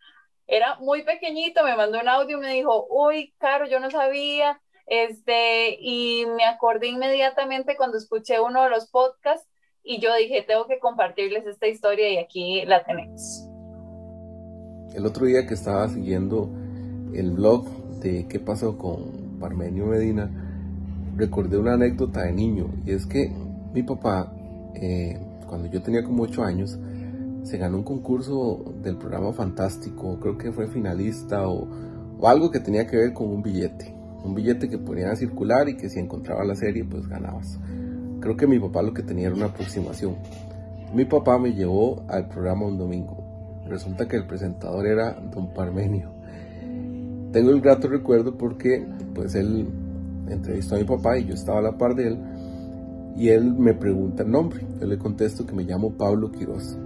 Era 0.47 0.75
muy 0.75 1.03
pequeñito, 1.03 1.63
me 1.63 1.75
mandó 1.75 1.99
un 1.99 2.07
audio 2.07 2.37
y 2.37 2.41
me 2.41 2.53
dijo, 2.53 2.85
uy, 2.89 3.33
Caro, 3.39 3.65
yo 3.65 3.79
no 3.79 3.89
sabía, 3.89 4.61
este, 4.85 5.77
y 5.79 6.25
me 6.27 6.45
acordé 6.45 6.87
inmediatamente 6.87 7.75
cuando 7.75 7.97
escuché 7.97 8.39
uno 8.39 8.63
de 8.63 8.69
los 8.69 8.87
podcasts 8.89 9.47
y 9.85 9.99
yo 9.99 10.09
dije, 10.19 10.43
tengo 10.47 10.65
que 10.67 10.79
compartirles 10.79 11.45
esta 11.45 11.67
historia 11.67 12.11
y 12.11 12.17
aquí 12.17 12.65
la 12.65 12.83
tenemos. 12.83 13.47
El 14.95 15.05
otro 15.05 15.27
día 15.27 15.45
que 15.45 15.53
estaba 15.53 15.87
siguiendo 15.89 16.49
el 17.13 17.31
blog 17.31 17.67
de 17.99 18.27
qué 18.27 18.39
pasó 18.39 18.77
con 18.77 19.37
Parmenio 19.39 19.85
Medina, 19.85 20.29
recordé 21.15 21.57
una 21.57 21.73
anécdota 21.73 22.23
de 22.23 22.33
niño 22.33 22.67
y 22.85 22.91
es 22.91 23.05
que 23.05 23.31
mi 23.73 23.83
papá, 23.83 24.33
eh, 24.73 25.19
cuando 25.47 25.67
yo 25.69 25.81
tenía 25.83 26.03
como 26.03 26.23
8 26.23 26.43
años, 26.43 26.79
se 27.43 27.57
ganó 27.57 27.77
un 27.77 27.83
concurso 27.83 28.73
del 28.81 28.97
programa 28.97 29.33
Fantástico, 29.33 30.19
creo 30.19 30.37
que 30.37 30.51
fue 30.51 30.67
finalista 30.67 31.47
o, 31.47 31.67
o 32.17 32.27
algo 32.27 32.49
que 32.49 32.59
tenía 32.59 32.87
que 32.87 32.97
ver 32.97 33.13
con 33.13 33.27
un 33.27 33.43
billete, 33.43 33.93
un 34.23 34.33
billete 34.33 34.67
que 34.67 34.79
ponían 34.79 35.11
a 35.11 35.15
circular 35.15 35.69
y 35.69 35.77
que 35.77 35.89
si 35.89 35.99
encontraba 35.99 36.43
la 36.43 36.55
serie 36.55 36.83
pues 36.83 37.07
ganabas. 37.07 37.59
Creo 38.25 38.37
que 38.37 38.47
mi 38.47 38.57
papá 38.57 38.81
lo 38.81 38.91
que 38.91 39.03
tenía 39.03 39.27
era 39.27 39.35
una 39.35 39.45
aproximación. 39.45 40.15
Mi 40.95 41.05
papá 41.05 41.37
me 41.37 41.53
llevó 41.53 42.01
al 42.07 42.27
programa 42.27 42.65
un 42.65 42.75
domingo. 42.75 43.23
Resulta 43.67 44.07
que 44.07 44.15
el 44.15 44.25
presentador 44.25 44.87
era 44.87 45.13
don 45.31 45.53
Parmenio. 45.53 46.09
Tengo 47.31 47.51
el 47.51 47.61
grato 47.61 47.87
recuerdo 47.87 48.35
porque 48.35 48.83
pues 49.13 49.35
él 49.35 49.67
entrevistó 50.27 50.73
a 50.73 50.79
mi 50.79 50.85
papá 50.85 51.19
y 51.19 51.25
yo 51.25 51.35
estaba 51.35 51.59
a 51.59 51.61
la 51.61 51.77
par 51.77 51.93
de 51.93 52.07
él 52.07 52.17
y 53.15 53.29
él 53.29 53.53
me 53.53 53.75
pregunta 53.75 54.23
el 54.23 54.31
nombre. 54.31 54.65
Yo 54.81 54.87
le 54.87 54.97
contesto 54.97 55.45
que 55.45 55.53
me 55.53 55.63
llamo 55.63 55.91
Pablo 55.91 56.31
Quiroz. 56.31 56.79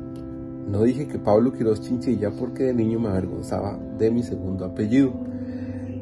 No 0.67 0.83
dije 0.83 1.07
que 1.07 1.19
Pablo 1.19 1.53
Quiroz 1.53 1.79
Chinchilla 1.79 2.31
porque 2.31 2.63
de 2.63 2.73
niño 2.73 2.99
me 2.99 3.07
avergonzaba 3.07 3.79
de 3.97 4.11
mi 4.11 4.23
segundo 4.23 4.65
apellido. 4.65 5.13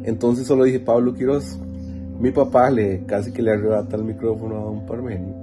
Entonces 0.02 0.48
solo 0.48 0.64
dije 0.64 0.80
Pablo 0.80 1.14
Quiroz. 1.14 1.60
Mi 2.20 2.32
papá 2.32 2.70
le 2.72 3.04
casi 3.06 3.32
que 3.32 3.42
le 3.42 3.52
arrebata 3.52 3.96
el 3.96 4.04
micrófono 4.04 4.58
a 4.58 4.64
don 4.64 4.86
Parmenio 4.86 5.36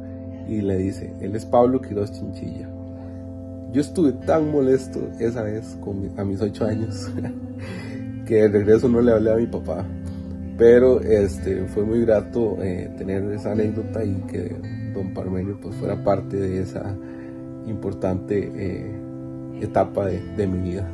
y 0.48 0.60
le 0.60 0.76
dice, 0.76 1.14
él 1.20 1.36
es 1.36 1.46
Pablo 1.46 1.80
Quiroz 1.80 2.12
Chinchilla. 2.12 2.68
Yo 3.72 3.80
estuve 3.80 4.12
tan 4.12 4.50
molesto 4.50 5.00
esa 5.20 5.42
vez 5.42 5.76
con 5.80 6.10
a 6.16 6.24
mis 6.24 6.40
ocho 6.40 6.64
años 6.64 7.10
que 8.26 8.34
de 8.34 8.48
regreso 8.48 8.88
no 8.88 9.00
le 9.00 9.12
hablé 9.12 9.32
a 9.32 9.36
mi 9.36 9.46
papá. 9.46 9.84
Pero 10.56 11.00
este, 11.00 11.64
fue 11.66 11.84
muy 11.84 12.00
grato 12.02 12.58
eh, 12.62 12.90
tener 12.96 13.24
esa 13.32 13.52
anécdota 13.52 14.04
y 14.04 14.14
que 14.28 14.56
don 14.94 15.12
Parmenio 15.14 15.58
pues, 15.60 15.74
fuera 15.76 16.02
parte 16.02 16.36
de 16.36 16.60
esa 16.60 16.94
importante 17.66 18.52
eh, 18.54 18.90
etapa 19.60 20.06
de, 20.06 20.20
de 20.36 20.46
mi 20.46 20.70
vida. 20.70 20.88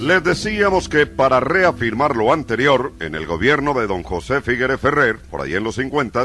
Les 0.00 0.24
decíamos 0.24 0.88
que 0.88 1.06
para 1.06 1.38
reafirmar 1.38 2.16
lo 2.16 2.32
anterior, 2.32 2.92
en 2.98 3.14
el 3.14 3.26
gobierno 3.26 3.74
de 3.74 3.86
don 3.86 4.02
José 4.02 4.40
Figueres 4.40 4.80
Ferrer, 4.80 5.18
por 5.30 5.40
ahí 5.40 5.54
en 5.54 5.62
los 5.62 5.76
50, 5.76 6.24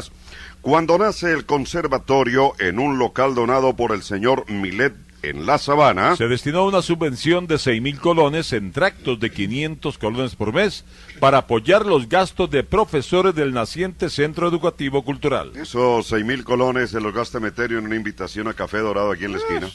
cuando 0.60 0.98
nace 0.98 1.32
el 1.32 1.46
conservatorio 1.46 2.52
en 2.58 2.80
un 2.80 2.98
local 2.98 3.36
donado 3.36 3.76
por 3.76 3.92
el 3.92 4.02
señor 4.02 4.50
Milet 4.50 4.94
en 5.22 5.46
La 5.46 5.58
Sabana, 5.58 6.16
se 6.16 6.26
destinó 6.26 6.64
una 6.66 6.82
subvención 6.82 7.46
de 7.46 7.58
6 7.58 7.80
mil 7.80 8.00
colones 8.00 8.52
en 8.52 8.72
tractos 8.72 9.20
de 9.20 9.30
500 9.30 9.98
colones 9.98 10.34
por 10.34 10.52
mes 10.52 10.84
para 11.20 11.38
apoyar 11.38 11.86
los 11.86 12.08
gastos 12.08 12.50
de 12.50 12.64
profesores 12.64 13.34
del 13.34 13.52
naciente 13.54 14.10
Centro 14.10 14.48
Educativo 14.48 15.04
Cultural. 15.04 15.52
Esos 15.54 16.08
6 16.08 16.24
mil 16.24 16.44
colones 16.44 16.90
se 16.90 17.00
los 17.00 17.14
gasta 17.14 17.38
Meterio 17.38 17.78
en 17.78 17.86
una 17.86 17.96
invitación 17.96 18.48
a 18.48 18.54
Café 18.54 18.78
Dorado 18.78 19.12
aquí 19.12 19.24
en 19.24 19.32
la 19.32 19.38
esquina. 19.38 19.68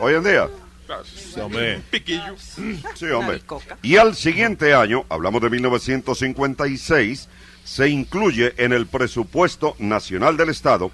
Hoy 0.00 0.14
en 0.14 0.24
día. 0.24 0.48
Sí, 1.04 1.40
hombre. 1.40 1.80
Piquillo. 1.90 2.36
Sí, 2.94 3.06
hombre. 3.06 3.40
Y 3.82 3.96
al 3.96 4.14
siguiente 4.14 4.74
año, 4.74 5.04
hablamos 5.08 5.42
de 5.42 5.50
1956, 5.50 7.28
se 7.64 7.88
incluye 7.88 8.54
en 8.56 8.72
el 8.72 8.86
presupuesto 8.86 9.76
nacional 9.78 10.36
del 10.36 10.48
Estado 10.48 10.90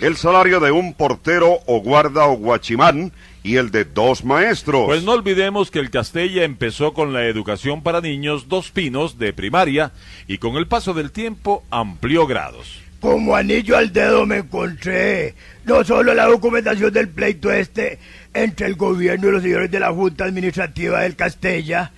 el 0.00 0.16
salario 0.16 0.60
de 0.60 0.70
un 0.70 0.94
portero 0.94 1.60
o 1.66 1.80
guarda 1.80 2.26
o 2.26 2.36
guachimán 2.36 3.12
y 3.42 3.56
el 3.56 3.70
de 3.70 3.84
dos 3.84 4.24
maestros. 4.24 4.86
Pues 4.86 5.04
no 5.04 5.12
olvidemos 5.12 5.70
que 5.70 5.78
el 5.78 5.90
Castella 5.90 6.44
empezó 6.44 6.92
con 6.92 7.12
la 7.12 7.26
educación 7.26 7.82
para 7.82 8.00
niños 8.00 8.48
Dos 8.48 8.70
Pinos 8.70 9.18
de 9.18 9.32
primaria 9.32 9.92
y 10.26 10.38
con 10.38 10.56
el 10.56 10.66
paso 10.66 10.94
del 10.94 11.12
tiempo 11.12 11.64
amplió 11.70 12.26
grados. 12.26 12.82
Como 13.00 13.36
anillo 13.36 13.76
al 13.76 13.92
dedo 13.92 14.26
me 14.26 14.38
encontré 14.38 15.34
no 15.64 15.84
solo 15.84 16.14
la 16.14 16.26
documentación 16.26 16.92
del 16.92 17.08
pleito 17.08 17.52
este 17.52 17.98
entre 18.42 18.66
el 18.66 18.74
gobierno 18.76 19.28
y 19.28 19.32
los 19.32 19.42
señores 19.42 19.70
de 19.70 19.80
la 19.80 19.92
Junta 19.92 20.24
Administrativa 20.24 21.00
del 21.00 21.16
Castella. 21.16 21.90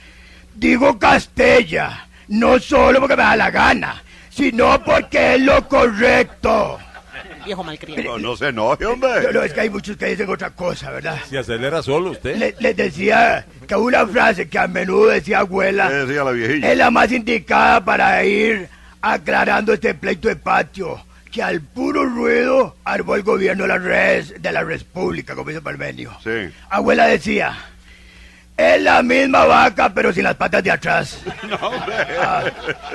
Digo 0.54 0.98
Castella, 0.98 2.06
no 2.28 2.58
solo 2.58 3.00
porque 3.00 3.16
me 3.16 3.22
da 3.22 3.36
la 3.36 3.50
gana, 3.50 4.02
sino 4.30 4.82
porque 4.84 5.34
es 5.36 5.40
lo 5.42 5.66
correcto. 5.68 6.78
Viejo 7.44 7.64
malcriado. 7.64 8.02
No, 8.02 8.18
no 8.18 8.36
se 8.36 8.48
enoje, 8.48 8.84
hombre. 8.84 9.10
No, 9.24 9.32
no, 9.32 9.42
es 9.42 9.52
que 9.52 9.60
hay 9.62 9.70
muchos 9.70 9.96
que 9.96 10.06
dicen 10.06 10.28
otra 10.28 10.50
cosa, 10.50 10.90
¿verdad? 10.90 11.18
Si 11.28 11.36
acelera 11.36 11.82
solo 11.82 12.10
usted. 12.10 12.36
Le- 12.36 12.54
les 12.60 12.76
decía 12.76 13.46
que 13.66 13.74
una 13.74 14.06
frase 14.06 14.48
que 14.48 14.58
a 14.58 14.66
menudo 14.68 15.06
decía 15.08 15.40
abuela 15.40 15.88
¿Qué 15.88 15.94
decía 15.94 16.24
la 16.24 16.30
viejilla? 16.32 16.72
es 16.72 16.76
la 16.78 16.90
más 16.90 17.10
indicada 17.10 17.84
para 17.84 18.22
ir 18.24 18.68
aclarando 19.00 19.72
este 19.72 19.94
pleito 19.94 20.28
de 20.28 20.36
patio 20.36 21.00
que 21.30 21.42
al 21.42 21.60
puro 21.60 22.04
ruido 22.04 22.76
armó 22.84 23.14
el 23.14 23.22
gobierno 23.22 23.64
de 23.64 23.68
la 23.68 23.78
res 23.78 24.34
de 24.40 24.52
la 24.52 24.64
República, 24.64 25.34
como 25.34 25.50
dice 25.50 25.60
Parmenio. 25.60 26.16
Sí. 26.22 26.50
Abuela 26.70 27.06
decía, 27.06 27.56
es 28.56 28.82
la 28.82 29.02
misma 29.02 29.44
vaca 29.44 29.92
pero 29.94 30.12
sin 30.12 30.24
las 30.24 30.36
patas 30.36 30.62
de 30.62 30.70
atrás. 30.70 31.20
Ah, 32.20 32.44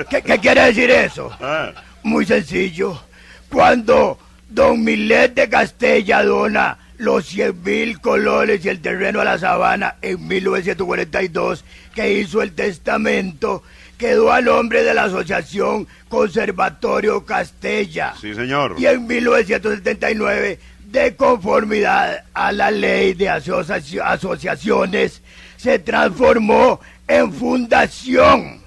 ¿qué, 0.08 0.22
qué 0.22 0.38
quiere 0.38 0.62
decir 0.62 0.90
eso? 0.90 1.30
Ah. 1.40 1.72
Muy 2.02 2.26
sencillo. 2.26 3.02
Cuando 3.48 4.18
don 4.48 4.84
Milet 4.84 5.34
de 5.34 5.48
Castella 5.48 6.22
dona 6.22 6.78
los 6.98 7.26
100 7.26 7.62
mil 7.62 8.00
colones 8.00 8.64
y 8.64 8.68
el 8.68 8.80
terreno 8.80 9.20
a 9.20 9.24
la 9.24 9.38
sabana 9.38 9.96
en 10.02 10.26
1942, 10.26 11.64
que 11.94 12.12
hizo 12.12 12.42
el 12.42 12.52
testamento, 12.52 13.62
quedó 13.98 14.32
a 14.32 14.40
nombre 14.40 14.82
de 14.82 14.94
la 14.94 15.04
Asociación 15.04 15.86
Conservatorio 16.08 17.24
Castella. 17.24 18.14
Sí, 18.20 18.34
señor. 18.34 18.74
Y 18.78 18.86
en 18.86 19.06
1979, 19.06 20.58
de 20.86 21.16
conformidad 21.16 22.24
a 22.34 22.52
la 22.52 22.70
ley 22.70 23.14
de 23.14 23.26
asoci- 23.28 24.00
asociaciones, 24.04 25.22
se 25.56 25.78
transformó 25.78 26.80
en 27.08 27.32
fundación 27.32 28.60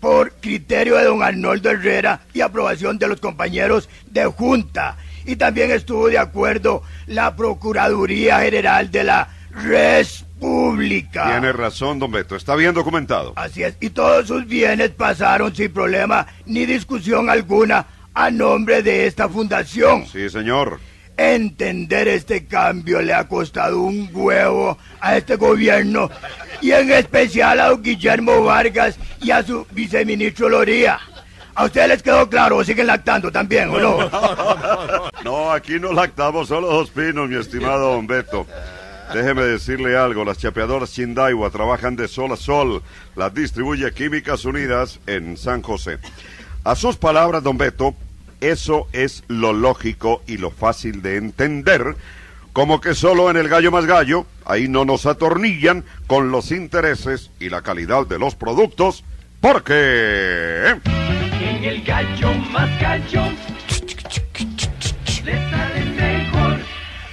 por 0.00 0.32
criterio 0.34 0.96
de 0.96 1.04
don 1.04 1.22
Arnoldo 1.22 1.70
Herrera 1.70 2.20
y 2.32 2.40
aprobación 2.40 2.98
de 2.98 3.08
los 3.08 3.20
compañeros 3.20 3.88
de 4.06 4.24
Junta. 4.26 4.96
Y 5.24 5.36
también 5.36 5.70
estuvo 5.72 6.08
de 6.08 6.18
acuerdo 6.18 6.82
la 7.06 7.34
Procuraduría 7.34 8.40
General 8.40 8.90
de 8.90 9.04
la 9.04 9.28
Tiene 10.38 11.52
razón, 11.52 11.98
don 11.98 12.10
Beto. 12.10 12.36
Está 12.36 12.54
bien 12.54 12.74
documentado. 12.74 13.32
Así 13.36 13.62
es, 13.62 13.76
y 13.80 13.90
todos 13.90 14.28
sus 14.28 14.46
bienes 14.46 14.90
pasaron 14.90 15.54
sin 15.54 15.72
problema 15.72 16.26
ni 16.44 16.66
discusión 16.66 17.30
alguna 17.30 17.86
a 18.14 18.30
nombre 18.30 18.82
de 18.82 19.06
esta 19.06 19.28
fundación. 19.28 20.06
Sí, 20.06 20.28
señor. 20.28 20.80
Entender 21.18 22.08
este 22.08 22.46
cambio 22.46 23.00
le 23.00 23.14
ha 23.14 23.26
costado 23.26 23.80
un 23.80 24.10
huevo 24.12 24.76
a 25.00 25.16
este 25.16 25.36
gobierno 25.36 26.10
y 26.60 26.72
en 26.72 26.92
especial 26.92 27.58
a 27.60 27.68
don 27.68 27.82
Guillermo 27.82 28.42
Vargas 28.42 28.98
y 29.22 29.30
a 29.30 29.42
su 29.42 29.66
viceministro 29.70 30.48
Loría. 30.50 30.98
¿A 31.54 31.64
ustedes 31.64 31.88
les 31.88 32.02
quedó 32.02 32.28
claro 32.28 32.58
o 32.58 32.64
siguen 32.64 32.86
lactando 32.86 33.32
también 33.32 33.70
o 33.70 33.80
no? 33.80 35.10
No, 35.24 35.50
aquí 35.50 35.80
no 35.80 35.92
lactamos 35.92 36.48
solo 36.48 36.68
dos 36.68 36.90
pinos, 36.90 37.28
mi 37.28 37.36
estimado 37.36 37.94
don 37.94 38.06
Beto. 38.06 38.46
Déjeme 39.12 39.42
decirle 39.42 39.96
algo, 39.96 40.24
las 40.24 40.38
chapeadoras 40.38 40.92
Chindaiwa 40.92 41.50
trabajan 41.50 41.96
de 41.96 42.08
sol 42.08 42.32
a 42.32 42.36
sol, 42.36 42.82
las 43.14 43.32
distribuye 43.32 43.92
Químicas 43.92 44.44
Unidas 44.44 45.00
en 45.06 45.36
San 45.36 45.62
José. 45.62 45.98
A 46.64 46.74
sus 46.74 46.96
palabras, 46.96 47.42
don 47.42 47.56
Beto, 47.56 47.94
eso 48.40 48.88
es 48.92 49.22
lo 49.28 49.52
lógico 49.52 50.22
y 50.26 50.36
lo 50.38 50.50
fácil 50.50 51.02
de 51.02 51.16
entender, 51.16 51.96
como 52.52 52.80
que 52.80 52.94
solo 52.94 53.30
en 53.30 53.36
el 53.36 53.48
gallo 53.48 53.70
más 53.70 53.86
gallo, 53.86 54.26
ahí 54.44 54.66
no 54.66 54.84
nos 54.84 55.06
atornillan 55.06 55.84
con 56.06 56.30
los 56.30 56.50
intereses 56.50 57.30
y 57.38 57.48
la 57.48 57.62
calidad 57.62 58.06
de 58.06 58.18
los 58.18 58.34
productos, 58.34 59.04
porque... 59.40 60.74
En 61.40 61.64
el 61.64 61.82
gallo 61.84 62.34
más 62.50 62.80
gallo. 62.80 63.22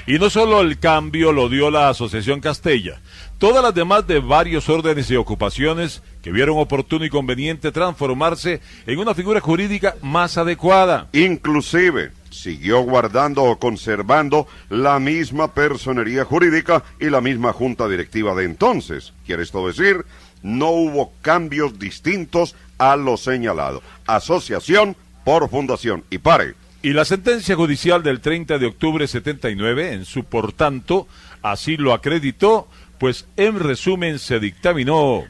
Y 0.06 0.20
no 0.20 0.30
solo 0.30 0.60
el 0.60 0.80
cambio 0.80 1.32
lo 1.32 1.48
dio 1.48 1.72
la 1.72 1.88
Asociación 1.88 2.42
Castella, 2.42 3.00
todas 3.38 3.64
las 3.64 3.74
demás 3.74 4.06
de 4.06 4.20
varios 4.20 4.68
órdenes 4.68 5.10
y 5.10 5.16
ocupaciones 5.16 6.04
que 6.22 6.34
vieron 6.34 6.58
oportuno 6.60 7.06
y 7.06 7.10
conveniente 7.10 7.72
transformarse 7.72 8.60
en 8.86 9.00
una 9.00 9.14
figura 9.14 9.40
jurídica 9.40 9.96
más 10.02 10.38
adecuada. 10.38 11.08
Inclusive 11.14 12.12
siguió 12.32 12.82
guardando 12.82 13.44
o 13.44 13.58
conservando 13.58 14.46
la 14.70 15.00
misma 15.00 15.54
personería 15.54 16.26
jurídica 16.26 16.84
y 17.00 17.10
la 17.10 17.22
misma 17.22 17.54
junta 17.54 17.88
directiva 17.88 18.36
de 18.36 18.44
entonces. 18.44 19.14
¿Quiere 19.26 19.44
esto 19.44 19.66
decir? 19.66 20.04
No 20.42 20.72
hubo 20.72 21.14
cambios 21.22 21.80
distintos 21.80 22.56
a 22.78 22.98
lo 22.98 23.16
señalado. 23.16 23.82
Asociación 24.06 24.98
por 25.24 25.50
fundación. 25.50 26.04
Y 26.10 26.18
pare. 26.18 26.56
Y 26.86 26.92
la 26.92 27.06
sentencia 27.06 27.56
judicial 27.56 28.04
del 28.04 28.20
30 28.20 28.58
de 28.58 28.66
octubre 28.66 29.08
79, 29.08 29.94
en 29.94 30.04
su 30.04 30.26
por 30.26 30.52
tanto, 30.52 31.08
así 31.42 31.78
lo 31.78 31.94
acreditó, 31.94 32.68
pues 33.00 33.26
en 33.38 33.58
resumen 33.58 34.20
se 34.20 34.42
dictaminó. 34.42 35.24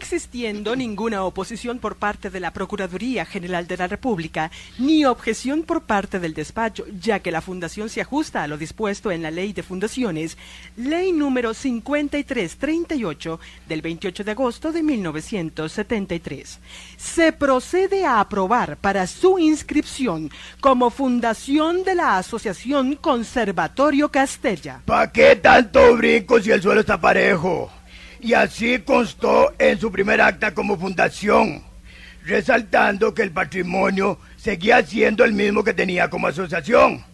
Existiendo 0.00 0.74
ninguna 0.76 1.24
oposición 1.24 1.78
por 1.78 1.96
parte 1.96 2.30
de 2.30 2.40
la 2.40 2.54
Procuraduría 2.54 3.26
General 3.26 3.66
de 3.66 3.76
la 3.76 3.86
República, 3.86 4.50
ni 4.78 5.04
objeción 5.04 5.62
por 5.62 5.82
parte 5.82 6.18
del 6.18 6.32
despacho, 6.32 6.86
ya 6.98 7.18
que 7.20 7.30
la 7.30 7.42
fundación 7.42 7.90
se 7.90 8.00
ajusta 8.00 8.42
a 8.42 8.46
lo 8.48 8.56
dispuesto 8.56 9.10
en 9.10 9.22
la 9.22 9.30
Ley 9.30 9.52
de 9.52 9.62
Fundaciones, 9.62 10.38
Ley 10.78 11.12
número 11.12 11.52
5338 11.52 13.40
del 13.68 13.82
28 13.82 14.24
de 14.24 14.30
agosto 14.30 14.72
de 14.72 14.82
1973. 14.82 16.58
Se 16.96 17.32
procede 17.32 18.06
a 18.06 18.20
aprobar 18.20 18.78
para 18.78 19.06
su 19.06 19.38
inscripción 19.38 20.30
como 20.62 20.88
fundación 20.88 21.84
de 21.84 21.94
la 21.94 22.16
Asociación 22.16 22.96
Conservatorio 22.96 24.10
Castella. 24.10 24.80
¿Para 24.86 25.12
qué 25.12 25.36
tanto 25.36 25.94
brinco 25.94 26.40
si 26.40 26.50
el 26.50 26.62
suelo 26.62 26.80
está 26.80 26.98
parejo? 26.98 27.70
Y 28.22 28.34
así 28.34 28.78
constó 28.80 29.52
en 29.58 29.80
su 29.80 29.90
primer 29.90 30.20
acta 30.20 30.52
como 30.52 30.76
fundación, 30.78 31.62
resaltando 32.24 33.14
que 33.14 33.22
el 33.22 33.30
patrimonio 33.30 34.18
seguía 34.36 34.84
siendo 34.84 35.24
el 35.24 35.32
mismo 35.32 35.64
que 35.64 35.72
tenía 35.72 36.10
como 36.10 36.26
asociación, 36.26 37.04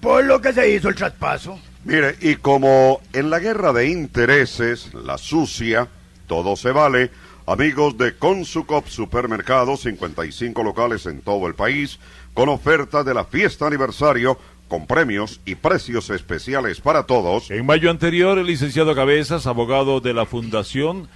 por 0.00 0.24
lo 0.24 0.40
que 0.40 0.52
se 0.52 0.70
hizo 0.70 0.88
el 0.88 0.94
traspaso. 0.94 1.58
Mire, 1.84 2.16
y 2.20 2.36
como 2.36 3.02
en 3.12 3.28
la 3.28 3.40
guerra 3.40 3.74
de 3.74 3.88
intereses, 3.88 4.94
la 4.94 5.18
sucia, 5.18 5.88
todo 6.26 6.56
se 6.56 6.72
vale, 6.72 7.10
amigos 7.46 7.98
de 7.98 8.16
Consucop 8.16 8.86
Supermercados, 8.86 9.82
55 9.82 10.62
locales 10.62 11.04
en 11.04 11.20
todo 11.20 11.46
el 11.46 11.54
país, 11.54 11.98
con 12.32 12.48
oferta 12.48 13.04
de 13.04 13.12
la 13.12 13.26
fiesta 13.26 13.66
aniversario, 13.66 14.38
con 14.68 14.86
premios 14.86 15.40
y 15.44 15.54
precios 15.54 16.10
especiales 16.10 16.80
para 16.80 17.04
todos. 17.04 17.50
En 17.50 17.66
mayo 17.66 17.90
anterior, 17.90 18.38
el 18.38 18.46
licenciado 18.46 18.94
Cabezas, 18.94 19.46
abogado 19.46 20.00
de 20.00 20.14
la 20.14 20.26
Fundación, 20.26 21.08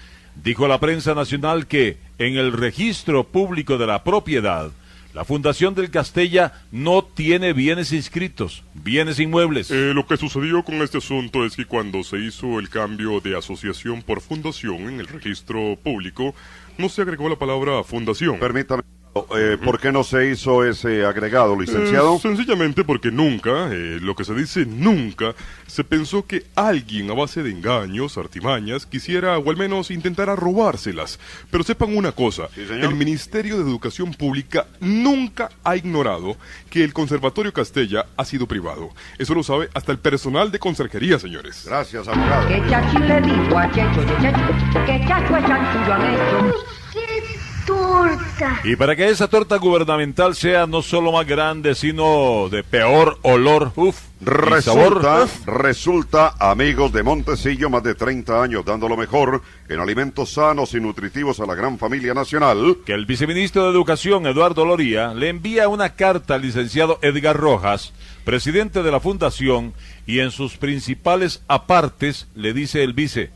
dijo 0.42 0.64
a 0.64 0.68
la 0.68 0.80
prensa 0.80 1.14
nacional 1.14 1.66
que 1.66 1.99
en 2.18 2.36
el 2.36 2.53
registro 2.53 3.24
público 3.24 3.78
de 3.78 3.86
la 3.86 4.05
propiedad, 4.05 4.70
la 5.14 5.24
Fundación 5.24 5.74
del 5.74 5.90
Castella 5.90 6.53
no 6.70 7.03
tiene 7.03 7.53
bienes 7.53 7.92
inscritos, 7.92 8.62
bienes 8.74 9.18
inmuebles. 9.18 9.70
Eh, 9.70 9.92
lo 9.94 10.07
que 10.07 10.16
sucedió 10.16 10.62
con 10.62 10.76
este 10.82 10.99
asunto 10.99 11.44
es 11.44 11.57
que 11.57 11.64
cuando 11.64 12.05
se 12.05 12.18
hizo 12.18 12.59
el 12.59 12.68
cambio 12.68 13.20
de 13.20 13.36
asociación 13.36 14.03
por 14.03 14.20
fundación 14.20 14.76
en 14.82 15.01
el 15.01 15.09
registro 15.09 15.76
público, 15.82 16.34
no 16.76 16.88
se 16.88 17.03
agregó 17.03 17.28
la 17.28 17.36
palabra 17.36 17.82
fundación. 17.82 18.38
Permítame, 18.38 18.82
eh, 19.36 19.59
¿por 19.62 19.80
qué 19.80 19.92
no 19.92 20.04
se 20.04 20.30
hizo 20.30 20.64
ese 20.64 21.04
agregado, 21.04 21.59
licenciado? 21.59 22.16
Eh, 22.16 22.20
sencillamente 22.20 22.84
porque 22.84 23.11
nunca, 23.11 23.68
eh, 23.72 23.98
lo 24.00 24.14
que 24.14 24.24
se 24.24 24.34
dice 24.34 24.66
nunca, 24.66 25.34
se 25.66 25.84
pensó 25.84 26.26
que 26.26 26.44
alguien 26.54 27.11
a 27.11 27.14
base 27.14 27.42
de 27.42 27.50
engaños, 27.50 28.18
artimañas, 28.18 28.86
quisiera 28.86 29.38
o 29.38 29.50
al 29.50 29.56
menos 29.56 29.90
intentara 29.90 30.36
robárselas. 30.36 31.18
Pero 31.50 31.64
sepan 31.64 31.96
una 31.96 32.12
cosa, 32.12 32.48
el 32.56 32.94
Ministerio 32.94 33.56
de 33.56 33.62
Educación 33.62 34.12
Pública 34.12 34.66
nunca 34.80 35.50
ha 35.64 35.76
ignorado 35.76 36.36
que 36.70 36.84
el 36.84 36.92
Conservatorio 36.92 37.52
Castella 37.52 38.06
ha 38.16 38.24
sido 38.24 38.46
privado. 38.46 38.90
Eso 39.18 39.34
lo 39.34 39.42
sabe 39.42 39.68
hasta 39.74 39.92
el 39.92 39.98
personal 39.98 40.50
de 40.50 40.59
conserjería, 40.59 41.18
señores. 41.18 41.64
Gracias, 41.66 42.06
abogado. 42.09 42.48
¿Qué 42.48 42.62
chachi 42.68 42.98
le 42.98 43.20
dijo 43.20 43.59
a 43.59 43.70
Checho? 43.70 44.00
¿Qué 44.86 45.04
chacho 45.06 45.36
es 45.36 45.46
chanchullo 45.46 45.94
han 45.94 46.14
hecho? 46.14 46.77
¡Qué 47.68 47.74
torta! 47.74 48.60
Y 48.64 48.76
para 48.76 48.96
que 48.96 49.08
esa 49.08 49.28
torta 49.28 49.56
gubernamental 49.56 50.34
sea 50.34 50.66
no 50.66 50.80
solo 50.80 51.12
más 51.12 51.26
grande, 51.26 51.74
sino 51.74 52.48
de 52.50 52.64
peor 52.64 53.18
olor, 53.22 53.72
uff, 53.76 54.00
sabor. 54.62 55.02
Resulta, 55.02 55.22
uf. 55.24 55.46
resulta, 55.46 56.34
amigos 56.38 56.92
de 56.92 57.02
Montecillo, 57.02 57.68
más 57.68 57.82
de 57.82 57.94
30 57.94 58.42
años 58.42 58.64
dando 58.64 58.88
lo 58.88 58.96
mejor 58.96 59.42
en 59.68 59.80
alimentos 59.80 60.32
sanos 60.32 60.72
y 60.74 60.80
nutritivos 60.80 61.40
a 61.40 61.46
la 61.46 61.54
gran 61.54 61.78
familia 61.78 62.14
nacional. 62.14 62.78
que 62.86 62.94
el 62.94 63.04
viceministro 63.04 63.64
de 63.64 63.70
Educación, 63.70 64.26
Eduardo 64.26 64.64
Loría, 64.64 65.12
le 65.12 65.28
envía 65.28 65.68
una 65.68 65.90
carta 65.90 66.36
al 66.36 66.42
licenciado 66.42 66.98
Edgar 67.02 67.36
Rojas, 67.36 67.92
presidente 68.24 68.82
de 68.82 68.90
la 68.90 69.00
fundación, 69.00 69.74
y 70.06 70.20
en 70.20 70.30
sus 70.30 70.56
principales 70.56 71.42
apartes 71.48 72.28
le 72.34 72.54
dice 72.54 72.82
el 72.82 72.94
vice, 72.94 73.30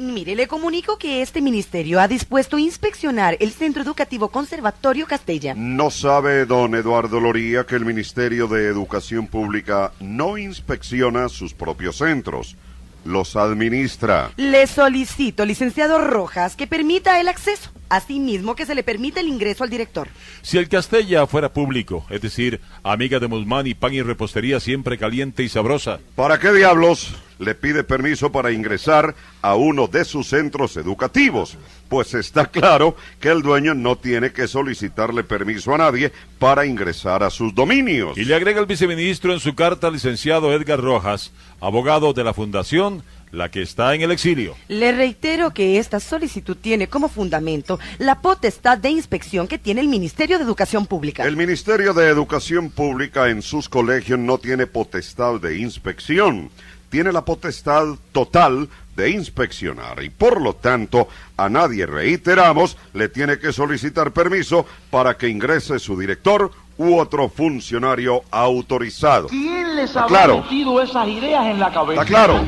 Mire, 0.00 0.34
le 0.34 0.48
comunico 0.48 0.96
que 0.96 1.20
este 1.20 1.42
ministerio 1.42 2.00
ha 2.00 2.08
dispuesto 2.08 2.56
inspeccionar 2.56 3.36
el 3.38 3.50
Centro 3.50 3.82
Educativo 3.82 4.28
Conservatorio 4.28 5.06
Castella. 5.06 5.52
No 5.54 5.90
sabe 5.90 6.46
don 6.46 6.74
Eduardo 6.74 7.20
Loría 7.20 7.66
que 7.66 7.76
el 7.76 7.84
Ministerio 7.84 8.48
de 8.48 8.64
Educación 8.64 9.26
Pública 9.26 9.92
no 10.00 10.38
inspecciona 10.38 11.28
sus 11.28 11.52
propios 11.52 11.96
centros, 11.98 12.56
los 13.04 13.36
administra. 13.36 14.30
Le 14.38 14.66
solicito, 14.66 15.44
licenciado 15.44 15.98
Rojas, 15.98 16.56
que 16.56 16.66
permita 16.66 17.20
el 17.20 17.28
acceso. 17.28 17.70
Asimismo, 17.90 18.56
que 18.56 18.64
se 18.64 18.74
le 18.74 18.82
permita 18.82 19.20
el 19.20 19.28
ingreso 19.28 19.64
al 19.64 19.70
director. 19.70 20.08
si 20.40 20.56
el 20.56 20.70
Castella 20.70 21.26
fuera 21.26 21.52
público, 21.52 22.06
es 22.08 22.22
decir, 22.22 22.62
amiga 22.82 23.18
de 23.18 23.28
Musmán 23.28 23.66
y 23.66 23.74
pan 23.74 23.92
y 23.92 24.00
repostería 24.00 24.60
siempre 24.60 24.96
caliente 24.96 25.42
y 25.42 25.50
sabrosa, 25.50 26.00
¿Para 26.16 26.38
qué 26.38 26.52
diablos 26.52 27.14
le 27.40 27.54
pide 27.54 27.82
permiso 27.82 28.30
para 28.30 28.52
ingresar 28.52 29.14
a 29.42 29.56
uno 29.56 29.88
de 29.88 30.04
sus 30.04 30.28
centros 30.28 30.76
educativos? 30.76 31.56
Pues 31.88 32.14
está 32.14 32.46
claro 32.46 32.94
que 33.18 33.30
el 33.30 33.42
dueño 33.42 33.74
no 33.74 33.96
tiene 33.96 34.30
que 34.30 34.46
solicitarle 34.46 35.24
permiso 35.24 35.74
a 35.74 35.78
nadie 35.78 36.12
para 36.38 36.66
ingresar 36.66 37.24
a 37.24 37.30
sus 37.30 37.52
dominios. 37.52 38.16
y 38.16 38.24
le 38.24 38.34
agrega 38.34 38.60
el 38.60 38.66
viceministro 38.66 39.32
en 39.32 39.40
su 39.40 39.54
carta 39.54 39.88
al 39.88 39.94
licenciado 39.94 40.52
Edgar 40.52 40.80
Rojas, 40.80 41.32
abogado 41.60 42.12
de 42.12 42.22
la 42.22 42.34
fundación, 42.34 43.02
la 43.32 43.50
que 43.50 43.62
está 43.62 43.94
en 43.94 44.02
el 44.02 44.10
exilio. 44.10 44.56
Le 44.68 44.92
reitero 44.92 45.52
que 45.52 45.78
esta 45.78 46.00
solicitud 46.00 46.56
tiene 46.56 46.88
como 46.88 47.08
fundamento 47.08 47.78
la 47.98 48.20
potestad 48.20 48.78
de 48.78 48.90
inspección 48.90 49.46
que 49.46 49.58
tiene 49.58 49.80
el 49.80 49.88
Ministerio 49.88 50.38
de 50.38 50.44
Educación 50.44 50.86
Pública. 50.86 51.24
El 51.24 51.36
Ministerio 51.36 51.94
de 51.94 52.08
Educación 52.08 52.70
Pública 52.70 53.28
en 53.28 53.42
sus 53.42 53.68
colegios 53.68 54.18
no 54.18 54.38
tiene 54.38 54.66
potestad 54.66 55.40
de 55.40 55.58
inspección, 55.58 56.50
tiene 56.90 57.12
la 57.12 57.24
potestad 57.24 57.86
total 58.12 58.68
de 58.96 59.10
inspeccionar 59.10 60.02
y 60.02 60.10
por 60.10 60.40
lo 60.42 60.54
tanto 60.54 61.08
a 61.36 61.48
nadie, 61.48 61.86
reiteramos, 61.86 62.76
le 62.92 63.08
tiene 63.08 63.38
que 63.38 63.52
solicitar 63.52 64.12
permiso 64.12 64.66
para 64.90 65.16
que 65.16 65.28
ingrese 65.28 65.78
su 65.78 65.98
director 65.98 66.50
u 66.76 66.98
otro 66.98 67.28
funcionario 67.28 68.22
autorizado. 68.30 69.28
¿Quién 69.28 69.76
les 69.76 69.90
¿Está 69.90 70.02
habrá 70.04 70.08
claro? 70.08 70.42
metido 70.42 70.82
esas 70.82 71.08
ideas 71.08 71.46
en 71.46 71.60
la 71.60 71.72
cabeza? 71.72 72.02
¿Está 72.02 72.12
claro? 72.12 72.44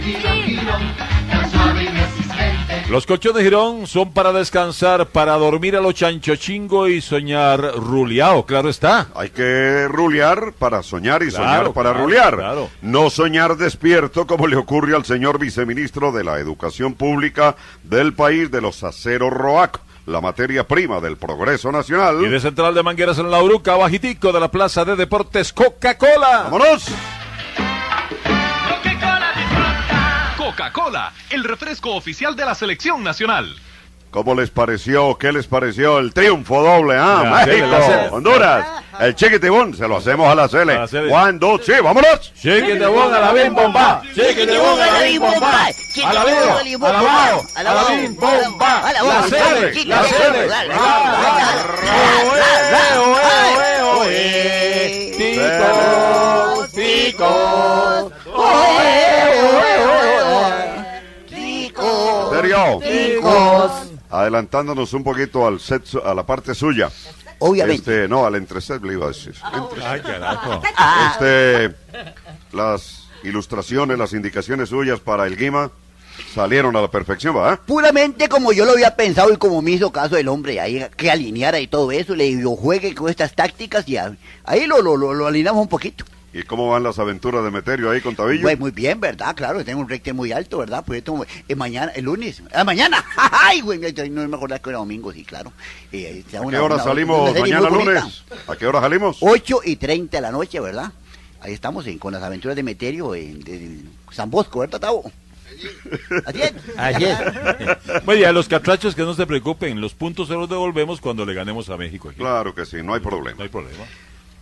Los 2.92 3.06
colchones 3.06 3.38
de 3.38 3.44
Girón 3.44 3.86
son 3.86 4.12
para 4.12 4.34
descansar, 4.34 5.06
para 5.06 5.32
dormir 5.38 5.74
a 5.76 5.80
lo 5.80 5.92
chancho 5.92 6.36
chingo 6.36 6.88
y 6.88 7.00
soñar 7.00 7.58
ruleado, 7.74 8.44
claro 8.44 8.68
está. 8.68 9.06
Hay 9.14 9.30
que 9.30 9.88
rulear 9.88 10.52
para 10.58 10.82
soñar 10.82 11.22
y 11.22 11.28
Claro, 11.30 11.42
soñar 11.46 11.72
para 11.72 11.92
claro, 11.92 12.04
rulear. 12.04 12.36
claro. 12.36 12.68
No 12.82 13.08
soñar 13.08 13.56
despierto 13.56 14.26
como 14.26 14.46
le 14.46 14.56
ocurre 14.56 14.94
al 14.94 15.06
señor 15.06 15.38
viceministro 15.38 16.12
de 16.12 16.22
la 16.22 16.38
Educación 16.38 16.92
Pública 16.92 17.56
del 17.82 18.12
país 18.12 18.50
de 18.50 18.60
los 18.60 18.84
aceros 18.84 19.32
Roac, 19.32 19.80
la 20.04 20.20
materia 20.20 20.68
prima 20.68 21.00
del 21.00 21.16
progreso 21.16 21.72
nacional. 21.72 22.22
Y 22.22 22.28
de 22.28 22.40
Central 22.40 22.74
de 22.74 22.82
Mangueras 22.82 23.16
en 23.16 23.30
la 23.30 23.42
Uruca, 23.42 23.74
bajitico 23.74 24.32
de 24.32 24.40
la 24.40 24.50
Plaza 24.50 24.84
de 24.84 24.96
Deportes 24.96 25.54
Coca-Cola. 25.54 26.42
¡Vámonos! 26.50 26.88
Coca-Cola, 30.52 31.12
el 31.30 31.44
refresco 31.44 31.94
oficial 31.94 32.36
de 32.36 32.44
la 32.44 32.54
selección 32.54 33.02
nacional. 33.02 33.56
¿Cómo 34.10 34.34
les 34.34 34.50
pareció? 34.50 35.16
¿Qué 35.16 35.32
les 35.32 35.46
pareció 35.46 35.98
el 35.98 36.12
triunfo 36.12 36.62
doble? 36.62 36.94
Ah, 36.98 37.42
México. 37.46 37.66
Honduras, 38.10 38.66
el 39.00 39.14
chiquitibón, 39.14 39.74
se 39.74 39.88
lo 39.88 39.96
hacemos 39.96 40.30
a 40.30 40.34
la 40.34 40.48
Sele. 40.48 40.78
One, 41.10 41.38
dos, 41.38 41.62
sí, 41.64 41.72
vámonos. 41.82 42.34
Chiquitibón 42.34 43.14
a 43.14 43.20
la 43.20 43.32
bim 43.32 43.54
bomba. 43.54 44.02
Chiquitibón 44.14 44.78
a 44.78 44.86
la 44.86 45.00
bim 45.00 45.22
bomba. 45.22 45.68
A 46.04 46.12
la 46.12 46.24
vida, 46.26 46.60
a 46.60 46.92
la 46.92 47.02
bao, 47.02 47.42
a 47.56 47.62
la 47.62 47.84
bim 47.84 48.14
bomba. 48.14 48.92
La 48.92 49.22
Sele, 49.22 49.84
la 49.86 50.04
Sele. 50.04 50.48
Ticos, 55.16 56.72
ticos. 56.72 57.32
¿Serio? 57.32 57.91
Chicos. 62.82 63.72
Adelantándonos 64.10 64.92
un 64.92 65.04
poquito 65.04 65.46
al 65.46 65.60
set, 65.60 65.84
su- 65.86 65.98
a 66.00 66.14
la 66.14 66.24
parte 66.24 66.54
suya. 66.54 66.90
Obviamente. 67.38 67.92
Este, 68.02 68.08
no, 68.08 68.24
al 68.26 68.34
entreset 68.36 68.82
le 68.84 68.92
iba 68.92 69.06
a 69.06 69.08
decir. 69.08 69.34
Ay, 69.84 70.00
carajo. 70.00 70.62
Este, 71.12 71.74
las 72.52 73.04
ilustraciones, 73.24 73.98
las 73.98 74.12
indicaciones 74.12 74.68
suyas 74.68 75.00
para 75.00 75.26
el 75.26 75.36
Guima 75.36 75.70
salieron 76.34 76.76
a 76.76 76.80
la 76.82 76.90
perfección, 76.90 77.36
¿va? 77.36 77.56
Puramente 77.56 78.28
como 78.28 78.52
yo 78.52 78.64
lo 78.64 78.72
había 78.72 78.94
pensado 78.94 79.32
y 79.32 79.36
como 79.38 79.62
me 79.62 79.70
hizo 79.72 79.90
caso 79.90 80.16
el 80.16 80.28
hombre 80.28 80.60
ahí 80.60 80.84
que 80.96 81.10
alineara 81.10 81.58
y 81.58 81.66
todo 81.66 81.90
eso, 81.90 82.14
le 82.14 82.24
digo, 82.24 82.54
juegue 82.54 82.94
con 82.94 83.08
estas 83.08 83.34
tácticas 83.34 83.88
y 83.88 83.96
a- 83.96 84.14
ahí 84.44 84.66
lo, 84.66 84.82
lo, 84.82 84.96
lo, 84.96 85.14
lo 85.14 85.26
alineamos 85.26 85.62
un 85.62 85.68
poquito. 85.68 86.04
¿Y 86.34 86.44
cómo 86.44 86.70
van 86.70 86.82
las 86.82 86.98
aventuras 86.98 87.44
de 87.44 87.50
Meterio 87.50 87.90
ahí 87.90 88.00
con 88.00 88.16
Tabillo? 88.16 88.42
Pues 88.42 88.58
muy 88.58 88.70
bien, 88.70 88.98
¿verdad? 89.00 89.34
Claro, 89.36 89.62
tengo 89.64 89.80
un 89.82 89.88
recte 89.88 90.14
muy 90.14 90.32
alto, 90.32 90.58
¿verdad? 90.58 90.82
Pues 90.86 90.98
esto, 90.98 91.26
eh, 91.46 91.54
mañana, 91.54 91.92
el 91.94 92.04
lunes. 92.06 92.42
¡Ah, 92.54 92.64
mañana! 92.64 93.04
¡Ay, 93.16 93.60
güey! 93.60 93.78
No 94.10 94.26
me 94.26 94.36
acordaba 94.36 94.58
que 94.58 94.70
era 94.70 94.78
domingo, 94.78 95.12
sí, 95.12 95.24
claro. 95.24 95.52
Eh, 95.92 96.24
¿A 96.28 96.50
qué 96.50 96.58
hora 96.58 96.78
salimos 96.78 97.38
mañana 97.38 97.68
lunes? 97.68 98.24
¿A 98.48 98.56
qué 98.56 98.66
hora 98.66 98.80
salimos? 98.80 99.18
8 99.20 99.60
y 99.64 99.76
30 99.76 100.16
de 100.16 100.20
la 100.22 100.30
noche, 100.30 100.58
¿verdad? 100.60 100.90
Ahí 101.40 101.52
estamos 101.52 101.86
en- 101.86 101.98
con 101.98 102.14
las 102.14 102.22
aventuras 102.22 102.56
de 102.56 102.62
Meterio 102.62 103.14
en, 103.14 103.42
en 103.46 103.90
San 104.10 104.30
Bosco, 104.30 104.60
¿verdad, 104.60 104.80
Tavo? 104.80 105.10
Así 106.24 106.40
es. 106.42 106.52
Así 106.78 107.04
es. 107.04 107.18
Bueno, 108.06 108.20
y 108.22 108.24
a 108.24 108.32
los 108.32 108.48
catrachos 108.48 108.94
que 108.94 109.02
no 109.02 109.12
se 109.14 109.26
preocupen, 109.26 109.80
los 109.82 109.92
puntos 109.92 110.28
se 110.28 110.34
los 110.34 110.48
devolvemos 110.48 111.00
cuando 111.00 111.26
le 111.26 111.34
ganemos 111.34 111.68
a 111.68 111.76
México. 111.76 112.08
aquí. 112.08 112.18
Claro 112.18 112.54
que 112.54 112.64
sí, 112.64 112.78
no 112.82 112.94
hay 112.94 113.00
problema. 113.00 113.36
No 113.36 113.42
hay 113.42 113.48
problema. 113.50 113.84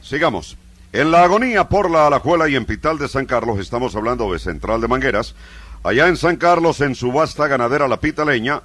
Sigamos. 0.03 0.57
En 0.93 1.11
la 1.12 1.22
agonía 1.22 1.68
por 1.68 1.91
la 1.91 2.07
Alajuela 2.09 2.49
y 2.49 2.57
en 2.57 2.64
Pital 2.64 2.99
de 2.99 3.09
San 3.09 3.26
Carlos, 3.26 3.59
estamos 3.61 3.95
hablando 3.95 4.32
de 4.32 4.38
Central 4.41 4.80
de 4.80 4.88
Mangueras. 4.88 5.34
Allá 5.84 6.09
en 6.09 6.16
San 6.16 6.36
Carlos, 6.36 6.80
en 6.80 6.95
su 6.95 7.12
vasta 7.12 7.47
ganadera 7.47 7.86
La 7.86 7.99
Pitaleña, 8.01 8.61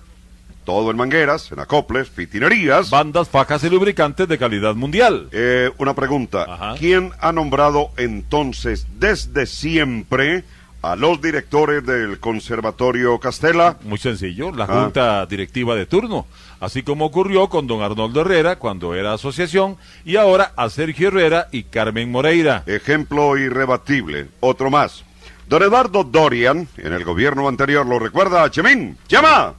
todo 0.65 0.89
en 0.89 0.97
mangueras, 0.97 1.51
en 1.51 1.59
acoples, 1.59 2.09
fitinerías. 2.09 2.89
Bandas, 2.89 3.29
fajas 3.29 3.63
y 3.63 3.69
lubricantes 3.69 4.27
de 4.27 4.37
calidad 4.39 4.73
mundial. 4.73 5.29
Eh, 5.31 5.69
una 5.77 5.93
pregunta. 5.93 6.73
¿Quién 6.79 7.11
ha 7.21 7.31
nombrado 7.31 7.91
entonces 7.97 8.87
desde 8.99 9.45
siempre 9.45 10.43
a 10.81 10.95
los 10.95 11.21
directores 11.21 11.85
del 11.85 12.19
Conservatorio 12.19 13.19
Castela? 13.19 13.77
Muy 13.83 13.99
sencillo, 13.99 14.51
la 14.51 14.63
Ah. 14.65 14.81
junta 14.83 15.25
directiva 15.27 15.75
de 15.75 15.85
turno. 15.85 16.25
Así 16.59 16.83
como 16.83 17.05
ocurrió 17.05 17.49
con 17.49 17.67
don 17.67 17.81
Arnoldo 17.81 18.21
Herrera 18.21 18.57
cuando 18.57 18.95
era 18.95 19.13
asociación 19.13 19.77
y 20.03 20.15
ahora 20.15 20.53
a 20.55 20.69
Sergio 20.69 21.09
Herrera 21.09 21.47
y 21.51 21.63
Carmen 21.63 22.11
Moreira. 22.11 22.63
Ejemplo 22.65 23.37
irrebatible. 23.37 24.27
Otro 24.39 24.69
más. 24.69 25.03
Don 25.47 25.61
Eduardo 25.61 26.03
Dorian, 26.03 26.67
en 26.77 26.93
el 26.93 27.03
gobierno 27.03 27.47
anterior, 27.47 27.85
¿lo 27.85 27.99
recuerda? 27.99 28.49
Chemín, 28.49 28.97
llama. 29.07 29.53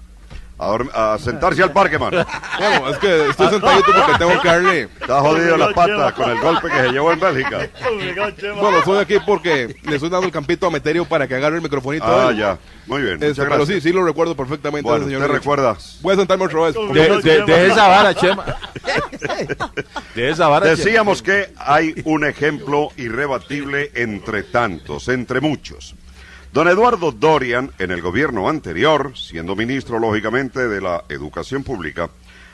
A, 0.59 1.13
a 1.15 1.19
sentarse 1.19 1.63
al 1.63 1.71
parque, 1.71 1.99
mano. 1.99 2.25
Bueno, 2.59 2.89
es 2.89 2.97
que 2.99 3.29
estoy 3.29 3.49
sentadito 3.51 3.93
porque 3.95 4.19
tengo 4.19 4.41
que 4.41 4.49
darle. 4.49 4.83
Está 5.01 5.21
jodido 5.21 5.57
la 5.59 5.75
pata 5.75 6.13
con 6.13 6.31
el 6.31 6.41
golpe 6.41 6.69
que 6.71 6.77
se 6.81 6.89
llevó 6.93 7.13
en 7.13 7.21
Bélgica. 7.21 7.69
Bueno, 8.59 8.79
estoy 8.79 8.99
aquí 8.99 9.17
porque 9.27 9.77
le 9.83 9.97
estoy 9.97 10.09
dando 10.09 10.27
el 10.27 10.33
campito 10.33 10.67
a 10.67 10.71
Meterio 10.71 11.05
para 11.05 11.29
que 11.29 11.35
agarre 11.35 11.57
el 11.57 11.63
microfonito. 11.63 12.07
Ah, 12.07 12.29
él. 12.31 12.39
ya. 12.39 12.59
Muy 12.87 13.03
bien. 13.03 13.15
Este, 13.15 13.27
muchas 13.29 13.45
pero 13.45 13.57
gracias. 13.59 13.83
sí, 13.83 13.89
sí 13.89 13.93
lo 13.93 14.03
recuerdo 14.05 14.35
perfectamente. 14.35 14.89
Bueno, 14.89 15.05
señor 15.05 15.21
¿usted 15.21 15.33
Derecho. 15.35 15.51
recuerda? 15.51 15.77
Voy 16.01 16.15
a 16.15 16.17
sentarme 16.17 16.45
otra 16.47 16.61
vez. 16.61 16.75
De, 16.75 17.21
de- 17.23 17.43
de 17.45 17.67
esa 17.67 17.89
vara, 17.89 18.15
Chema. 18.15 18.45
De 20.15 20.31
esa 20.31 20.49
vara, 20.49 20.67
Chema. 20.67 20.77
Decíamos 20.77 21.23
que 21.23 21.53
hay 21.59 21.95
un 22.05 22.25
ejemplo 22.25 22.89
irrebatible 22.97 23.91
entre 23.95 24.43
tantos, 24.43 25.09
entre 25.09 25.41
muchos. 25.43 25.95
Don 26.57 26.69
Eduardo 26.69 27.13
Dorian, 27.13 27.71
en 27.79 27.91
el 27.91 28.01
gobierno 28.01 28.49
anterior, 28.49 29.13
siendo 29.15 29.55
ministro 29.55 29.99
lógicamente 29.99 30.69
de 30.69 30.81
la 30.81 31.05
Educación 31.11 31.63
Pública, 31.63 32.09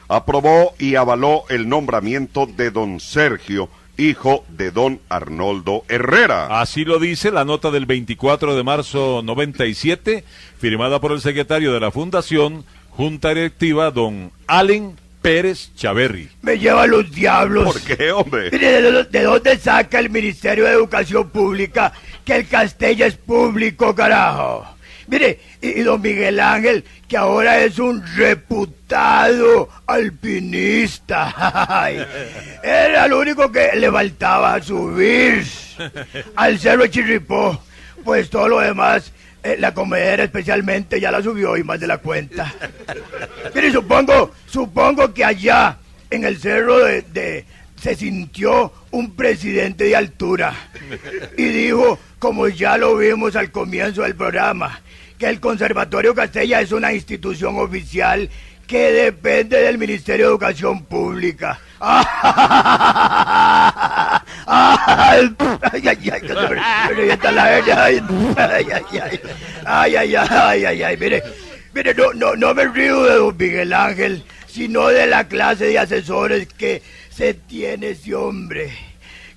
aprobó 0.09 0.75
y 0.77 0.97
avaló 0.97 1.45
el 1.49 1.69
nombramiento 1.69 2.47
de 2.47 2.73
don 2.73 2.99
Sergio, 2.99 3.69
hijo 3.97 4.45
de 4.49 4.73
don 4.73 4.99
Arnoldo 5.09 5.85
Herrera. 5.89 6.61
Así 6.61 6.85
lo 6.85 6.99
dice 6.99 7.31
la 7.31 7.45
nota 7.45 7.71
del 7.71 7.87
24 7.87 8.57
de 8.57 8.65
marzo 8.65 9.23
97, 9.23 10.25
firmada 10.59 11.01
por 11.01 11.13
el 11.13 11.21
secretario 11.21 11.73
de 11.73 11.79
la 11.79 11.93
Fundación, 11.93 12.65
Junta 12.91 13.29
Directiva, 13.29 13.93
don 13.93 14.33
Allen 14.49 14.97
Pérez 15.23 15.71
Chaverri. 15.77 16.29
Me 16.43 16.59
lleva 16.59 16.83
a 16.83 16.87
los 16.87 17.11
diablos. 17.11 17.73
¿Por 17.73 17.81
qué, 17.97 18.11
hombre? 18.13 18.51
Mire, 18.51 18.73
¿de, 18.73 18.83
dónde- 18.83 19.11
de 19.11 19.23
dónde 19.25 19.59
saca 19.59 19.99
el 20.01 20.11
Ministerio 20.11 20.65
de 20.65 20.73
Educación 20.73 21.31
Pública 21.31 21.93
que 22.25 22.37
el 22.37 22.49
Castella 22.49 23.07
es 23.07 23.15
público, 23.17 23.95
carajo? 23.95 24.67
Mire, 25.07 25.39
y, 25.61 25.69
y 25.81 25.83
don 25.83 26.01
Miguel 26.01 26.39
Ángel, 26.41 26.85
que 27.09 27.17
ahora 27.17 27.59
es 27.61 27.79
un 27.79 28.03
reputado 28.17 29.69
alpinista. 29.87 31.35
Ay, 31.69 32.05
Era 32.63 33.07
lo 33.09 33.19
único 33.21 33.51
que 33.51 33.71
le 33.77 33.91
faltaba 33.91 34.61
subir 34.63 35.45
al 36.37 36.59
Cerro 36.59 36.87
Chirripó. 36.87 37.63
Pues 38.05 38.31
todo 38.31 38.49
lo 38.49 38.61
demás, 38.61 39.13
la 39.59 39.75
comedera 39.75 40.25
especialmente 40.25 41.01
ya 41.01 41.11
la 41.11 41.23
subió 41.23 41.57
y 41.57 41.65
más 41.65 41.81
de 41.81 41.87
la 41.87 41.99
cuenta. 41.99 42.53
Mire, 43.55 43.73
supongo, 43.73 44.33
supongo 44.47 45.13
que 45.13 45.25
allá, 45.25 45.79
en 46.11 46.25
el 46.25 46.39
cerro 46.39 46.79
de, 46.85 47.03
de- 47.03 47.45
se 47.81 47.97
sintió 47.97 48.73
un 48.93 49.17
presidente 49.17 49.85
de 49.85 49.97
altura 49.97 50.55
y 51.37 51.45
dijo, 51.49 51.99
como 52.21 52.47
ya 52.47 52.77
lo 52.77 52.97
vimos 52.97 53.35
al 53.35 53.51
comienzo 53.51 54.03
del 54.03 54.15
programa, 54.15 54.81
que 55.19 55.27
el 55.27 55.41
Conservatorio 55.41 56.15
Castella 56.15 56.61
es 56.61 56.71
una 56.71 56.93
institución 56.93 57.59
oficial 57.59 58.31
que 58.69 58.93
depende 58.93 59.59
del 59.61 59.79
Ministerio 59.79 60.27
de 60.27 60.31
Educación 60.31 60.85
Pública 60.85 61.59
ay, 61.83 61.99
ay, 65.73 66.11
ay, 66.11 66.13
ay, 66.13 66.23
ay, 69.67 69.67
ay, 69.67 69.67
¡Ay, 69.67 70.65
ay, 70.65 70.83
ay! 70.83 70.97
mire, 70.97 71.23
mire, 71.75 71.95
no, 71.95 72.13
no, 72.15 72.37
no 72.37 72.55
me 72.55 72.69
río 72.69 73.03
de 73.03 73.17
don 73.17 73.37
Miguel 73.37 73.73
Ángel, 73.73 74.25
sino 74.47 74.87
de 74.89 75.09
la 75.09 75.27
clase 75.27 75.67
de 75.67 75.79
asesores 75.79 76.47
que 76.47 76.83
se 77.11 77.35
tiene 77.35 77.91
ese 77.91 78.15
hombre. 78.15 78.73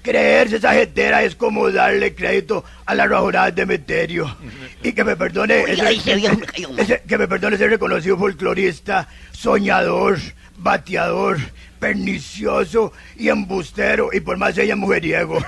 Creerse 0.03 0.57
esa 0.57 0.73
jetera 0.73 1.23
es 1.23 1.35
como 1.35 1.71
darle 1.71 2.13
crédito 2.13 2.63
a 2.85 2.93
la 2.93 3.07
rajonada 3.07 3.49
de 3.49 3.65
Meterio. 3.65 4.37
Y 4.83 4.93
que 4.93 5.03
me 5.03 5.15
perdone, 5.15 5.63
ese, 5.63 7.01
que 7.07 7.17
me 7.17 7.27
perdone 7.27 7.55
ese 7.55 7.67
reconocido 7.67 8.15
folclorista, 8.15 9.07
soñador, 9.31 10.19
bateador, 10.57 11.39
pernicioso 11.85 12.91
y 13.15 13.29
embustero, 13.29 14.09
y 14.11 14.19
por 14.19 14.37
más 14.37 14.57
ella 14.57 14.75
mujeriego. 14.75 15.37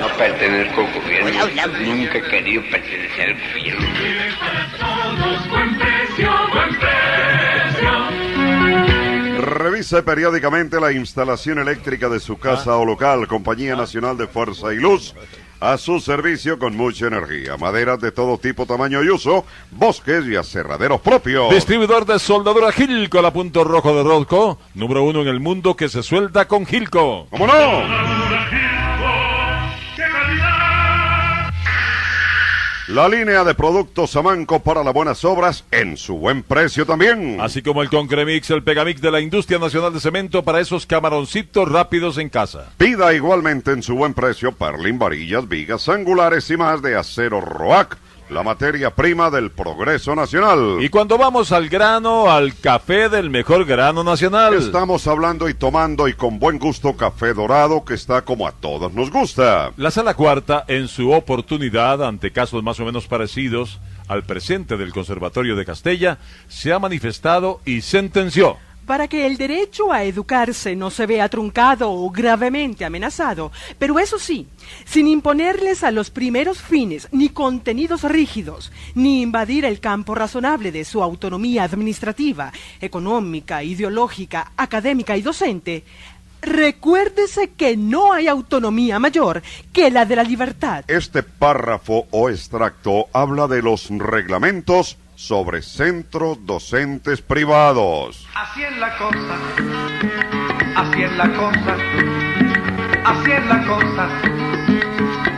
No 0.00 0.08
pertenezco 0.18 0.80
al 0.80 0.92
gobierno. 1.00 1.46
Nunca 1.84 2.18
he 2.18 2.22
querido 2.22 2.62
pertenecer 2.70 3.28
al 3.28 3.36
gobierno. 3.52 3.86
Todos 4.80 5.48
buen 5.48 5.78
precio, 5.78 6.30
buen 6.52 6.70
precio. 6.80 7.92
Revise 9.42 10.02
periódicamente 10.02 10.80
la 10.80 10.90
instalación 10.92 11.58
eléctrica 11.60 12.08
de 12.08 12.18
su 12.18 12.38
casa 12.38 12.76
o 12.76 12.84
local. 12.84 13.28
Compañía 13.28 13.76
Nacional 13.76 14.18
de 14.18 14.26
Fuerza 14.26 14.74
y 14.74 14.78
Luz. 14.78 15.14
A 15.62 15.78
su 15.78 16.00
servicio 16.00 16.58
con 16.58 16.76
mucha 16.76 17.06
energía. 17.06 17.56
Maderas 17.56 18.00
de 18.00 18.10
todo 18.10 18.36
tipo, 18.36 18.66
tamaño 18.66 19.04
y 19.04 19.10
uso. 19.10 19.44
Bosques 19.70 20.26
y 20.26 20.34
aserraderos 20.34 21.00
propios. 21.00 21.54
Distribuidor 21.54 22.04
de 22.04 22.18
soldadura 22.18 22.72
Gilco, 22.72 23.22
la 23.22 23.32
punto 23.32 23.62
rojo 23.62 23.94
de 23.94 24.02
Rodco. 24.02 24.58
Número 24.74 25.04
uno 25.04 25.22
en 25.22 25.28
el 25.28 25.38
mundo 25.38 25.76
que 25.76 25.88
se 25.88 26.02
suelda 26.02 26.48
con 26.48 26.66
Gilco. 26.66 27.28
¿Cómo 27.30 27.46
no? 27.46 27.52
La 32.88 33.08
línea 33.08 33.44
de 33.44 33.54
productos 33.54 34.10
Samanco 34.10 34.58
para 34.60 34.82
las 34.82 34.92
buenas 34.92 35.24
obras 35.24 35.64
en 35.70 35.96
su 35.96 36.16
buen 36.16 36.42
precio 36.42 36.84
también. 36.84 37.40
Así 37.40 37.62
como 37.62 37.80
el 37.80 37.88
Concremix, 37.88 38.50
el 38.50 38.64
Pegamix 38.64 39.00
de 39.00 39.12
la 39.12 39.20
Industria 39.20 39.60
Nacional 39.60 39.92
de 39.92 40.00
Cemento 40.00 40.42
para 40.42 40.58
esos 40.58 40.84
camaroncitos 40.84 41.70
rápidos 41.70 42.18
en 42.18 42.28
casa. 42.28 42.72
Pida 42.78 43.14
igualmente 43.14 43.70
en 43.70 43.84
su 43.84 43.94
buen 43.94 44.14
precio 44.14 44.50
perlin, 44.50 44.98
varillas, 44.98 45.48
vigas 45.48 45.88
angulares 45.88 46.50
y 46.50 46.56
más 46.56 46.82
de 46.82 46.96
acero 46.96 47.40
Roac, 47.40 47.96
la 48.32 48.42
materia 48.42 48.90
prima 48.90 49.30
del 49.30 49.50
progreso 49.50 50.16
nacional. 50.16 50.78
Y 50.80 50.88
cuando 50.88 51.18
vamos 51.18 51.52
al 51.52 51.68
grano, 51.68 52.30
al 52.30 52.54
café 52.56 53.08
del 53.08 53.30
mejor 53.30 53.64
grano 53.64 54.02
nacional. 54.02 54.54
Estamos 54.54 55.06
hablando 55.06 55.48
y 55.48 55.54
tomando 55.54 56.08
y 56.08 56.14
con 56.14 56.38
buen 56.38 56.58
gusto 56.58 56.96
café 56.96 57.34
dorado 57.34 57.84
que 57.84 57.94
está 57.94 58.22
como 58.22 58.46
a 58.46 58.52
todos 58.52 58.92
nos 58.92 59.10
gusta. 59.10 59.72
La 59.76 59.90
sala 59.90 60.14
cuarta, 60.14 60.64
en 60.68 60.88
su 60.88 61.12
oportunidad, 61.12 62.02
ante 62.02 62.32
casos 62.32 62.62
más 62.62 62.80
o 62.80 62.84
menos 62.84 63.06
parecidos 63.06 63.80
al 64.08 64.24
presente 64.24 64.76
del 64.76 64.92
Conservatorio 64.92 65.54
de 65.54 65.64
Castella, 65.64 66.18
se 66.48 66.72
ha 66.72 66.78
manifestado 66.78 67.60
y 67.64 67.82
sentenció. 67.82 68.56
Para 68.86 69.06
que 69.06 69.26
el 69.26 69.36
derecho 69.36 69.92
a 69.92 70.04
educarse 70.04 70.74
no 70.74 70.90
se 70.90 71.06
vea 71.06 71.28
truncado 71.28 71.90
o 71.90 72.10
gravemente 72.10 72.84
amenazado, 72.84 73.52
pero 73.78 73.98
eso 73.98 74.18
sí, 74.18 74.48
sin 74.84 75.06
imponerles 75.06 75.84
a 75.84 75.90
los 75.90 76.10
primeros 76.10 76.60
fines 76.60 77.08
ni 77.12 77.28
contenidos 77.28 78.02
rígidos, 78.02 78.72
ni 78.94 79.22
invadir 79.22 79.64
el 79.64 79.78
campo 79.78 80.14
razonable 80.14 80.72
de 80.72 80.84
su 80.84 81.02
autonomía 81.02 81.62
administrativa, 81.62 82.52
económica, 82.80 83.62
ideológica, 83.62 84.52
académica 84.56 85.16
y 85.16 85.22
docente, 85.22 85.84
recuérdese 86.42 87.50
que 87.50 87.76
no 87.76 88.12
hay 88.12 88.26
autonomía 88.26 88.98
mayor 88.98 89.42
que 89.72 89.90
la 89.90 90.04
de 90.04 90.16
la 90.16 90.24
libertad. 90.24 90.84
Este 90.88 91.22
párrafo 91.22 92.06
o 92.10 92.28
extracto 92.28 93.06
habla 93.12 93.46
de 93.46 93.62
los 93.62 93.88
reglamentos 93.90 94.98
sobre 95.22 95.62
centros 95.62 96.44
docentes 96.44 97.22
privados. 97.22 98.26
Así 98.34 98.64
es 98.64 98.76
la 98.78 98.98
cosa, 98.98 99.38
así 100.76 101.02
es 101.02 101.12
la 101.16 101.32
cosa, 101.32 101.76
así 103.04 103.30
es 103.30 103.46
la 103.46 103.66
cosa, 103.66 104.08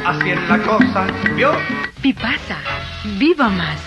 así 0.07 0.31
es 0.31 0.49
la 0.49 0.59
cosa, 0.63 1.07
¿vio? 1.35 1.53
Pipasa, 2.01 2.59
viva 3.19 3.51
más. 3.51 3.79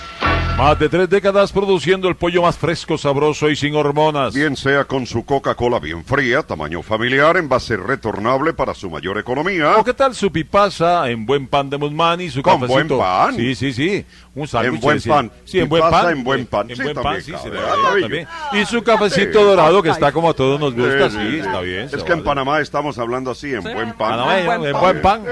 Más 0.57 0.79
de 0.79 0.89
tres 0.89 1.07
décadas 1.07 1.51
produciendo 1.51 2.09
el 2.09 2.15
pollo 2.15 2.41
más 2.41 2.57
fresco, 2.57 2.97
sabroso 2.97 3.47
y 3.47 3.55
sin 3.55 3.75
hormonas. 3.75 4.33
Bien 4.33 4.57
sea 4.57 4.85
con 4.85 5.05
su 5.05 5.23
Coca-Cola 5.23 5.77
bien 5.79 6.03
fría, 6.03 6.41
tamaño 6.41 6.81
familiar, 6.81 7.37
envase 7.37 7.77
retornable 7.77 8.53
para 8.53 8.73
su 8.73 8.89
mayor 8.89 9.19
economía. 9.19 9.77
¿O 9.77 9.83
qué 9.83 9.93
tal 9.93 10.15
su 10.15 10.31
pipasa 10.31 11.11
en 11.11 11.27
buen 11.27 11.45
pan 11.47 11.69
de 11.69 11.77
Musmani 11.77 12.23
y 12.23 12.29
su 12.31 12.41
Con 12.41 12.59
cafecito? 12.59 12.95
buen 12.95 13.07
pan. 13.07 13.35
Sí, 13.35 13.53
sí, 13.53 13.71
sí. 13.71 14.03
Un 14.33 14.47
sándwich. 14.47 14.73
En 14.73 14.81
buen 14.81 15.01
pan. 15.03 15.31
Sí, 15.45 15.59
en 15.59 15.69
buen 15.69 15.83
pan. 15.91 16.09
en 16.17 16.23
buen 16.23 16.45
pan. 16.47 16.71
En 16.71 16.75
Sí, 16.75 16.81
buen 16.83 16.95
pan, 16.95 17.21
sí, 17.21 17.33
se 17.41 17.49
le 17.51 17.59
también. 18.01 18.27
Y 18.53 18.65
su 18.65 18.81
cafecito 18.81 19.39
Sí. 19.39 19.45
dorado 19.45 19.83
que 19.83 19.89
está 19.91 20.11
como 20.11 20.31
a 20.31 20.33
todos 20.33 20.59
nos 20.59 20.73
gusta, 20.73 21.11
Sí, 21.11 21.37
está 21.39 21.61
bien. 21.61 21.87
Es 21.93 22.03
que 22.03 22.13
en 22.13 22.23
Panamá 22.23 22.59
estamos 22.61 22.97
hablando 22.97 23.29
así, 23.29 23.53
en 23.53 23.61
buen 23.61 23.89
pan. 23.93 23.95
Panamá, 24.09 24.39
en 24.39 24.45
buen 24.59 24.73
buen 24.73 25.01
pan. 25.03 25.23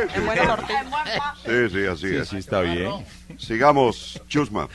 Sí, 1.45 1.69
sí, 1.71 1.85
así 1.87 2.09
Sí, 2.09 2.15
es. 2.15 2.27
sí, 2.27 2.37
está 2.37 2.61
bien. 2.61 2.91
Sigamos, 3.39 4.21
Chusma. 4.27 4.69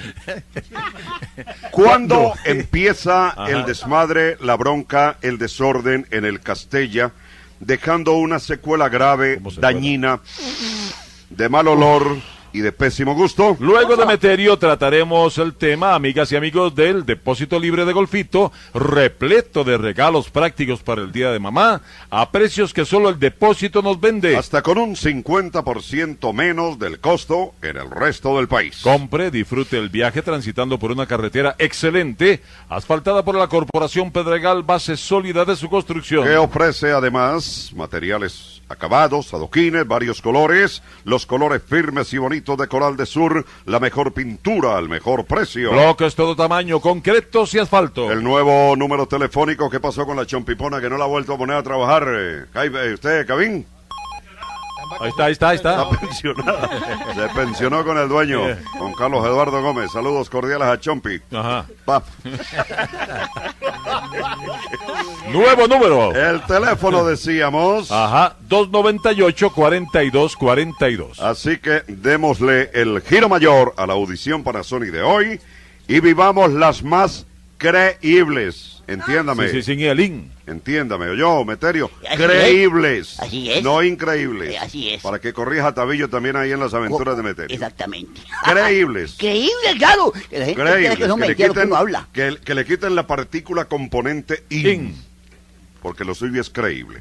¿Cuándo 1.71 2.35
empieza 2.45 3.29
Ajá. 3.31 3.51
el 3.51 3.65
desmadre, 3.65 4.37
la 4.41 4.57
bronca, 4.57 5.19
el 5.23 5.39
desorden 5.39 6.07
en 6.11 6.25
el 6.25 6.41
Castella, 6.41 7.13
dejando 7.61 8.15
una 8.15 8.39
secuela 8.39 8.89
grave, 8.89 9.41
dañina, 9.59 10.21
de 11.29 11.49
mal 11.49 11.69
olor 11.69 12.19
y 12.53 12.61
de 12.61 12.73
pésimo 12.73 13.15
gusto? 13.15 13.57
Luego 13.61 13.97
de 13.97 14.07
Meterio 14.07 14.59
trataremos 14.59 15.39
el 15.39 15.55
tema, 15.55 15.95
amigas 15.95 16.33
y 16.33 16.37
amigos, 16.37 16.75
del 16.75 17.07
depósito 17.07 17.59
libre 17.59 17.85
de 17.85 17.93
Golfito, 17.93 18.53
repleto 18.75 19.65
de 19.65 19.79
regalos 19.79 20.31
prácticos 20.31 20.83
para 20.83 21.03
el 21.03 21.13
Día 21.13 21.31
de 21.31 21.39
Mamá, 21.39 21.83
a 22.11 22.31
precios 22.31 22.75
que 22.75 22.85
solo 22.85 23.09
el 23.09 23.19
depósito 23.19 23.83
nos 23.83 24.01
vende. 24.01 24.37
Hasta 24.37 24.63
con 24.63 24.79
un 24.79 24.97
50% 24.97 26.33
menos 26.33 26.79
del 26.79 27.01
costo 27.01 27.55
en 27.63 27.77
el 27.77 27.91
resto 27.91 28.37
del 28.37 28.49
país. 28.49 28.81
Compre, 28.83 29.31
disfrute 29.31 29.79
el 29.79 29.89
viaje 29.89 30.23
transitando 30.23 30.79
por 30.79 30.93
una 30.93 31.07
carretera 31.07 31.55
excelente, 31.59 32.43
asfaltada 32.69 33.25
por 33.25 33.35
la 33.35 33.49
Corporación 33.49 34.11
Pedregal, 34.11 34.63
base 34.63 34.97
sólida 34.97 35.45
de 35.45 35.57
su 35.57 35.69
construcción. 35.69 36.25
que 36.25 36.37
ofrece 36.37 36.91
además 36.91 37.71
materiales 37.75 38.63
acabados, 38.69 39.35
adoquines, 39.35 39.87
varios 39.87 40.23
colores, 40.23 40.83
los 41.05 41.27
colores 41.27 41.61
firmes 41.63 42.13
y 42.13 42.19
bonitos 42.19 42.40
de 42.41 42.67
Coral 42.69 42.97
de 42.97 43.07
Sur, 43.07 43.45
la 43.67 43.79
mejor 43.79 44.13
pintura 44.13 44.77
al 44.77 44.89
mejor 44.89 45.25
precio. 45.25 45.71
Bloques 45.73 46.15
todo 46.15 46.35
tamaño, 46.35 46.81
concretos 46.81 47.55
y 47.55 47.59
asfalto. 47.59 48.11
El 48.11 48.23
nuevo 48.25 48.75
número 48.77 49.07
telefónico, 49.07 49.69
¿qué 49.71 49.79
pasó 49.81 50.07
con 50.07 50.17
la 50.17 50.27
chompipona 50.27 50.81
que 50.81 50.89
no 50.89 50.97
la 50.97 51.05
ha 51.05 51.09
vuelto 51.09 51.35
a 51.35 51.39
poner 51.39 51.57
a 51.57 51.63
trabajar? 51.63 52.05
eh, 52.09 52.93
¿Usted, 52.95 53.27
Cabín? 53.27 53.67
Ahí 54.99 55.11
está, 55.11 55.27
ahí 55.27 55.33
está, 55.33 55.49
ahí 55.51 55.57
está. 55.57 55.83
Está 55.83 56.01
pensionada. 56.01 56.69
Se 57.15 57.29
pensionó 57.35 57.85
con 57.85 57.99
el 57.99 58.09
dueño, 58.09 58.41
con 58.79 58.93
Carlos 58.95 59.25
Eduardo 59.25 59.63
Gómez. 59.63 59.93
Saludos 59.93 60.29
cordiales 60.29 60.67
a 60.69 60.81
Chompi. 60.81 61.21
Ajá. 61.33 61.67
Pa. 61.85 62.03
Nuevo 65.31 65.69
número. 65.69 66.13
El 66.15 66.43
teléfono 66.43 67.05
decíamos. 67.05 67.93
Ajá, 67.93 68.37
298-4242. 68.49 71.21
Así 71.21 71.59
que 71.59 71.83
démosle 71.87 72.71
el 72.75 73.01
giro 73.03 73.29
mayor 73.29 73.75
a 73.77 73.87
la 73.87 73.93
audición 73.93 74.43
Panasonic 74.43 74.91
de 74.91 75.03
hoy 75.03 75.41
y 75.87 76.01
vivamos 76.01 76.51
las 76.53 76.83
más 76.83 77.27
creíbles. 77.59 78.83
Entiéndame. 78.87 79.51
Sí, 79.51 79.63
sí, 79.63 79.75
sin 79.75 79.81
el 79.81 80.01
in. 80.01 80.33
Entiéndame, 80.51 81.17
yo, 81.17 81.45
Meterio. 81.45 81.91
Así 82.09 82.17
creíbles. 82.17 83.21
Así 83.21 83.51
es. 83.53 83.63
No 83.63 83.83
increíbles. 83.85 84.55
Eh, 84.55 84.59
así 84.59 84.91
es. 84.91 85.03
Para 85.03 85.21
que 85.21 85.33
corrija 85.33 85.69
a 85.69 85.75
Tabillo 85.75 86.11
también 86.11 86.35
ahí 86.35 86.51
en 86.51 86.59
las 86.59 86.75
aventuras 86.75 87.17
de 87.17 87.23
Meterio. 87.23 87.55
Exactamente. 87.55 88.21
Creíbles. 88.45 89.15
Creíble, 89.19 89.77
claro. 89.79 90.13
Que 90.29 90.39
la 90.41 90.47
gente 90.47 90.61
Creíbles. 90.61 90.91
que 90.99 91.05
que, 91.07 91.29
le 91.29 91.37
que 91.37 91.49
quiten, 91.49 91.73
habla. 91.73 92.09
que, 92.13 92.37
que 92.45 92.55
le 92.55 92.65
quiten 92.65 92.97
la 92.97 93.07
partícula 93.07 93.67
componente 93.67 94.45
in. 94.49 94.95
Porque 95.83 96.05
lo 96.05 96.15
suyo 96.15 96.41
es 96.41 96.51
creíble. 96.51 97.01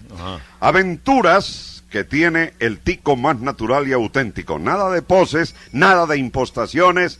Aventuras 0.59 1.83
que 1.89 2.03
tiene 2.03 2.53
el 2.59 2.79
tico 2.79 3.15
más 3.15 3.39
natural 3.39 3.87
y 3.87 3.93
auténtico. 3.93 4.59
Nada 4.59 4.91
de 4.91 5.01
poses, 5.01 5.55
nada 5.71 6.05
de 6.05 6.17
impostaciones. 6.17 7.19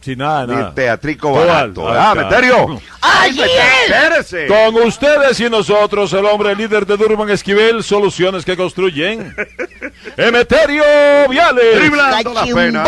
Sin 0.00 0.18
nada, 0.18 0.46
Ni 0.46 0.54
nada. 0.54 0.74
teatrico 0.74 1.32
barato. 1.32 1.88
al- 1.88 1.98
Ah, 1.98 2.14
Meterio. 2.14 2.80
¡Así 3.00 3.42
es! 3.42 3.90
Espérese. 3.90 4.46
Con 4.46 4.76
ustedes 4.86 5.40
y 5.40 5.50
nosotros, 5.50 6.12
el 6.12 6.24
hombre 6.24 6.54
líder 6.54 6.86
de 6.86 6.96
Durban 6.96 7.28
Esquivel, 7.30 7.82
soluciones 7.82 8.44
que 8.44 8.56
construyen. 8.56 9.34
Emeterio 10.16 10.84
Viales. 11.28 11.78
Driblando 11.80 12.32
la 12.32 12.46
pena. 12.46 12.84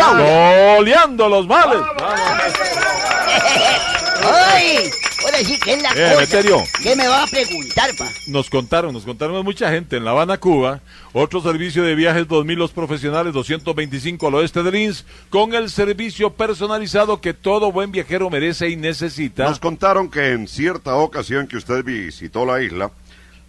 Goleando 0.77 1.27
los 1.29 1.45
males. 1.47 1.77
¡Ay! 4.23 4.89
Ahora 5.23 5.37
sí, 5.39 5.59
¿qué 5.63 5.73
es 5.73 5.83
la 5.83 5.89
cosa? 5.89 6.19
Meterio. 6.19 6.63
¿Qué 6.81 6.95
me 6.95 7.07
va 7.07 7.23
a 7.23 7.27
preguntar, 7.27 7.95
pa? 7.97 8.07
Nos 8.27 8.49
contaron, 8.49 8.93
nos 8.93 9.03
contaron 9.03 9.43
mucha 9.43 9.69
gente 9.71 9.97
en 9.97 10.05
La 10.05 10.11
Habana, 10.11 10.37
Cuba. 10.37 10.81
Otro 11.13 11.41
servicio 11.41 11.83
de 11.83 11.95
viajes 11.95 12.27
2000 12.27 12.57
los 12.57 12.71
profesionales, 12.71 13.33
225 13.33 14.27
al 14.27 14.35
oeste 14.35 14.63
del 14.63 14.75
INS, 14.75 15.05
con 15.29 15.53
el 15.53 15.69
servicio 15.69 16.33
personalizado 16.33 17.21
que 17.21 17.33
todo 17.33 17.71
buen 17.71 17.91
viajero 17.91 18.29
merece 18.29 18.69
y 18.69 18.75
necesita. 18.75 19.45
Nos 19.45 19.59
contaron 19.59 20.09
que 20.09 20.31
en 20.31 20.47
cierta 20.47 20.95
ocasión 20.95 21.47
que 21.47 21.57
usted 21.57 21.83
visitó 21.83 22.45
la 22.45 22.61
isla, 22.61 22.91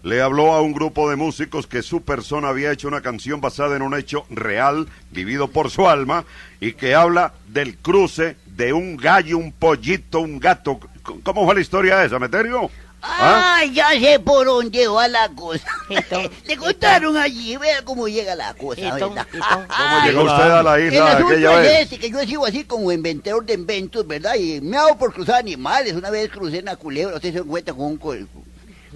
le 0.03 0.20
habló 0.20 0.53
a 0.53 0.61
un 0.61 0.73
grupo 0.73 1.09
de 1.09 1.16
músicos 1.16 1.66
que 1.66 1.83
su 1.83 2.03
persona 2.03 2.49
había 2.49 2.73
hecho 2.73 2.89
una 2.89 3.03
canción 3.03 3.41
basada 3.41 3.77
en 3.77 3.83
un 3.83 3.97
hecho 3.97 4.25
real, 4.31 4.89
vivido 5.11 5.49
por 5.49 5.70
su 5.70 5.89
alma, 5.89 6.25
y 6.61 6.73
que 6.73 6.95
habla 6.95 7.35
del 7.49 7.77
cruce 7.77 8.37
de 8.57 8.72
un 8.72 8.96
gallo, 8.96 9.38
un 9.38 9.53
pollito, 9.53 10.20
un 10.20 10.38
gato. 10.38 10.78
¿Cómo 11.22 11.44
fue 11.44 11.55
la 11.55 11.61
historia 11.61 12.05
esa, 12.05 12.18
Meterio? 12.18 12.70
¿Ah? 13.05 13.57
Ay, 13.59 13.72
ya 13.72 13.90
sé 13.90 14.20
por 14.20 14.46
dónde 14.46 14.86
va 14.86 15.09
la 15.09 15.28
cosa. 15.30 15.66
Le 16.46 16.57
contaron 16.57 17.16
allí, 17.16 17.57
vea 17.57 17.82
cómo 17.82 18.07
llega 18.07 18.36
la 18.36 18.55
cosa, 18.55 18.94
¿verdad? 18.94 19.26
¿Cómo 19.32 20.07
llegó 20.07 20.22
usted 20.22 20.50
a 20.50 20.62
la 20.62 20.78
El 20.78 20.92
isla 20.92 21.11
asunto 21.11 21.26
aquella 21.26 21.50
es 21.50 21.62
vez? 21.62 21.82
este, 21.82 21.98
que 21.98 22.11
yo 22.11 22.20
he 22.20 22.26
sido 22.28 22.46
así 22.46 22.62
como 22.62 22.92
inventor 22.92 23.44
de 23.44 23.55
inventos, 23.55 24.07
¿verdad? 24.07 24.36
Y 24.36 24.61
me 24.61 24.76
hago 24.76 24.96
por 24.96 25.12
cruzar 25.12 25.36
animales. 25.40 25.94
Una 25.94 26.11
vez 26.11 26.30
crucé 26.30 26.61
una 26.61 26.76
culebra, 26.76 27.16
usted 27.16 27.32
se 27.32 27.38
da 27.38 27.44
cuenta 27.44 27.72
con 27.74 27.86
un, 27.86 27.98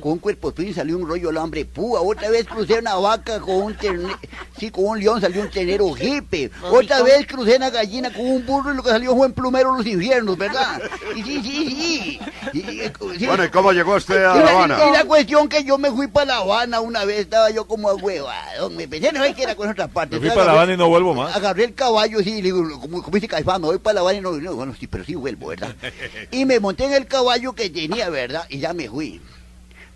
con 0.01 0.13
un 0.13 0.19
cuerpo 0.19 0.53
fin 0.53 0.75
salió 0.75 0.97
un 0.99 1.09
rollo 1.09 1.31
alambre 1.31 1.65
púa. 1.65 2.01
Otra 2.01 2.31
vez 2.31 2.47
crucé 2.47 2.79
una 2.79 2.95
vaca 2.97 3.41
con 3.41 3.57
un 3.63 3.77
terne- 3.77 4.17
sí, 4.59 4.71
con 4.71 4.85
un 4.85 5.01
león 5.01 5.21
salió 5.21 5.43
un 5.43 5.51
tenero 5.51 5.93
jipe. 5.95 6.51
Otra 6.63 7.03
vez 7.03 7.27
crucé 7.27 7.57
una 7.57 7.71
gallina 7.71 8.13
con 8.13 8.27
un 8.27 8.45
burro 8.47 8.73
y 8.73 8.77
lo 8.77 8.83
que 8.83 8.91
salió 8.91 9.15
fue 9.17 9.27
un 9.27 9.33
plumero 9.33 9.75
los 9.77 9.87
infiernos, 9.87 10.37
¿verdad? 10.37 10.81
Y 11.15 11.23
sí, 11.23 11.43
sí, 11.43 11.67
sí. 11.71 12.19
Y- 12.53 12.59
y- 12.59 12.93
sí. 13.19 13.27
Bueno, 13.27 13.45
¿y 13.45 13.49
cómo 13.51 13.73
llegó 13.73 13.95
usted 13.97 14.23
a 14.25 14.35
La 14.37 14.51
Habana? 14.51 14.79
Y 14.89 14.93
la 14.93 15.05
cuestión 15.05 15.49
que 15.49 15.65
yo 15.65 15.79
me 15.79 15.91
fui 15.91 16.07
para 16.09 16.27
La 16.27 16.37
Habana 16.39 16.81
una 16.81 17.05
vez, 17.05 17.21
estaba 17.21 17.51
yo 17.51 17.67
como 17.67 17.89
huevado, 17.93 18.71
me 18.71 18.87
pensé, 18.89 19.13
no 19.13 19.23
sé 19.23 19.35
qué 19.35 19.43
era 19.45 19.55
con 19.55 19.69
otra 19.69 19.89
parte. 19.89 20.17
Me 20.17 20.21
fui 20.21 20.29
para 20.31 20.45
La 20.47 20.53
Habana 20.53 20.75
y 20.75 20.77
no 20.77 20.89
vuelvo 20.89 21.15
más. 21.15 21.35
Agarré 21.35 21.65
el 21.65 21.75
caballo, 21.75 22.21
sí, 22.23 22.31
y 22.31 22.37
le 22.43 22.53
digo, 22.53 22.81
como, 22.81 23.03
como 23.03 23.15
dice 23.15 23.29
Caifán, 23.29 23.61
me 23.61 23.69
voy 23.69 23.79
para 23.79 23.95
La 23.95 24.01
Habana 24.01 24.19
y 24.19 24.21
no, 24.21 24.33
no, 24.33 24.55
bueno, 24.55 24.75
sí, 24.79 24.87
pero 24.87 25.05
sí 25.05 25.15
vuelvo, 25.15 25.49
¿verdad? 25.49 25.75
Y 26.31 26.45
me 26.45 26.61
monté 26.61 26.85
en 26.85 26.93
el 26.95 27.07
caballo 27.07 27.53
que 27.55 27.71
tenía, 27.71 28.09
¿verdad? 28.11 28.45
Y 28.49 28.59
ya 28.59 28.73
me 28.73 28.89
fui. 28.89 29.21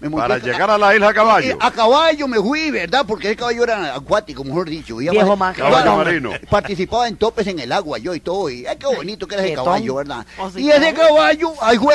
Me 0.01 0.09
monté 0.09 0.23
Para 0.29 0.35
a- 0.37 0.39
llegar 0.39 0.71
a 0.71 0.79
la 0.79 0.95
isla 0.95 1.09
a 1.11 1.15
caballo. 1.15 1.53
Eh, 1.53 1.57
A 1.61 1.71
caballo 1.71 2.27
me 2.27 2.39
fui, 2.39 2.71
¿verdad? 2.71 3.05
Porque 3.07 3.31
el 3.31 3.37
caballo 3.37 3.65
era 3.65 3.95
acuático, 3.95 4.43
mejor 4.45 4.69
dicho. 4.69 5.01
Y 5.01 5.09
Viejo 5.11 5.37
majero. 5.37 5.67
Caballo 5.69 5.93
Bueno, 5.97 6.05
marino. 6.05 6.31
Participaba 6.49 7.07
en 7.09 7.17
topes 7.17 7.47
en 7.47 7.59
el 7.59 7.71
agua, 7.73 7.99
yo 7.99 8.15
y 8.15 8.21
todo. 8.21 8.49
Y 8.49 8.67
ay, 8.67 8.77
qué 8.79 8.87
bonito 8.87 9.27
que 9.27 9.35
era 9.35 9.45
ese 9.45 9.55
caballo, 9.55 9.97
¿verdad? 9.97 10.25
o 10.39 10.51
sea, 10.51 10.61
Y 10.61 10.71
ese 10.71 10.95
caballo, 10.95 11.53
ahí 11.61 11.77
fue, 11.79 11.95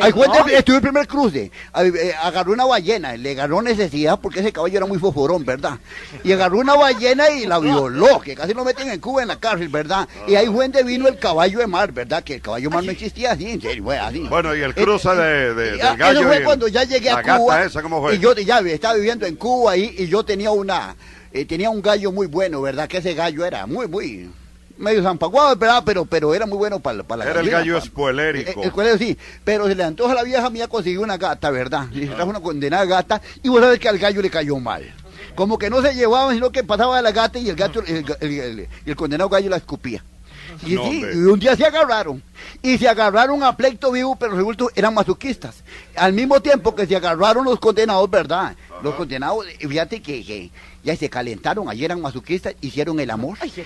ahí 0.00 0.12
fue, 0.12 0.26
estuve 0.54 0.76
el 0.76 0.82
primer 0.82 1.06
cruce. 1.08 1.50
Eh, 1.76 2.14
Agarró 2.22 2.52
una 2.52 2.64
ballena, 2.66 3.16
le 3.16 3.30
agarró 3.30 3.62
necesidad 3.62 4.18
porque 4.20 4.40
ese 4.40 4.52
caballo 4.52 4.76
era 4.76 4.86
muy 4.86 4.98
foforón, 4.98 5.44
¿verdad? 5.44 5.78
Y 6.24 6.32
agarró 6.32 6.58
una 6.58 6.74
ballena 6.74 7.30
y 7.30 7.46
la 7.46 7.58
violó, 7.58 8.20
que 8.20 8.34
casi 8.34 8.52
lo 8.52 8.64
meten 8.64 8.90
en 8.90 9.00
Cuba 9.00 9.22
en 9.22 9.28
la 9.28 9.36
cárcel, 9.36 9.68
¿verdad? 9.68 10.06
Y 10.28 10.34
ahí 10.34 10.46
fue 10.46 10.64
donde 10.66 10.82
vino 10.82 11.08
el 11.08 11.18
caballo 11.18 11.58
de 11.60 11.66
mar, 11.66 11.92
¿verdad? 11.92 12.22
Que 12.22 12.34
el 12.34 12.42
caballo 12.42 12.68
de 12.68 12.74
mar 12.74 12.84
no 12.84 12.90
existía 12.92 13.32
así, 13.32 13.50
en 13.50 13.60
serio, 13.62 13.82
fue 13.84 13.98
así. 13.98 14.20
Bueno, 14.28 14.54
y 14.54 14.60
el 14.62 14.74
cruce 14.74 15.08
de, 15.14 15.54
de- 15.54 15.82
Ah, 15.82 15.88
del 15.90 15.96
gallo. 15.98 16.20
Eso 16.20 16.28
fue 16.28 16.42
cuando 16.42 16.68
ya 16.68 16.84
llegué 16.84 17.10
a 17.10 17.16
gata 17.22 17.38
Cuba. 17.46 17.64
esa, 17.64 17.82
¿cómo 17.82 18.00
fue? 18.00 18.14
Y 18.16 18.18
yo 18.18 18.34
ya 18.34 18.60
estaba 18.60 18.94
viviendo 18.94 19.26
en 19.26 19.36
Cuba 19.36 19.72
ahí 19.72 19.94
y 19.98 20.06
yo 20.06 20.24
tenía 20.24 20.50
una 20.50 20.96
eh, 21.32 21.44
tenía 21.44 21.70
un 21.70 21.82
gallo 21.82 22.12
muy 22.12 22.26
bueno, 22.26 22.62
¿verdad? 22.62 22.88
Que 22.88 22.98
ese 22.98 23.14
gallo 23.14 23.44
era 23.44 23.66
muy 23.66 23.86
muy 23.88 24.30
medio 24.78 25.02
zampaguado, 25.02 25.56
¿verdad? 25.56 25.82
Pero 25.84 26.04
pero 26.04 26.34
era 26.34 26.46
muy 26.46 26.58
bueno 26.58 26.80
para, 26.80 27.02
para 27.02 27.24
la 27.24 27.30
Era 27.30 27.40
el 27.40 27.50
gallo 27.50 27.78
espuelérico. 27.78 28.60
el, 28.60 28.66
el 28.66 28.72
cuello 28.72 28.98
sí, 28.98 29.16
pero 29.44 29.66
se 29.66 29.74
le 29.74 29.84
antoja 29.84 30.12
a 30.12 30.16
la 30.16 30.22
vieja 30.22 30.48
mía 30.50 30.68
conseguir 30.68 30.98
una 30.98 31.16
gata, 31.16 31.50
¿verdad? 31.50 31.86
Y 31.92 32.00
se 32.00 32.14
trajo 32.14 32.30
una 32.30 32.40
condenada 32.40 32.84
gata 32.84 33.20
y 33.42 33.48
vos 33.48 33.60
sabés 33.60 33.78
que 33.78 33.88
al 33.88 33.98
gallo 33.98 34.22
le 34.22 34.30
cayó 34.30 34.58
mal. 34.58 34.94
Como 35.34 35.58
que 35.58 35.68
no 35.68 35.82
se 35.82 35.94
llevaban, 35.94 36.34
sino 36.34 36.50
que 36.50 36.64
pasaba 36.64 36.96
de 36.96 37.02
la 37.02 37.12
gata 37.12 37.38
y 37.38 37.50
el 37.50 37.56
gato, 37.56 37.82
el 37.86 38.96
condenado 38.96 39.28
gallo 39.28 39.50
la 39.50 39.56
escupía. 39.58 40.02
Y, 40.64 40.74
No, 40.74 40.82
sí, 40.84 40.96
hombre. 40.96 41.12
y 41.14 41.18
un 41.18 41.38
día 41.38 41.56
se 41.56 41.64
agarraron. 41.66 42.22
Y 42.62 42.78
se 42.78 42.88
agarraron 42.88 43.42
a 43.42 43.56
pleito 43.56 43.90
vivo, 43.92 44.16
pero 44.16 44.36
resulta 44.36 44.66
eran 44.74 44.94
masoquistas. 44.94 45.62
Al 45.96 46.12
mismo 46.12 46.40
tiempo 46.40 46.74
que 46.74 46.86
se 46.86 46.94
agarraron 46.96 47.44
los 47.44 47.58
condenados, 47.58 48.08
¿verdad? 48.10 48.54
Los 48.82 48.94
condenados, 48.94 49.46
fíjate 49.58 50.02
que, 50.02 50.24
que 50.24 50.50
ya 50.84 50.94
se 50.94 51.08
calentaron, 51.10 51.68
ayer 51.68 51.86
eran 51.86 52.00
masoquistas, 52.00 52.54
hicieron 52.60 53.00
el 53.00 53.10
amor. 53.10 53.38
Ay, 53.40 53.52
¿En 53.56 53.64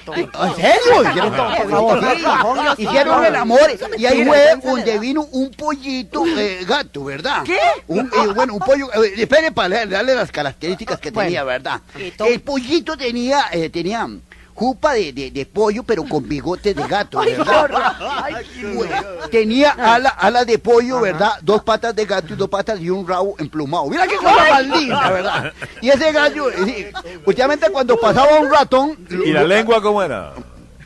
serio? 0.55 1.11
Hicieron, 1.11 1.34
Por 1.34 1.70
favor, 1.70 2.01
Sí, 2.01 2.16
Dios, 2.62 2.78
hicieron 2.78 3.24
el 3.24 3.36
amor. 3.36 3.61
Y 3.99 4.07
ahí 4.07 4.24
fue 4.24 4.38
¿quién 4.38 4.61
se 4.62 4.66
le 4.66 4.70
donde 4.72 4.99
vino 5.01 5.22
un 5.32 5.51
pollito 5.51 6.24
eh, 6.26 6.64
gato, 6.66 7.05
¿verdad? 7.05 7.43
¿Qué? 7.45 7.59
Un, 7.88 8.07
eh, 8.07 8.26
bueno, 8.34 8.55
un 8.55 8.61
pollo, 8.61 8.86
eh, 9.03 9.12
espere 9.16 9.51
para 9.53 9.84
darle 9.84 10.14
las 10.14 10.30
características 10.32 10.99
que 11.01 11.11
Bueno. 11.11 11.26
tenía, 11.26 11.45
¿verdad? 11.45 11.80
El 12.26 12.41
pollito 12.41 12.97
tenía, 12.97 13.47
eh, 13.53 13.68
tenía 13.68 14.09
jupa 14.55 14.94
de, 14.94 15.12
de, 15.12 15.30
de 15.30 15.46
pollo, 15.46 15.82
pero 15.82 16.05
con 16.05 16.28
bigotes 16.28 16.74
de 16.76 16.86
gato, 16.86 17.20
Ay, 17.20 17.32
¿verdad? 17.32 17.44
qué 17.44 17.74
horror. 17.74 17.82
Ay, 18.01 18.74
Bueno, 18.74 18.96
tenía 19.30 19.70
ala, 19.70 20.11
ala 20.11 20.44
de 20.44 20.59
pollo, 20.59 21.01
¿verdad? 21.01 21.32
Dos 21.42 21.62
patas 21.62 21.94
de 21.96 22.05
gato 22.07 22.32
y 22.34 22.36
dos 22.36 22.48
patas 22.48 22.80
y 22.80 22.90
un 22.90 23.07
rabo 23.07 23.34
emplumado. 23.38 23.86
Mira 23.86 24.07
qué 24.07 24.16
cosa 24.16 24.34
más 24.51 24.66
linda, 24.66 25.11
¿verdad? 25.11 25.53
Y 25.80 25.88
ese 25.90 26.12
gallo, 26.12 26.51
eh, 26.51 26.55
sí, 26.64 26.86
últimamente 27.26 27.70
cuando 27.70 27.96
pasaba 27.98 28.38
un 28.38 28.51
ratón... 28.51 28.98
¿Y 29.24 29.32
la 29.32 29.44
lengua 29.44 29.80
cómo 29.80 30.03
era? 30.03 30.32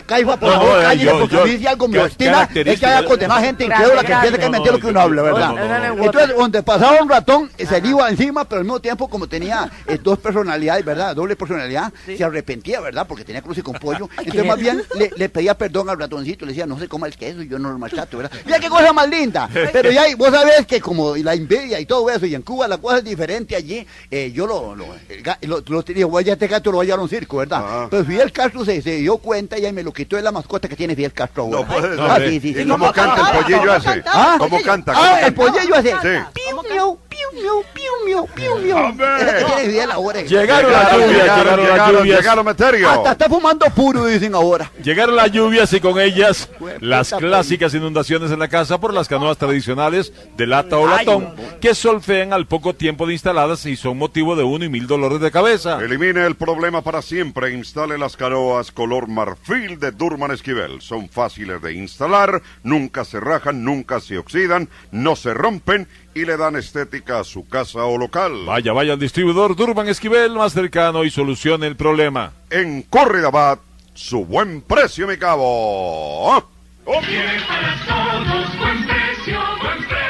Caifa, 0.06 0.36
por 0.38 0.48
No, 0.50 0.60
favor, 0.60 0.82
cállese, 0.82 1.10
porque 1.12 1.34
yo- 1.34 1.42
a 1.42 1.46
mí 1.46 1.56
si 1.58 1.66
algo 1.66 1.88
me 1.88 1.98
obstina 1.98 2.48
es 2.54 2.80
que 2.80 2.86
haya 2.86 3.04
condenado 3.06 3.40
gente 3.40 3.64
incrédula 3.64 4.00
que 4.02 4.06
piensa 4.06 4.38
que 4.38 4.44
es 4.44 4.50
mentira 4.50 4.72
lo 4.74 4.80
que 4.80 4.86
uno 4.88 5.00
habla, 5.00 5.22
¿verdad? 5.22 5.48
no, 5.48 5.54
no, 5.68 5.94
no. 5.96 6.04
Entonces, 6.04 6.36
donde 6.36 6.62
pasaba 6.62 7.00
un 7.02 7.08
ratón, 7.08 7.50
se 7.56 7.80
le 7.80 7.88
iba 7.88 8.08
encima, 8.08 8.44
pero 8.44 8.58
al 8.60 8.64
mismo 8.64 8.80
tiempo, 8.80 9.08
como 9.08 9.26
tenía 9.26 9.70
eh, 9.86 9.98
dos 10.02 10.18
personalidades, 10.18 10.84
¿verdad? 10.84 11.14
Doble 11.14 11.36
personalidad, 11.36 11.92
se 12.06 12.22
arrepentía, 12.22 12.80
¿verdad? 12.80 13.06
Porque 13.06 13.24
tenía 13.24 13.40
cruce 13.42 13.62
con 13.62 13.74
pollo. 13.74 14.08
Entonces, 14.18 14.44
más 14.46 14.58
bien, 14.58 14.82
le, 14.96 15.10
le 15.16 15.28
pedía 15.28 15.56
perdón 15.56 15.88
al 15.88 15.98
ratoncito, 15.98 16.44
le 16.44 16.52
decía, 16.52 16.66
no 16.66 16.78
se 16.78 16.88
coma 16.88 17.06
el 17.06 17.16
queso, 17.16 17.42
yo 17.42 17.58
no 17.58 17.70
lo 17.70 17.78
maltrato, 17.78 18.18
¿verdad? 18.18 18.32
Mira 18.44 18.58
qué 18.60 18.68
cosa 18.68 18.92
más 18.92 19.08
linda. 19.08 19.48
Pero 19.72 19.90
ya, 19.90 20.02
vos 20.16 20.30
sabés 20.30 20.66
que 20.66 20.80
como 20.80 21.16
la 21.16 21.34
envidia 21.34 21.80
y 21.80 21.86
todo 21.86 22.10
eso, 22.10 22.26
y 22.26 22.34
en 22.34 22.42
Cuba 22.42 22.68
la 22.68 22.78
cosa 22.78 22.98
es 22.98 23.04
diferente 23.04 23.56
allí, 23.56 23.86
eh, 24.10 24.32
yo 24.32 24.46
lo, 24.46 24.74
lo, 24.74 24.86
lo, 25.42 25.62
lo 25.66 25.82
tenía, 25.82 26.06
voy 26.06 26.28
a 26.28 26.32
este 26.34 26.46
gato 26.46 26.70
lo 26.70 26.78
voy 26.78 26.84
a 26.84 26.88
llevar 26.88 27.00
a 27.00 27.02
un 27.04 27.08
circo, 27.08 27.38
¿verdad? 27.38 27.86
Pero 27.90 28.04
Fidel 28.04 28.32
Castro 28.32 28.64
se, 28.64 28.82
se 28.82 28.96
dio 28.96 29.16
cuenta 29.18 29.58
y 29.58 29.64
ahí 29.64 29.72
me 29.72 29.82
lo 29.82 29.92
quitó 29.94 30.16
de 30.16 30.22
la 30.22 30.32
mascota 30.32 30.68
que 30.68 30.76
tiene 30.76 30.94
Fidel 30.94 31.12
Castro. 31.12 31.48
No 31.50 31.66
puede 31.66 31.96
Ah, 32.00 32.16
ser. 32.16 32.28
sí, 32.30 32.40
sí, 32.40 32.54
¿Y 32.60 32.66
cómo 32.68 32.92
canta 32.92 33.30
el 33.30 33.38
pollillo. 33.42 33.72
¿Cómo 34.38 34.60
canta? 34.62 34.92
Ah, 34.94 35.16
¿Cómo 35.20 35.26
el 35.26 35.34
pollillo 35.34 35.74
hace. 35.76 35.90
Sí. 36.02 36.42
Piu, 37.14 37.40
miau, 37.40 37.64
piu, 37.72 37.92
miau, 38.04 38.26
piu, 38.34 38.58
miau, 38.58 38.92
tiene 38.96 39.70
Fidel 39.70 39.90
ahora. 39.92 40.22
Llegaron 40.22 40.72
las 40.72 40.92
lluvias, 40.92 41.12
llegaron 41.12 41.46
las 41.46 41.70
llegaron, 41.70 41.96
lluvias. 41.96 42.18
llegaron, 42.18 42.44
Meterio. 42.44 42.90
Hasta 42.90 43.12
está 43.12 43.28
fumando 43.28 43.66
puro, 43.66 44.06
dicen 44.06 44.34
ahora. 44.34 44.72
Llegaron 44.82 45.14
las 45.14 45.30
lluvias 45.30 45.72
y 45.72 45.80
con 45.80 46.00
ellas 46.00 46.50
las 46.80 47.12
clásicas 47.12 47.72
inundaciones 47.72 48.32
en 48.32 48.40
la 48.40 48.48
casa 48.48 48.80
por 48.80 48.92
las 48.92 49.06
canoas 49.06 49.38
tradicionales 49.38 50.12
de 50.36 50.46
lata 50.48 50.76
o 50.76 50.88
latón 50.88 51.34
que 51.60 51.76
solfean 51.76 52.32
al 52.32 52.46
poco 52.48 52.74
tiempo 52.74 53.06
de 53.06 53.12
instaladas 53.12 53.64
y 53.66 53.76
son 53.76 53.96
motivo 53.96 54.34
de 54.34 54.42
uno 54.42 54.64
y 54.64 54.68
mil 54.68 54.88
dolores 54.88 55.20
de 55.20 55.30
cabeza. 55.30 55.78
Elimine 55.80 56.26
el 56.26 56.34
problema 56.34 56.82
para 56.82 57.00
siempre. 57.00 57.52
Instale 57.52 57.96
las 57.96 58.16
canoas 58.16 58.72
color 58.72 59.06
marfil 59.06 59.78
de 59.78 59.92
Durman 59.92 60.32
Esquivel. 60.32 60.80
Son 60.80 61.08
fáciles 61.08 61.62
de 61.62 61.74
instalar, 61.74 62.42
nunca 62.64 63.04
se 63.04 63.20
rajan, 63.20 63.62
nunca 63.62 64.00
se 64.00 64.18
oxidan, 64.18 64.68
no 64.90 65.14
se 65.14 65.32
rompen 65.32 65.86
y 66.14 66.24
le 66.24 66.36
dan 66.36 66.56
estética 66.56 67.20
a 67.20 67.24
su 67.24 67.46
casa 67.48 67.84
o 67.84 67.98
local. 67.98 68.44
Vaya, 68.46 68.72
vaya 68.72 68.92
al 68.94 68.98
distribuidor 68.98 69.56
Durban 69.56 69.88
Esquivel 69.88 70.32
más 70.32 70.52
cercano 70.52 71.04
y 71.04 71.10
solucione 71.10 71.66
el 71.66 71.76
problema. 71.76 72.32
En 72.50 72.82
Corridabat, 72.82 73.60
su 73.94 74.24
buen 74.24 74.62
precio, 74.62 75.06
mi 75.06 75.16
cabo. 75.16 76.48
Tiene 76.84 77.40
para 77.48 77.76
todos 77.86 78.58
buen 78.58 78.86
precio, 78.86 79.40
buen 79.60 79.78
precio. 79.88 80.04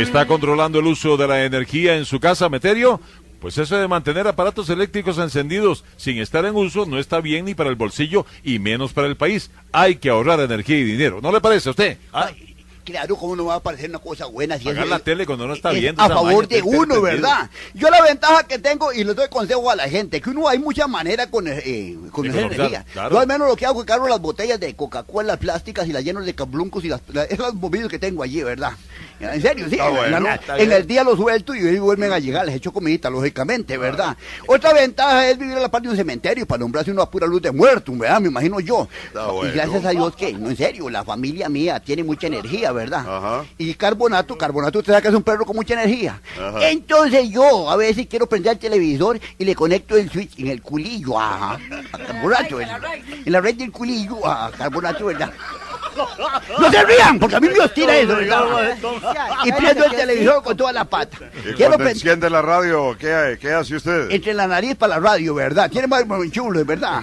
¿Está 0.00 0.26
controlando 0.26 0.78
el 0.80 0.86
uso 0.86 1.16
de 1.16 1.28
la 1.28 1.44
energía 1.44 1.96
en 1.96 2.04
su 2.04 2.20
casa, 2.20 2.48
Meterio? 2.48 3.00
Pues 3.40 3.58
eso 3.58 3.76
de 3.76 3.86
mantener 3.86 4.26
aparatos 4.26 4.70
eléctricos 4.70 5.18
encendidos 5.18 5.84
sin 5.96 6.18
estar 6.18 6.44
en 6.46 6.56
uso 6.56 6.86
no 6.86 6.98
está 6.98 7.20
bien 7.20 7.44
ni 7.44 7.54
para 7.54 7.70
el 7.70 7.76
bolsillo 7.76 8.26
y 8.42 8.58
menos 8.58 8.92
para 8.92 9.06
el 9.06 9.16
país. 9.16 9.50
Hay 9.72 9.96
que 9.96 10.08
ahorrar 10.08 10.40
energía 10.40 10.78
y 10.78 10.84
dinero. 10.84 11.20
¿No 11.22 11.30
le 11.30 11.40
parece 11.40 11.68
a 11.68 11.70
usted? 11.70 11.98
¿Ah? 12.12 12.30
Claro, 12.86 13.16
¿cómo 13.16 13.34
no 13.34 13.46
va 13.46 13.56
a 13.56 13.60
parecer 13.60 13.90
una 13.90 13.98
cosa 13.98 14.26
buena? 14.26 14.56
Si 14.58 14.64
Pagar 14.64 14.84
es- 14.84 14.90
la 14.90 14.98
tele 15.00 15.26
cuando 15.26 15.46
no 15.48 15.54
está 15.54 15.72
es 15.72 15.80
viendo. 15.80 16.00
A 16.00 16.08
favor 16.08 16.46
de 16.46 16.62
uno. 16.62 17.00
¿verdad? 17.02 17.50
Yo 17.74 17.90
la 17.90 18.00
ventaja 18.00 18.44
que 18.44 18.60
tengo, 18.60 18.92
y 18.92 19.02
le 19.02 19.12
doy 19.12 19.28
consejo 19.28 19.68
a 19.70 19.74
la 19.76 19.88
gente, 19.88 20.20
que 20.20 20.30
uno 20.30 20.46
hay 20.48 20.58
muchas 20.60 20.88
maneras 20.88 21.26
con, 21.26 21.46
eh, 21.48 21.96
con 22.12 22.26
esa 22.26 22.40
energía. 22.42 22.84
claro. 22.92 23.10
Yo 23.16 23.18
al 23.20 23.26
menos 23.26 23.48
lo 23.48 23.56
que 23.56 23.66
hago 23.66 23.80
es 23.80 23.86
cargo 23.86 24.06
las 24.08 24.20
botellas 24.20 24.60
de 24.60 24.74
Coca-Cola 24.76 25.36
plásticas 25.36 25.88
y 25.88 25.92
las 25.92 26.04
lleno 26.04 26.20
de 26.22 26.32
cabluncos 26.34 26.84
y 26.84 26.88
las, 26.88 27.00
la- 27.08 27.24
esos 27.24 27.54
bombillos 27.54 27.88
que 27.90 27.98
tengo 27.98 28.22
allí, 28.22 28.42
¿verdad? 28.44 28.72
En 29.18 29.42
serio, 29.42 29.66
sí. 29.68 29.78
En, 29.80 30.10
la- 30.12 30.20
la- 30.20 30.56
el 30.76 30.86
día 30.86 31.02
los 31.02 31.16
suelto 31.16 31.54
y 31.54 31.58
ellos 31.66 31.80
vuelven 31.80 32.12
a 32.12 32.18
llegar, 32.20 32.46
les 32.46 32.54
echo 32.54 32.72
comidita, 32.72 33.10
lógicamente, 33.10 33.76
¿verdad? 33.78 34.16
Otra 34.46 34.72
ventaja 34.72 35.28
es 35.28 35.38
vivir 35.38 35.56
a 35.56 35.60
la 35.60 35.70
parte 35.70 35.88
de 35.88 35.92
un 35.92 35.96
cementerio 35.96 36.46
para 36.46 36.60
nombrarse 36.60 36.90
uno 36.92 37.02
a 37.02 37.10
pura 37.10 37.26
luz 37.26 37.42
de 37.42 37.50
muerto, 37.50 37.92
¿verdad? 37.96 38.20
Me 38.20 38.28
imagino 38.28 38.60
yo. 38.60 38.86
Y 39.44 39.50
gracias 39.52 39.84
a 39.84 39.90
Dios 39.90 40.14
que, 40.14 40.32
no, 40.34 40.50
en 40.50 40.56
serio, 40.56 40.88
la 40.90 41.02
familia 41.04 41.48
mía 41.48 41.80
tiene 41.80 42.04
mucha 42.04 42.26
energía, 42.26 42.72
¿verdad? 42.76 43.42
Y 43.58 43.74
carbonato, 43.74 44.38
carbonato, 44.38 44.78
usted 44.78 44.92
sabe 44.92 45.02
que 45.02 45.08
es 45.08 45.14
un 45.14 45.22
perro 45.22 45.44
con 45.44 45.56
mucha 45.56 45.74
energía. 45.74 46.20
Ajá. 46.40 46.68
Entonces 46.70 47.28
yo 47.30 47.68
a 47.70 47.76
veces 47.76 48.06
quiero 48.08 48.28
prender 48.28 48.52
el 48.52 48.58
televisor 48.58 49.18
y 49.38 49.44
le 49.44 49.54
conecto 49.54 49.96
el 49.96 50.08
switch 50.10 50.38
en 50.38 50.48
el 50.48 50.62
culillo 50.62 51.18
a, 51.18 51.54
a 51.54 51.58
carbonato, 51.98 52.56
¿verdad? 52.56 52.80
En 53.24 53.32
la 53.32 53.40
red 53.40 53.54
del 53.56 53.72
culillo 53.72 54.26
a 54.26 54.50
carbonato, 54.52 55.06
¿verdad? 55.06 55.32
No 56.58 56.70
se 56.70 56.84
rían, 56.84 57.18
porque 57.18 57.36
a 57.36 57.40
mí 57.40 57.48
me 57.48 57.58
hostila 57.58 57.96
eso, 57.96 58.16
¿verdad? 58.16 58.76
Y 59.44 59.52
prendo 59.52 59.84
el 59.86 59.92
televisor 59.92 60.42
con 60.42 60.56
toda 60.56 60.72
la 60.72 60.84
pata. 60.84 61.16
Y 61.38 61.54
Quiero 61.54 61.56
cuando 61.56 61.76
prender 61.76 61.96
enciende 61.96 62.30
la 62.30 62.42
radio, 62.42 62.96
¿qué, 62.98 63.38
qué 63.40 63.52
hace 63.52 63.76
usted? 63.76 64.10
entre 64.10 64.34
la 64.34 64.46
nariz 64.46 64.74
para 64.76 64.96
la 64.98 65.00
radio, 65.08 65.34
¿verdad? 65.34 65.70
Tiene 65.70 65.86
más 65.86 66.06
más 66.06 66.20
chulo, 66.30 66.64
¿verdad? 66.64 67.02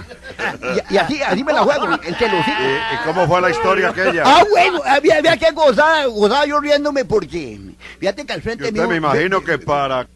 Y, 0.89 0.93
y 0.93 0.97
así, 0.97 1.21
así 1.21 1.43
me 1.43 1.53
la 1.53 1.61
juego, 1.63 1.85
el 2.03 2.15
celosito. 2.15 2.57
¿Y, 2.61 2.95
y 2.95 2.97
cómo 3.05 3.27
fue 3.27 3.41
la 3.41 3.49
historia 3.49 3.89
aquella? 3.89 4.23
Ah, 4.25 4.43
bueno, 4.49 4.81
había, 4.85 5.17
había 5.17 5.37
que 5.37 5.51
gozar, 5.51 6.07
gozaba 6.09 6.45
yo 6.45 6.59
riéndome 6.59 7.05
porque, 7.05 7.59
fíjate 7.99 8.25
que 8.25 8.33
al 8.33 8.41
frente 8.41 8.65
usted 8.65 8.87
me 8.87 8.95
imagino 8.97 9.43
que 9.43 9.57
para 9.59 10.07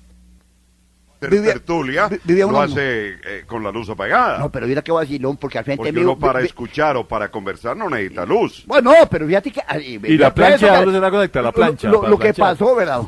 Vivía- 1.20 1.54
tertulia 1.54 2.10
vivía 2.24 2.46
lo 2.46 2.62
hace 2.62 3.10
eh, 3.26 3.44
con 3.48 3.64
la 3.64 3.72
luz 3.72 3.90
apagada. 3.90 4.38
No, 4.38 4.52
pero 4.52 4.68
mira 4.68 4.84
qué 4.84 4.92
vacilón, 4.92 5.36
porque 5.38 5.58
al 5.58 5.64
frente 5.64 5.78
Porque 5.78 5.92
mío... 5.92 6.04
uno 6.12 6.20
para 6.20 6.40
vi- 6.42 6.46
escuchar 6.46 6.96
o 6.96 7.08
para 7.08 7.30
conversar 7.32 7.76
no 7.76 7.90
necesita 7.90 8.24
luz. 8.26 8.64
Bueno, 8.68 8.92
no, 8.92 9.10
pero 9.10 9.26
fíjate 9.26 9.52
que... 9.52 9.62
¿Y 10.04 10.18
la 10.18 10.32
plancha? 10.34 10.78
¿Dónde 10.78 10.94
se 10.94 11.00
la 11.00 11.10
conecta? 11.12 11.42
La 11.42 11.52
plancha. 11.52 11.90
Lo, 11.90 12.20
que 12.20 12.34
pasó, 12.36 12.76
¿verdad? 12.76 13.02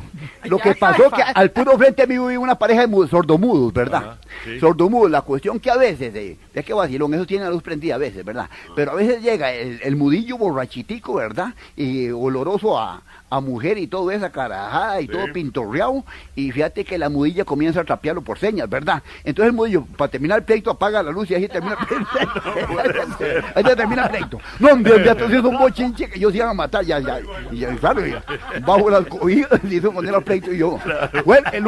Lo 0.44 0.58
que 0.58 0.74
pasó 0.74 1.08
que 1.10 1.22
al 1.22 1.50
puro 1.52 1.78
frente 1.78 2.06
mío 2.06 2.26
vive 2.26 2.38
una 2.38 2.58
pareja 2.58 2.80
de 2.80 2.86
mu- 2.88 3.06
sordomudos, 3.06 3.72
¿verdad? 3.72 4.18
sí. 4.44 4.58
Sordomudos, 4.58 5.10
la 5.10 5.22
cuestión 5.22 5.60
que 5.60 5.70
a 5.70 5.76
veces, 5.76 6.12
eh, 6.14 6.36
es 6.52 6.64
que 6.64 6.72
vacilón, 6.72 7.14
eso 7.14 7.26
tiene 7.26 7.44
la 7.44 7.50
luz 7.50 7.62
prendida 7.62 7.94
a 7.94 7.98
veces, 7.98 8.24
¿verdad? 8.24 8.50
Pero 8.74 8.90
a 8.92 8.94
veces 8.94 9.22
llega 9.22 9.52
el, 9.52 9.80
el 9.82 9.94
mudillo 9.96 10.36
borrachitico, 10.36 11.14
¿verdad? 11.14 11.54
Y 11.76 12.10
oloroso 12.10 12.76
a, 12.78 13.02
a 13.30 13.40
mujer 13.40 13.78
y 13.78 13.86
todo 13.86 14.10
esa 14.10 14.30
carajada 14.30 15.00
y 15.00 15.06
Sí. 15.06 15.12
todo 15.12 15.32
pintorreado. 15.32 16.04
Y 16.34 16.50
fíjate 16.52 16.84
que 16.84 16.98
la 16.98 17.08
mudilla 17.08 17.44
comienza 17.44 17.80
a 17.80 17.84
trapearlo 17.84 18.22
por 18.22 18.38
señas, 18.38 18.68
¿verdad? 18.68 19.02
Entonces 19.24 19.50
el 19.50 19.56
mudillo, 19.56 19.84
para 19.96 20.10
terminar 20.10 20.38
el 20.40 20.44
pleito, 20.44 20.70
apaga 20.70 21.02
la 21.02 21.10
luz 21.12 21.30
y 21.30 21.34
ahí 21.36 21.48
termina 21.48 21.76
el 21.80 21.86
pleito. 21.86 23.46
ahí 23.54 23.62
ya 23.64 23.76
termina 23.76 24.04
el 24.04 24.10
pleito. 24.10 24.38
No, 24.58 24.68
hombre, 24.72 25.04
ya 25.04 25.12
entonces 25.12 25.38
es 25.38 25.44
un 25.44 25.56
bochinche 25.58 26.08
que 26.08 26.18
ellos 26.18 26.32
se 26.32 26.38
iban 26.38 26.50
a 26.50 26.54
matar, 26.54 26.84
ya, 26.84 26.98
ya. 26.98 27.20
Y 27.50 27.58
ya, 27.58 27.74
claro, 27.76 28.04
ya, 28.06 28.22
bajo 28.66 28.90
las 28.90 29.06
cobijas, 29.06 29.62
le 29.64 29.74
hizo 29.76 29.92
poner 29.92 30.14
el 30.14 30.22
pleito 30.22 30.52
y 30.52 30.58
yo. 30.58 30.78
Bueno, 31.24 31.48
el 31.52 31.64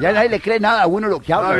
ya 0.00 0.12
nadie 0.12 0.28
le 0.30 0.40
cree 0.40 0.60
nada 0.60 0.82
a 0.82 0.86
uno 0.86 1.08
lo 1.08 1.20
que 1.20 1.32
habla. 1.32 1.56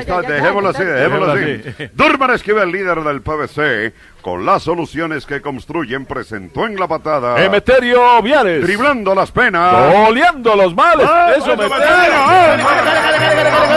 Está 0.00 0.20
bien, 0.20 0.28
dejémoslo 0.32 0.68
así, 0.70 0.84
dejémoslo 0.84 1.32
así. 1.32 1.62
Durban 1.94 2.30
Esquivel, 2.32 2.72
líder 2.72 3.00
del 3.02 3.20
PVC, 3.22 3.92
con 4.22 4.46
las 4.46 4.62
soluciones 4.62 5.26
que 5.26 5.42
construyen, 5.42 6.06
presentó 6.06 6.64
en 6.66 6.76
la 6.76 6.86
patada. 6.88 7.44
Emeterio 7.44 8.22
Viales. 8.22 8.62
Driblando 8.62 9.14
las 9.14 9.30
penas. 9.30 9.92
Goleando 9.92 10.56
los 10.56 10.74
males. 10.74 11.06
Ah, 11.10 11.32
Eso, 11.36 11.56
bueno, 11.56 11.74
Meterio. 11.74 12.26
Meterio, 12.56 13.72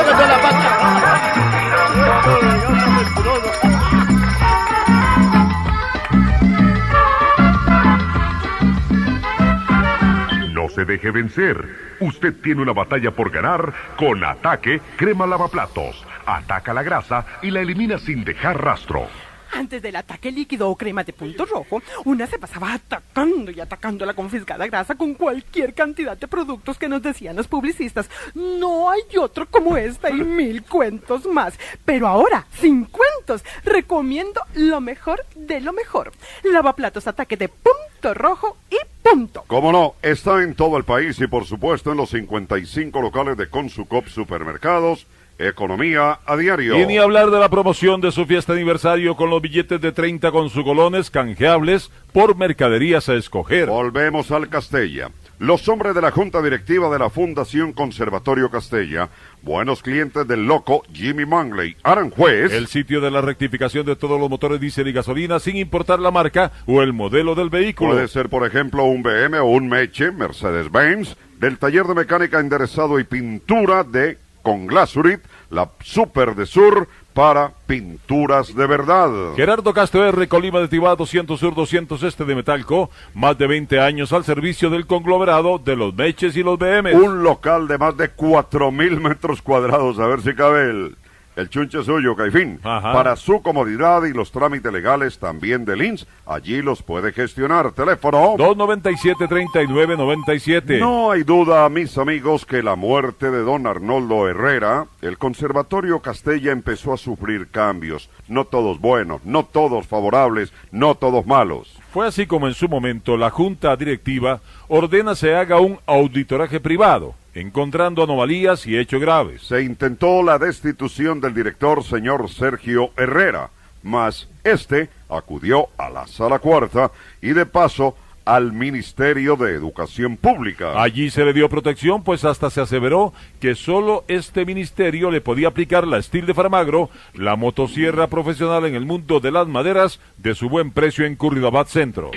No 10.53 10.69
se 10.69 10.85
deje 10.85 11.11
vencer. 11.11 11.65
Usted 11.99 12.33
tiene 12.41 12.61
una 12.61 12.73
batalla 12.73 13.11
por 13.11 13.29
ganar 13.31 13.73
con 13.97 14.23
Ataque 14.23 14.81
Crema 14.97 15.25
Lavaplatos. 15.27 16.03
Ataca 16.25 16.73
la 16.73 16.83
grasa 16.83 17.25
y 17.41 17.51
la 17.51 17.61
elimina 17.61 17.97
sin 17.97 18.23
dejar 18.23 18.63
rastro. 18.63 19.07
Antes 19.55 19.81
del 19.81 19.95
ataque 19.95 20.33
líquido 20.33 20.69
o 20.69 20.75
crema 20.75 21.05
de 21.05 21.13
punto 21.13 21.45
rojo, 21.45 21.81
una 22.03 22.27
se 22.27 22.37
pasaba 22.37 22.73
atacando 22.73 23.51
y 23.51 23.61
atacando 23.61 24.05
la 24.05 24.13
confiscada 24.13 24.67
grasa 24.67 24.95
con 24.95 25.13
cualquier 25.13 25.73
cantidad 25.73 26.17
de 26.17 26.27
productos 26.27 26.77
que 26.77 26.89
nos 26.89 27.01
decían 27.01 27.37
los 27.37 27.47
publicistas. 27.47 28.09
No 28.33 28.89
hay 28.89 29.01
otro 29.17 29.45
como 29.45 29.77
esta 29.77 30.09
y 30.09 30.23
mil 30.25 30.63
cuentos 30.63 31.25
más. 31.25 31.57
Pero 31.85 32.05
ahora, 32.05 32.45
sin 32.59 32.83
cuentos, 32.83 33.45
recomiendo 33.63 34.41
lo 34.55 34.81
mejor 34.81 35.25
de 35.35 35.61
lo 35.61 35.71
mejor. 35.71 36.11
Lavaplatos 36.43 37.07
ataque 37.07 37.37
de 37.37 37.47
punto 37.47 38.13
rojo 38.13 38.57
y 38.69 38.77
punto. 39.01 39.45
Como 39.47 39.71
no, 39.71 39.95
está 40.01 40.43
en 40.43 40.55
todo 40.55 40.75
el 40.75 40.83
país 40.83 41.17
y 41.21 41.27
por 41.27 41.45
supuesto 41.45 41.91
en 41.91 41.97
los 41.97 42.09
55 42.09 43.01
locales 43.01 43.37
de 43.37 43.49
Consucop 43.49 44.07
Supermercados. 44.07 45.07
Economía 45.37 46.19
a 46.25 46.37
diario. 46.37 46.79
Y 46.79 46.85
ni 46.85 46.97
hablar 46.97 47.29
de 47.29 47.39
la 47.39 47.49
promoción 47.49 47.99
de 47.99 48.11
su 48.11 48.25
fiesta 48.25 48.53
aniversario 48.53 49.15
con 49.15 49.29
los 49.29 49.41
billetes 49.41 49.81
de 49.81 49.91
30 49.91 50.31
con 50.31 50.49
sus 50.49 50.63
colones 50.63 51.09
canjeables 51.09 51.91
por 52.13 52.37
mercaderías 52.37 53.09
a 53.09 53.15
escoger. 53.15 53.67
Volvemos 53.67 54.31
al 54.31 54.47
Castella. 54.47 55.09
Los 55.37 55.67
hombres 55.67 55.93
de 55.93 56.01
la 56.01 56.11
Junta 56.11 56.41
Directiva 56.41 56.89
de 56.89 56.97
la 56.97 57.09
Fundación 57.09 57.73
Conservatorio 57.73 58.49
Castella, 58.49 59.09
buenos 59.41 59.83
clientes 59.83 60.25
del 60.25 60.45
loco 60.45 60.83
Jimmy 60.93 61.25
Mangley, 61.25 61.75
Aranjuez. 61.83 62.53
El 62.53 62.67
sitio 62.67 63.01
de 63.01 63.11
la 63.11 63.19
rectificación 63.19 63.85
de 63.85 63.97
todos 63.97 64.17
los 64.17 64.29
motores 64.29 64.61
diésel 64.61 64.87
y 64.87 64.93
gasolina 64.93 65.39
sin 65.39 65.57
importar 65.57 65.99
la 65.99 66.11
marca 66.11 66.53
o 66.65 66.81
el 66.81 66.93
modelo 66.93 67.35
del 67.35 67.49
vehículo. 67.49 67.91
Puede 67.91 68.07
ser, 68.07 68.29
por 68.29 68.47
ejemplo, 68.47 68.85
un 68.85 69.03
BM 69.03 69.37
o 69.39 69.45
un 69.47 69.67
Meche, 69.67 70.11
Mercedes-Benz, 70.11 71.17
del 71.37 71.57
taller 71.57 71.85
de 71.85 71.95
mecánica 71.95 72.39
enderezado 72.39 72.97
y 72.97 73.03
pintura 73.03 73.83
de 73.83 74.17
Conglasurit, 74.45 75.21
la 75.49 75.71
Super 75.81 76.35
de 76.35 76.45
Sur, 76.45 76.87
para 77.15 77.51
pinturas 77.65 78.53
de 78.53 78.67
verdad. 78.67 79.09
Gerardo 79.35 79.73
Castro 79.73 80.05
R. 80.05 80.27
Colima 80.27 80.59
de 80.59 80.67
Tibá, 80.67 80.95
200 80.95 81.39
Sur, 81.39 81.55
200 81.55 82.03
Este 82.03 82.25
de 82.25 82.35
Metalco. 82.35 82.91
Más 83.15 83.35
de 83.39 83.47
20 83.47 83.79
años 83.79 84.13
al 84.13 84.23
servicio 84.23 84.69
del 84.69 84.85
conglomerado 84.85 85.57
de 85.57 85.75
los 85.75 85.95
Meches 85.95 86.37
y 86.37 86.43
los 86.43 86.59
BM. 86.59 86.93
Un 86.93 87.23
local 87.23 87.67
de 87.67 87.79
más 87.79 87.97
de 87.97 88.09
cuatro 88.09 88.71
mil 88.71 89.01
metros 89.01 89.41
cuadrados, 89.41 89.97
a 89.97 90.05
ver 90.05 90.21
si 90.21 90.35
cabe 90.35 90.69
el, 90.69 90.95
el 91.35 91.49
chunche 91.49 91.83
suyo, 91.83 92.15
Caifín. 92.15 92.59
Ajá. 92.63 92.93
Para 92.93 93.15
su 93.15 93.41
comodidad 93.41 94.03
y 94.03 94.13
los 94.13 94.31
trámites 94.31 94.71
legales 94.71 95.19
también 95.19 95.65
del 95.65 95.81
INS, 95.81 96.07
allí 96.25 96.61
los 96.61 96.81
puede 96.81 97.11
gestionar. 97.11 97.73
Teléfono 97.73 98.35
297-3997. 98.37 100.79
No 100.79 101.11
hay 101.11 101.23
duda, 101.23 101.67
mis 101.69 101.97
amigos, 101.97 102.45
que 102.45 102.63
la 102.63 102.75
muerte 102.75 103.31
de 103.31 103.39
don 103.39 103.67
Arnoldo 103.67 104.27
Herrera, 104.27 104.87
el 105.01 105.17
Conservatorio 105.17 105.99
Castella 105.99 106.51
empezó 106.51 106.93
a 106.93 106.97
sufrir 106.97 107.49
cambios. 107.49 108.09
No 108.27 108.45
todos 108.45 108.79
buenos, 108.79 109.23
no 109.25 109.45
todos 109.45 109.87
favorables, 109.87 110.53
no 110.71 110.95
todos 110.95 111.25
malos. 111.25 111.74
Fue 111.95 112.05
así 112.05 112.27
como 112.27 112.45
en 112.49 112.53
su 112.53 112.67
momento 112.67 113.15
la 113.15 113.29
Junta 113.29 113.73
Directiva 113.77 114.41
ordena 114.67 115.15
se 115.15 115.33
haga 115.33 115.61
un 115.61 115.79
auditoraje 115.85 116.59
privado, 116.59 117.15
encontrando 117.33 118.03
anomalías 118.03 118.67
y 118.67 118.77
hechos 118.77 118.99
graves. 118.99 119.43
Se 119.43 119.61
intentó 119.61 120.21
la 120.21 120.37
destitución 120.37 121.21
del 121.21 121.33
director 121.33 121.85
señor 121.85 122.29
Sergio 122.29 122.89
Herrera, 122.97 123.49
mas 123.81 124.27
este 124.43 124.89
acudió 125.07 125.69
a 125.77 125.89
la 125.89 126.05
sala 126.05 126.39
cuarta 126.39 126.91
y 127.21 127.29
de 127.29 127.45
paso 127.45 127.95
al 128.25 128.51
Ministerio 128.51 129.35
de 129.35 129.53
Educación 129.53 130.17
Pública. 130.17 130.81
Allí 130.81 131.09
se 131.09 131.23
le 131.23 131.33
dio 131.33 131.47
protección, 131.47 132.03
pues 132.03 132.25
hasta 132.25 132.49
se 132.49 132.61
aseveró 132.61 133.13
que 133.39 133.55
solo 133.55 134.03
este 134.07 134.45
ministerio 134.45 135.11
le 135.11 135.21
podía 135.21 135.49
aplicar 135.49 135.87
la 135.87 136.01
Steel 136.01 136.25
de 136.25 136.33
Farmagro, 136.33 136.89
la 137.13 137.35
motosierra 137.35 138.07
profesional 138.07 138.65
en 138.65 138.75
el 138.75 138.85
mundo 138.85 139.19
de 139.19 139.31
las 139.31 139.47
maderas, 139.47 139.99
de 140.17 140.35
su 140.35 140.49
buen 140.49 140.71
precio 140.71 141.05
en 141.05 141.15
Curridabat 141.15 141.67
Centro. 141.67 142.11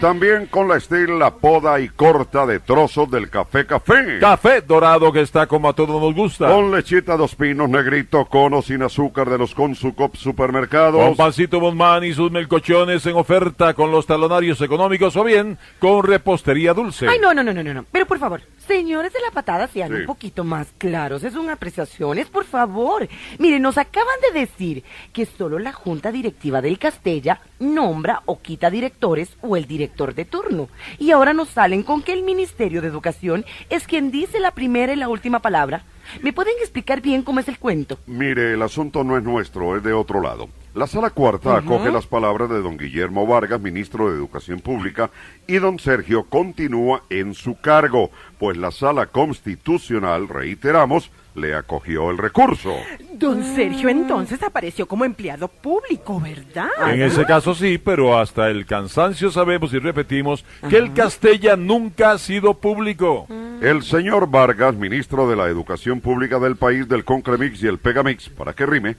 También 0.00 0.46
con 0.46 0.68
la 0.68 0.76
Estil 0.76 1.18
la 1.18 1.34
poda 1.34 1.80
y 1.80 1.88
corta 1.88 2.46
de 2.46 2.60
trozos 2.60 3.10
del 3.10 3.28
café 3.30 3.66
café. 3.66 4.18
Café 4.20 4.60
dorado 4.60 5.12
que 5.12 5.22
está 5.22 5.46
como 5.46 5.68
a 5.68 5.72
todos 5.72 6.00
nos 6.00 6.14
gusta. 6.14 6.48
Con 6.48 6.70
lechita 6.70 7.16
dos 7.16 7.34
pinos, 7.34 7.68
negrito, 7.68 8.24
cono 8.26 8.62
sin 8.62 8.82
azúcar 8.82 9.28
de 9.28 9.38
los 9.38 9.54
Consucop 9.54 10.14
supermercados. 10.16 11.04
Con 11.04 11.16
pancito 11.16 11.60
Bonman 11.60 12.04
y 12.04 12.14
sus 12.14 12.30
melcochones 12.30 13.04
en 13.06 13.16
oferta 13.16 13.74
con 13.74 13.90
los 13.90 14.06
talonarios 14.06 14.60
económicos 14.60 15.16
o 15.16 15.24
bien 15.24 15.58
con 15.78 16.04
repostería 16.04 16.74
dulce. 16.74 17.08
Ay, 17.08 17.18
no, 17.18 17.34
no, 17.34 17.42
no, 17.42 17.52
no, 17.52 17.62
no, 17.62 17.74
no. 17.74 17.84
Pero 17.90 18.06
por 18.06 18.18
favor, 18.18 18.40
señores 18.68 19.12
de 19.12 19.20
la 19.20 19.32
patada, 19.32 19.66
sean 19.66 19.88
Sí. 19.90 19.94
un 19.96 20.06
poquito 20.06 20.44
más 20.44 20.68
claros. 20.78 21.24
Es 21.24 21.34
un 21.34 21.50
apreciaciones, 21.50 22.28
por 22.28 22.44
favor. 22.44 23.08
Miren, 23.38 23.62
nos 23.62 23.78
acaban 23.78 24.14
de 24.32 24.38
decir 24.40 24.84
que 25.12 25.26
solo 25.26 25.58
la 25.58 25.72
junta 25.72 26.12
directiva 26.12 26.60
del 26.62 26.78
Castella 26.78 27.40
nombra 27.58 28.22
o 28.26 28.40
quita 28.40 28.70
directores 28.70 29.36
o 29.40 29.56
el 29.56 29.66
director 29.66 30.14
de 30.14 30.24
turno. 30.24 30.68
Y 30.98 31.10
ahora 31.10 31.32
nos 31.32 31.48
salen 31.48 31.82
con 31.82 32.02
que 32.02 32.12
el 32.12 32.22
Ministerio 32.22 32.80
de 32.82 32.88
Educación 32.88 33.44
es 33.70 33.86
quien 33.88 34.10
dice 34.12 34.38
la 34.38 34.52
primera 34.52 34.92
y 34.92 34.96
la 34.96 35.08
última 35.08 35.40
palabra. 35.40 35.82
¿Me 36.22 36.32
pueden 36.32 36.54
explicar 36.60 37.00
bien 37.00 37.22
cómo 37.22 37.40
es 37.40 37.48
el 37.48 37.58
cuento? 37.58 37.98
Mire, 38.06 38.54
el 38.54 38.62
asunto 38.62 39.04
no 39.04 39.16
es 39.16 39.22
nuestro, 39.22 39.76
es 39.76 39.82
de 39.82 39.92
otro 39.92 40.20
lado. 40.20 40.48
La 40.74 40.86
sala 40.86 41.10
cuarta 41.10 41.50
Ujú. 41.50 41.74
acoge 41.74 41.90
las 41.90 42.06
palabras 42.06 42.48
de 42.50 42.60
don 42.60 42.76
Guillermo 42.76 43.26
Vargas, 43.26 43.60
ministro 43.60 44.10
de 44.10 44.16
Educación 44.16 44.60
Pública, 44.60 45.10
y 45.46 45.54
don 45.54 45.78
Sergio 45.78 46.24
continúa 46.24 47.02
en 47.10 47.34
su 47.34 47.60
cargo, 47.60 48.10
pues 48.38 48.56
la 48.56 48.70
sala 48.70 49.06
constitucional, 49.06 50.28
reiteramos, 50.28 51.10
le 51.38 51.54
acogió 51.54 52.10
el 52.10 52.18
recurso. 52.18 52.74
Don 53.14 53.42
Sergio 53.42 53.88
entonces 53.88 54.42
apareció 54.42 54.86
como 54.86 55.04
empleado 55.04 55.48
público, 55.48 56.20
¿verdad? 56.20 56.68
En 56.92 57.02
ese 57.02 57.24
caso 57.24 57.54
sí, 57.54 57.78
pero 57.78 58.18
hasta 58.18 58.48
el 58.48 58.66
cansancio 58.66 59.30
sabemos 59.30 59.72
y 59.72 59.78
repetimos 59.78 60.44
que 60.68 60.76
el 60.76 60.92
Castella 60.92 61.56
nunca 61.56 62.12
ha 62.12 62.18
sido 62.18 62.54
público. 62.54 63.26
El 63.60 63.82
señor 63.82 64.30
Vargas, 64.30 64.74
ministro 64.76 65.28
de 65.28 65.36
la 65.36 65.46
Educación 65.46 66.00
Pública 66.00 66.38
del 66.38 66.56
país 66.56 66.88
del 66.88 67.04
Concremix 67.04 67.62
y 67.62 67.66
el 67.66 67.78
Pegamix, 67.78 68.28
para 68.28 68.52
que 68.52 68.66
rime, 68.66 68.96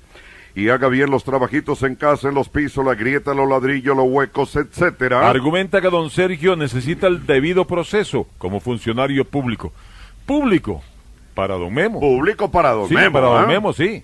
y 0.56 0.70
haga 0.70 0.90
bien 0.90 1.10
los 1.10 1.24
trabajitos 1.24 1.84
en 1.84 1.96
casa, 1.96 2.28
en 2.28 2.36
los 2.36 2.50
pisos, 2.50 2.86
la 2.86 2.96
grieta, 2.96 3.34
los 3.34 3.48
ladrillos, 3.48 3.96
los 3.96 4.08
huecos, 4.08 4.56
etcétera. 4.56 5.30
Argumenta 5.30 5.80
que 5.80 5.90
don 5.90 6.10
Sergio 6.10 6.56
necesita 6.56 7.08
el 7.08 7.26
debido 7.26 7.66
proceso 7.66 8.28
como 8.38 8.60
funcionario 8.60 9.24
público. 9.26 9.72
Público 10.26 10.84
para 11.40 11.56
don 11.56 11.74
Memo. 11.74 12.02
Público 12.02 12.52
para 12.52 12.72
don 12.72 12.90
Sí, 12.90 12.96
Memo, 12.96 13.14
para 13.14 13.28
don 13.28 13.44
¿ah? 13.44 13.48
Memo, 13.48 13.72
sí. 13.72 14.04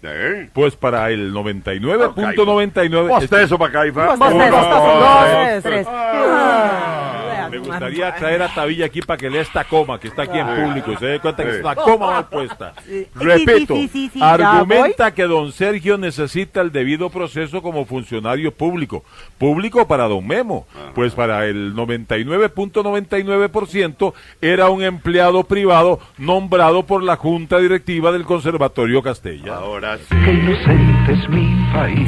Pues 0.54 0.78
para 0.78 1.10
el 1.12 1.34
99.99. 1.34 3.10
Basta 3.10 3.42
eso 3.42 3.58
para 3.58 3.70
acá, 3.72 3.88
Iván. 3.88 4.18
Basta 4.18 4.34
Uno, 4.34 4.44
eso, 4.46 4.56
dos, 4.56 5.74
dos, 5.74 7.05
Me 7.50 7.58
gustaría 7.60 8.14
traer 8.16 8.42
a 8.42 8.54
Tabilla 8.54 8.86
aquí 8.86 9.02
para 9.02 9.18
que 9.18 9.30
lea 9.30 9.42
esta 9.42 9.64
coma 9.64 10.00
que 10.00 10.08
está 10.08 10.24
aquí 10.24 10.38
en 10.38 10.48
público 10.48 10.92
y 10.92 10.98
se 10.98 11.06
dé 11.06 11.20
cuenta 11.20 11.44
que 11.44 11.50
es 11.50 11.62
una 11.62 11.76
coma 11.76 12.12
mal 12.12 12.28
puesta. 12.28 12.74
Repito, 13.16 13.76
argumenta 14.22 15.14
que 15.14 15.24
don 15.24 15.52
Sergio 15.52 15.98
necesita 15.98 16.62
el 16.62 16.72
debido 16.72 17.10
proceso 17.10 17.62
como 17.62 17.86
funcionario 17.86 18.54
público. 18.54 19.04
Público 19.38 19.86
para 19.88 20.08
don 20.08 20.26
Memo, 20.26 20.66
pues 20.94 21.14
para 21.14 21.46
el 21.46 21.76
99.99% 21.76 24.14
era 24.42 24.70
un 24.70 24.84
empleado 24.84 25.44
privado 25.44 26.00
nombrado 26.18 26.86
por 26.86 27.04
la 27.04 27.16
Junta 27.16 27.60
Directiva 27.60 28.12
del 28.12 28.26
Conservatorio 28.26 29.02
Castella. 29.02 29.56
Ahora 29.56 29.98
sí. 29.98 30.04
Qué 30.10 30.34
inocente 30.34 31.14
es 31.14 31.30
mi 31.30 31.56
país. 31.74 32.08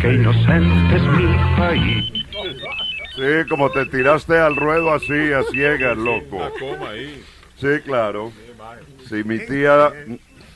Qué 0.00 0.14
inocente 0.14 0.96
es 0.96 1.02
mi 1.02 1.36
país. 1.56 2.17
Sí, 3.18 3.48
como 3.48 3.70
te 3.70 3.84
tiraste 3.86 4.38
al 4.38 4.56
ruedo 4.56 4.92
así, 4.94 5.32
a 5.32 5.42
ciegas, 5.50 5.96
loco. 5.96 6.38
Sí, 7.56 7.68
claro. 7.84 8.32
Si 9.08 9.24
mi 9.24 9.38
tía... 9.40 9.92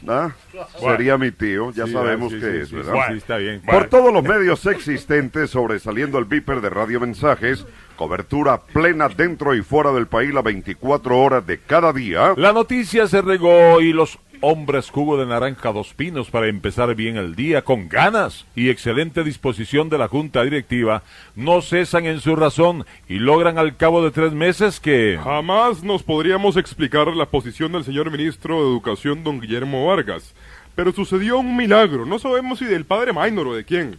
¿ah? 0.09 0.31
Sería 0.79 1.19
mi 1.19 1.31
tío, 1.33 1.73
ya 1.73 1.87
Sí, 1.87 1.93
sabemos 1.93 2.33
sí, 2.33 2.41
que 2.41 2.51
sí, 2.53 2.57
es, 2.59 2.73
¿verdad? 2.73 2.95
sí, 3.09 3.15
está 3.19 3.37
bien. 3.37 3.63
Por 3.63 3.89
todos 3.89 4.13
los 4.13 4.23
medios 4.23 4.65
existentes, 4.67 5.51
sobresaliendo 5.51 6.19
el 6.19 6.25
Viper 6.25 6.61
de 6.61 6.71
Radio 6.71 7.01
Mensajes, 7.01 7.67
cobertura 7.97 8.61
plena 8.61 9.09
dentro 9.09 9.55
y 9.55 9.63
fuera 9.63 9.93
del 9.93 10.07
país 10.07 10.33
las 10.33 10.45
24 10.45 11.19
horas 11.19 11.47
de 11.47 11.59
cada 11.59 11.93
día. 11.93 12.35
La 12.37 12.53
noticia 12.53 13.07
se 13.07 13.23
regó 13.23 13.81
y 13.81 13.93
los 13.93 14.19
hombres 14.43 14.91
jugo 14.91 15.17
de 15.17 15.27
naranja 15.27 15.73
dos 15.73 15.95
pinos 15.95 16.31
para 16.31 16.49
empezar 16.49 16.95
bien 16.95 17.17
el 17.17 17.35
día 17.35 17.63
con 17.63 17.89
ganas 17.89 18.45
y 18.55 18.69
excelente 18.69 19.25
disposición 19.25 19.89
de 19.89 19.99
la 19.99 20.09
junta 20.09 20.43
directiva 20.43 21.03
no 21.37 21.63
cesan 21.63 22.05
en 22.07 22.21
su 22.21 22.37
razón 22.37 22.85
y 23.09 23.15
logran 23.15 23.57
al 23.57 23.77
cabo 23.77 24.05
de 24.05 24.11
tres 24.11 24.33
meses 24.33 24.81
que 24.81 25.19
Jamás 25.23 25.83
nos 25.83 26.03
podríamos 26.03 26.57
explicar 26.57 27.07
la 27.09 27.27
posición 27.27 27.73
del 27.73 27.85
señor 27.85 28.11
ministro 28.11 28.57
de 28.57 28.71
Educación, 28.71 29.25
don 29.25 29.41
Guillermo 29.41 29.87
Vargas. 29.87 30.35
Pero 30.75 30.93
sucedió 30.93 31.39
un 31.39 31.57
milagro. 31.57 32.07
No 32.07 32.19
sabemos 32.19 32.59
si 32.59 32.65
del 32.65 32.85
padre 32.85 33.13
Maynor 33.13 33.49
o 33.49 33.55
de 33.55 33.65
quién. 33.65 33.99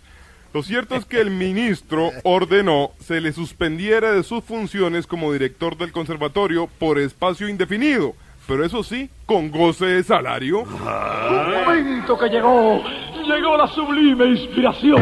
Lo 0.53 0.61
cierto 0.61 0.95
es 0.95 1.05
que 1.05 1.19
el 1.19 1.31
ministro 1.31 2.11
ordenó 2.23 2.91
se 2.99 3.21
le 3.21 3.33
suspendiera 3.33 4.11
de 4.11 4.23
sus 4.23 4.43
funciones 4.43 5.07
como 5.07 5.33
director 5.33 5.77
del 5.77 5.91
conservatorio 5.91 6.67
por 6.79 6.99
espacio 6.99 7.47
indefinido. 7.47 8.15
Pero 8.47 8.65
eso 8.65 8.83
sí, 8.83 9.09
con 9.25 9.49
goce 9.51 9.85
de 9.85 10.03
salario. 10.03 10.63
Un 10.63 11.65
momento 11.65 12.17
que 12.17 12.27
llegó, 12.29 12.83
llegó 13.25 13.57
la 13.57 13.67
sublime 13.67 14.25
inspiración. 14.25 15.01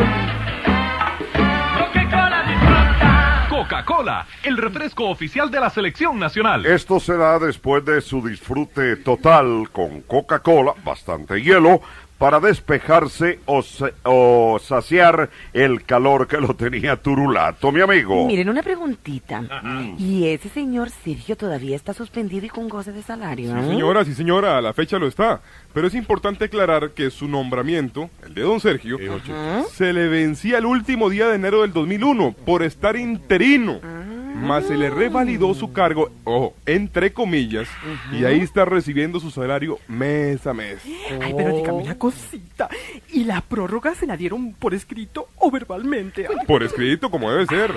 Coca-Cola, 3.50 4.26
el 4.44 4.58
refresco 4.58 5.10
oficial 5.10 5.52
de 5.52 5.60
la 5.60 5.70
selección 5.70 6.18
nacional. 6.18 6.66
Esto 6.66 7.00
se 7.00 7.16
da 7.16 7.38
después 7.38 7.86
de 7.86 8.02
su 8.02 8.26
disfrute 8.28 8.96
total 8.98 9.70
con 9.72 10.02
Coca-Cola, 10.02 10.74
bastante 10.84 11.42
hielo, 11.42 11.82
para 12.22 12.40
despejarse 12.40 13.40
o, 13.48 13.64
se- 13.64 13.96
o 14.04 14.60
saciar 14.64 15.32
el 15.54 15.84
calor 15.86 16.28
que 16.28 16.38
lo 16.38 16.56
tenía 16.56 16.96
turulato, 16.96 17.72
mi 17.72 17.82
amigo. 17.82 18.28
Miren, 18.28 18.48
una 18.48 18.62
preguntita. 18.62 19.44
¿Y 19.98 20.28
ese 20.28 20.48
señor 20.50 20.92
Sergio 20.92 21.36
todavía 21.36 21.76
está 21.76 21.94
suspendido 21.96 22.46
y 22.46 22.50
con 22.50 22.70
goce 22.70 22.92
de 22.92 23.02
salario? 23.02 23.52
Sí, 23.52 23.58
eh? 23.60 23.68
señora, 23.70 24.06
sí, 24.06 24.14
señora, 24.14 24.60
a 24.60 24.62
la 24.62 24.72
fecha 24.72 25.00
lo 25.00 25.08
está. 25.08 25.42
Pero 25.74 25.88
es 25.88 25.96
importante 25.96 26.46
aclarar 26.46 26.92
que 26.92 27.10
su 27.10 27.28
nombramiento, 27.28 28.12
el 28.24 28.36
de 28.36 28.42
don 28.44 28.60
Sergio, 28.60 29.00
se 29.72 29.92
le 29.92 30.08
vencía 30.08 30.60
el 30.60 30.68
último 30.68 31.10
día 31.10 31.28
de 31.28 31.36
enero 31.38 31.64
del 31.64 31.74
2001 31.74 32.36
por 32.46 32.62
estar 32.62 32.96
interino. 32.98 33.80
Más 34.42 34.66
se 34.66 34.76
le 34.76 34.90
revalidó 34.90 35.54
su 35.54 35.72
cargo, 35.72 36.12
ojo, 36.24 36.56
entre 36.66 37.14
comillas, 37.14 37.70
y 38.12 38.26
ahí 38.26 38.42
está 38.42 38.66
recibiendo 38.66 39.20
su 39.20 39.32
salario 39.32 39.80
mes 39.88 40.46
a 40.48 40.54
mes. 40.54 40.80
Ay, 41.22 41.34
pero 41.38 41.56
dígame 41.56 41.84
una 41.84 41.98
cosita. 41.98 42.70
¿Y 43.10 43.24
la 43.24 43.42
prórroga 43.42 43.94
se 43.96 44.08
la 44.08 44.18
dieron 44.18 44.54
por 44.54 44.74
escrito 44.74 45.28
o 45.38 45.52
verbalmente? 45.52 46.28
Por 46.48 46.64
escrito, 46.64 47.12
como 47.12 47.32
debe 47.32 47.46
ser. 47.46 47.74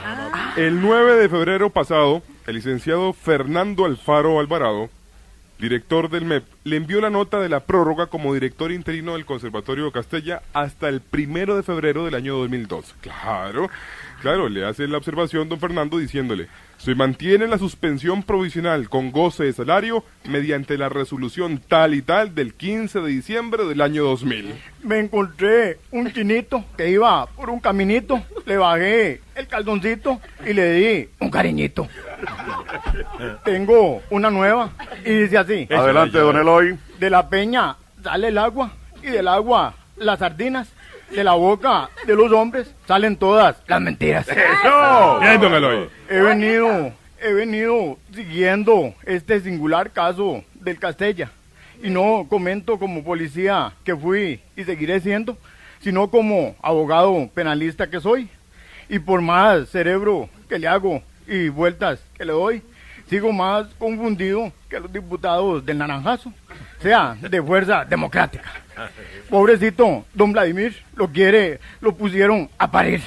El 0.56 0.80
9 0.80 1.16
de 1.16 1.28
febrero 1.28 1.70
pasado, 1.70 2.22
el 2.46 2.56
licenciado 2.56 3.12
Fernando 3.12 3.84
Alfaro 3.84 4.40
Alvarado, 4.40 4.88
director 5.58 6.10
del 6.10 6.24
MEP, 6.24 6.44
le 6.64 6.76
envió 6.76 7.00
la 7.00 7.10
nota 7.10 7.40
de 7.40 7.48
la 7.48 7.60
prórroga 7.60 8.06
como 8.06 8.34
director 8.34 8.72
interino 8.72 9.14
del 9.14 9.24
Conservatorio 9.24 9.84
de 9.86 9.92
Castella 9.92 10.42
hasta 10.52 10.88
el 10.88 11.00
primero 11.00 11.56
de 11.56 11.62
febrero 11.62 12.04
del 12.04 12.14
año 12.14 12.36
2002. 12.36 12.94
Claro, 13.00 13.70
claro, 14.24 14.48
le 14.48 14.64
hace 14.64 14.88
la 14.88 14.96
observación 14.96 15.50
don 15.50 15.60
Fernando 15.60 15.98
diciéndole, 15.98 16.48
se 16.78 16.94
mantiene 16.94 17.46
la 17.46 17.58
suspensión 17.58 18.22
provisional 18.22 18.88
con 18.88 19.12
goce 19.12 19.44
de 19.44 19.52
salario 19.52 20.02
mediante 20.26 20.78
la 20.78 20.88
resolución 20.88 21.60
tal 21.68 21.92
y 21.92 22.00
tal 22.00 22.34
del 22.34 22.54
15 22.54 23.00
de 23.02 23.08
diciembre 23.08 23.66
del 23.66 23.82
año 23.82 24.02
2000. 24.04 24.54
Me 24.82 24.98
encontré 24.98 25.78
un 25.90 26.10
chinito 26.10 26.64
que 26.74 26.88
iba 26.88 27.26
por 27.26 27.50
un 27.50 27.60
caminito, 27.60 28.22
le 28.46 28.56
bajé 28.56 29.20
el 29.34 29.46
caldoncito 29.46 30.18
y 30.46 30.54
le 30.54 30.72
di 30.72 31.08
un 31.20 31.30
cariñito. 31.30 31.86
Tengo 33.44 34.00
una 34.08 34.30
nueva 34.30 34.70
y 35.04 35.10
dice 35.10 35.36
así. 35.36 35.68
Adelante, 35.70 36.18
don 36.18 36.38
Eloy. 36.38 36.78
De 36.98 37.10
la 37.10 37.28
peña 37.28 37.76
sale 38.02 38.28
el 38.28 38.38
agua 38.38 38.72
y 39.02 39.08
del 39.08 39.28
agua 39.28 39.74
las 39.98 40.18
sardinas. 40.18 40.72
De 41.14 41.22
la 41.22 41.34
boca 41.34 41.90
de 42.06 42.16
los 42.16 42.32
hombres 42.32 42.74
salen 42.88 43.16
todas 43.16 43.56
las 43.68 43.80
mentiras. 43.80 44.26
¡Eso! 44.28 45.20
Bien, 45.20 45.40
don 45.40 45.54
Eloy. 45.54 45.88
He 46.08 46.20
venido, 46.20 46.92
he 47.20 47.32
venido 47.32 47.96
siguiendo 48.12 48.92
este 49.04 49.40
singular 49.40 49.92
caso 49.92 50.42
del 50.54 50.78
Castella. 50.80 51.30
Y 51.80 51.90
no 51.90 52.26
comento 52.28 52.80
como 52.80 53.04
policía 53.04 53.72
que 53.84 53.94
fui 53.94 54.40
y 54.56 54.64
seguiré 54.64 54.98
siendo, 55.00 55.38
sino 55.80 56.10
como 56.10 56.56
abogado 56.60 57.30
penalista 57.32 57.88
que 57.88 58.00
soy. 58.00 58.28
Y 58.88 58.98
por 58.98 59.20
más 59.20 59.68
cerebro 59.68 60.28
que 60.48 60.58
le 60.58 60.66
hago 60.66 61.00
y 61.28 61.48
vueltas 61.48 62.00
que 62.18 62.24
le 62.24 62.32
doy, 62.32 62.62
sigo 63.08 63.32
más 63.32 63.68
confundido 63.78 64.52
que 64.68 64.80
los 64.80 64.92
diputados 64.92 65.64
del 65.64 65.78
Naranjazo, 65.78 66.32
sea 66.84 67.16
de 67.18 67.42
fuerza 67.42 67.82
democrática. 67.82 68.52
Pobrecito, 69.30 70.04
don 70.12 70.32
Vladimir, 70.32 70.76
lo 70.96 71.08
quiere, 71.08 71.58
lo 71.80 71.94
pusieron 71.94 72.50
a 72.58 72.70
parir. 72.70 73.00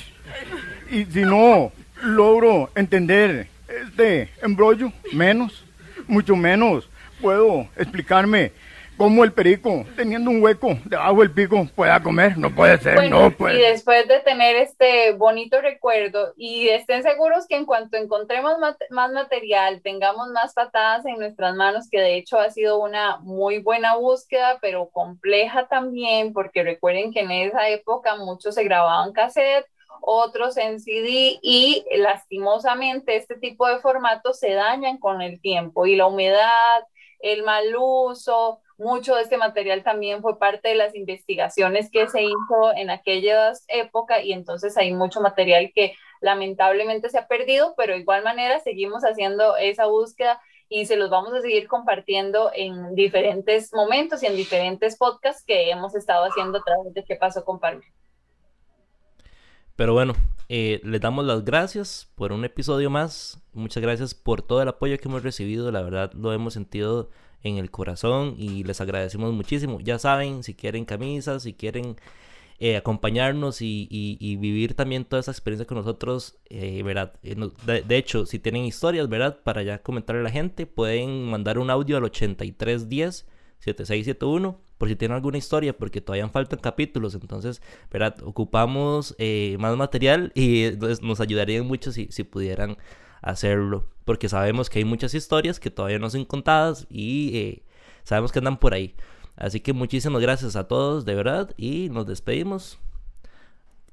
Y 0.89 1.05
si 1.05 1.21
no 1.21 1.71
logro 2.01 2.71
entender 2.73 3.47
este 3.67 4.31
embrollo, 4.41 4.91
menos, 5.13 5.63
mucho 6.07 6.35
menos 6.35 6.89
puedo 7.21 7.67
explicarme 7.75 8.51
cómo 8.97 9.23
el 9.23 9.31
perico, 9.33 9.85
teniendo 9.95 10.31
un 10.31 10.41
hueco 10.41 10.77
debajo 10.85 11.21
del 11.21 11.31
pico, 11.31 11.65
pueda 11.75 12.01
comer. 12.01 12.37
No 12.37 12.53
puede 12.53 12.77
ser, 12.79 12.95
Bueno, 12.95 13.19
no 13.21 13.27
y 13.27 13.31
puede. 13.31 13.71
después 13.71 14.07
de 14.07 14.19
tener 14.21 14.55
este 14.55 15.13
bonito 15.13 15.61
recuerdo 15.61 16.33
y 16.35 16.69
estén 16.69 17.03
seguros 17.03 17.45
que 17.47 17.55
en 17.55 17.65
cuanto 17.65 17.97
encontremos 17.97 18.57
mat- 18.59 18.81
más 18.89 19.11
material, 19.11 19.81
tengamos 19.83 20.29
más 20.29 20.53
patadas 20.53 21.05
en 21.05 21.19
nuestras 21.19 21.55
manos, 21.55 21.87
que 21.89 21.99
de 21.99 22.15
hecho 22.17 22.39
ha 22.39 22.49
sido 22.49 22.79
una 22.79 23.17
muy 23.17 23.59
buena 23.59 23.95
búsqueda, 23.95 24.57
pero 24.61 24.89
compleja 24.89 25.67
también, 25.67 26.33
porque 26.33 26.63
recuerden 26.63 27.13
que 27.13 27.21
en 27.21 27.31
esa 27.31 27.69
época 27.69 28.15
muchos 28.15 28.55
se 28.55 28.63
grababan 28.63 29.13
cassette, 29.13 29.65
otros 30.01 30.57
en 30.57 30.79
CD 30.79 31.39
y 31.41 31.83
lastimosamente 31.97 33.15
este 33.15 33.35
tipo 33.35 33.67
de 33.67 33.79
formatos 33.79 34.39
se 34.39 34.53
dañan 34.53 34.97
con 34.97 35.21
el 35.21 35.41
tiempo 35.41 35.85
y 35.85 35.95
la 35.95 36.05
humedad, 36.07 36.83
el 37.19 37.43
mal 37.43 37.65
uso, 37.77 38.61
mucho 38.77 39.15
de 39.15 39.23
este 39.23 39.37
material 39.37 39.83
también 39.83 40.21
fue 40.21 40.37
parte 40.37 40.69
de 40.69 40.75
las 40.75 40.95
investigaciones 40.95 41.89
que 41.91 42.07
se 42.07 42.23
hizo 42.23 42.73
en 42.75 42.89
aquellas 42.89 43.65
épocas 43.67 44.23
y 44.23 44.33
entonces 44.33 44.77
hay 44.77 44.93
mucho 44.93 45.21
material 45.21 45.71
que 45.73 45.95
lamentablemente 46.21 47.09
se 47.09 47.17
ha 47.17 47.27
perdido, 47.27 47.73
pero 47.77 47.93
de 47.93 47.99
igual 47.99 48.23
manera 48.23 48.59
seguimos 48.59 49.03
haciendo 49.03 49.57
esa 49.57 49.85
búsqueda 49.85 50.39
y 50.69 50.85
se 50.85 50.97
los 50.97 51.09
vamos 51.09 51.33
a 51.33 51.41
seguir 51.41 51.67
compartiendo 51.67 52.51
en 52.53 52.93
diferentes 52.93 53.73
momentos 53.73 54.21
y 54.21 54.27
en 54.27 54.35
diferentes 54.35 54.97
podcasts 54.97 55.43
que 55.45 55.69
hemos 55.69 55.95
estado 55.95 56.25
haciendo 56.25 56.59
a 56.59 56.63
través 56.63 56.93
de 56.93 57.03
qué 57.03 57.15
pasó 57.15 57.45
con 57.45 57.59
Parme. 57.59 57.85
Pero 59.75 59.93
bueno, 59.93 60.13
eh, 60.49 60.81
les 60.83 60.99
damos 60.99 61.23
las 61.25 61.45
gracias 61.45 62.11
por 62.15 62.31
un 62.31 62.43
episodio 62.43 62.89
más. 62.89 63.41
Muchas 63.53 63.81
gracias 63.81 64.15
por 64.15 64.41
todo 64.41 64.61
el 64.61 64.67
apoyo 64.67 64.97
que 64.97 65.07
hemos 65.07 65.23
recibido. 65.23 65.71
La 65.71 65.83
verdad 65.83 66.11
lo 66.13 66.33
hemos 66.33 66.53
sentido 66.53 67.09
en 67.47 67.57
el 67.57 67.71
corazón 67.71 68.35
y 68.37 68.63
les 68.63 68.81
agradecemos 68.81 69.33
muchísimo. 69.33 69.79
Ya 69.79 69.99
saben, 69.99 70.43
si 70.43 70.53
quieren 70.53 70.85
camisas, 70.85 71.43
si 71.43 71.53
quieren 71.53 71.95
eh, 72.59 72.75
acompañarnos 72.77 73.61
y, 73.61 73.87
y- 73.91 74.35
vivir 74.37 74.73
también 74.73 75.05
toda 75.05 75.19
esa 75.19 75.31
experiencia 75.31 75.67
con 75.67 75.77
nosotros, 75.77 76.37
eh, 76.49 76.81
¿verdad? 76.83 77.13
Eh, 77.23 77.35
de, 77.87 77.97
hecho, 77.97 78.25
si 78.25 78.39
tienen 78.39 78.65
historias, 78.65 79.07
¿verdad? 79.09 79.39
Para 79.43 79.61
ya 79.63 79.79
comentarle 79.83 80.21
a 80.21 80.23
la 80.23 80.31
gente, 80.31 80.65
pueden 80.65 81.25
mandar 81.25 81.59
un 81.59 81.69
audio 81.69 81.97
al 81.97 82.03
8310 82.05 83.27
7671 83.59 84.59
por 84.77 84.87
si 84.87 84.95
tienen 84.95 85.15
alguna 85.15 85.37
historia, 85.39 85.75
porque 85.75 86.01
todavía 86.01 86.27
faltan 86.29 86.59
capítulos, 86.59 87.15
entonces, 87.15 87.61
¿verdad? 87.91 88.15
Ocupamos 88.23 89.15
eh, 89.17 89.55
más 89.59 89.75
material 89.75 90.31
y 90.35 90.65
entonces 90.65 91.01
nos 91.01 91.19
ayudarían 91.19 91.65
mucho 91.65 91.91
si, 91.91 92.07
si 92.11 92.23
pudieran 92.23 92.77
hacerlo, 93.21 93.85
porque 94.05 94.29
sabemos 94.29 94.69
que 94.69 94.79
hay 94.79 94.85
muchas 94.85 95.13
historias 95.13 95.59
que 95.59 95.71
todavía 95.71 95.99
no 95.99 96.09
son 96.09 96.25
contadas 96.25 96.87
y 96.89 97.37
eh, 97.37 97.63
sabemos 98.03 98.31
que 98.31 98.39
andan 98.39 98.57
por 98.57 98.73
ahí. 98.73 98.95
Así 99.35 99.59
que 99.59 99.73
muchísimas 99.73 100.21
gracias 100.21 100.55
a 100.55 100.67
todos, 100.67 101.05
de 101.05 101.15
verdad, 101.15 101.51
y 101.57 101.89
nos 101.89 102.07
despedimos. 102.07 102.79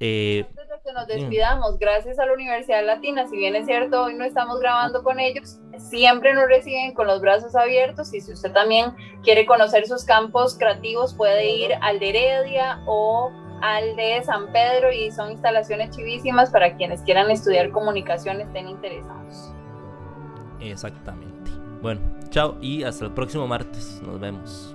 Eh, 0.00 0.46
Antes 0.48 0.68
de 0.68 0.74
que 0.84 0.92
nos 0.92 1.06
despidamos, 1.06 1.78
gracias 1.78 2.18
a 2.18 2.26
la 2.26 2.32
Universidad 2.32 2.84
Latina, 2.84 3.28
si 3.28 3.36
bien 3.36 3.54
es 3.54 3.66
cierto, 3.66 4.04
hoy 4.04 4.14
no 4.14 4.24
estamos 4.24 4.58
grabando 4.58 5.02
con 5.02 5.20
ellos, 5.20 5.58
siempre 5.78 6.34
nos 6.34 6.46
reciben 6.46 6.94
con 6.94 7.06
los 7.06 7.20
brazos 7.20 7.54
abiertos 7.54 8.12
y 8.12 8.20
si 8.20 8.32
usted 8.32 8.52
también 8.52 8.92
quiere 9.22 9.46
conocer 9.46 9.86
sus 9.86 10.04
campos 10.04 10.58
creativos, 10.58 11.14
puede 11.14 11.48
ir 11.48 11.72
al 11.80 12.00
de 12.00 12.08
Heredia 12.08 12.82
o 12.86 13.30
al 13.64 13.96
de 13.96 14.22
San 14.22 14.52
Pedro 14.52 14.92
y 14.92 15.10
son 15.10 15.30
instalaciones 15.32 15.96
chivísimas 15.96 16.50
para 16.50 16.76
quienes 16.76 17.00
quieran 17.00 17.30
estudiar 17.30 17.70
comunicación, 17.70 18.42
estén 18.42 18.68
interesados. 18.68 19.54
exactamente. 20.60 21.50
Bueno, 21.80 22.00
chao 22.28 22.58
y 22.60 22.82
hasta 22.82 23.06
el 23.06 23.12
próximo 23.12 23.46
martes. 23.46 24.02
Nos 24.02 24.20
vemos. 24.20 24.73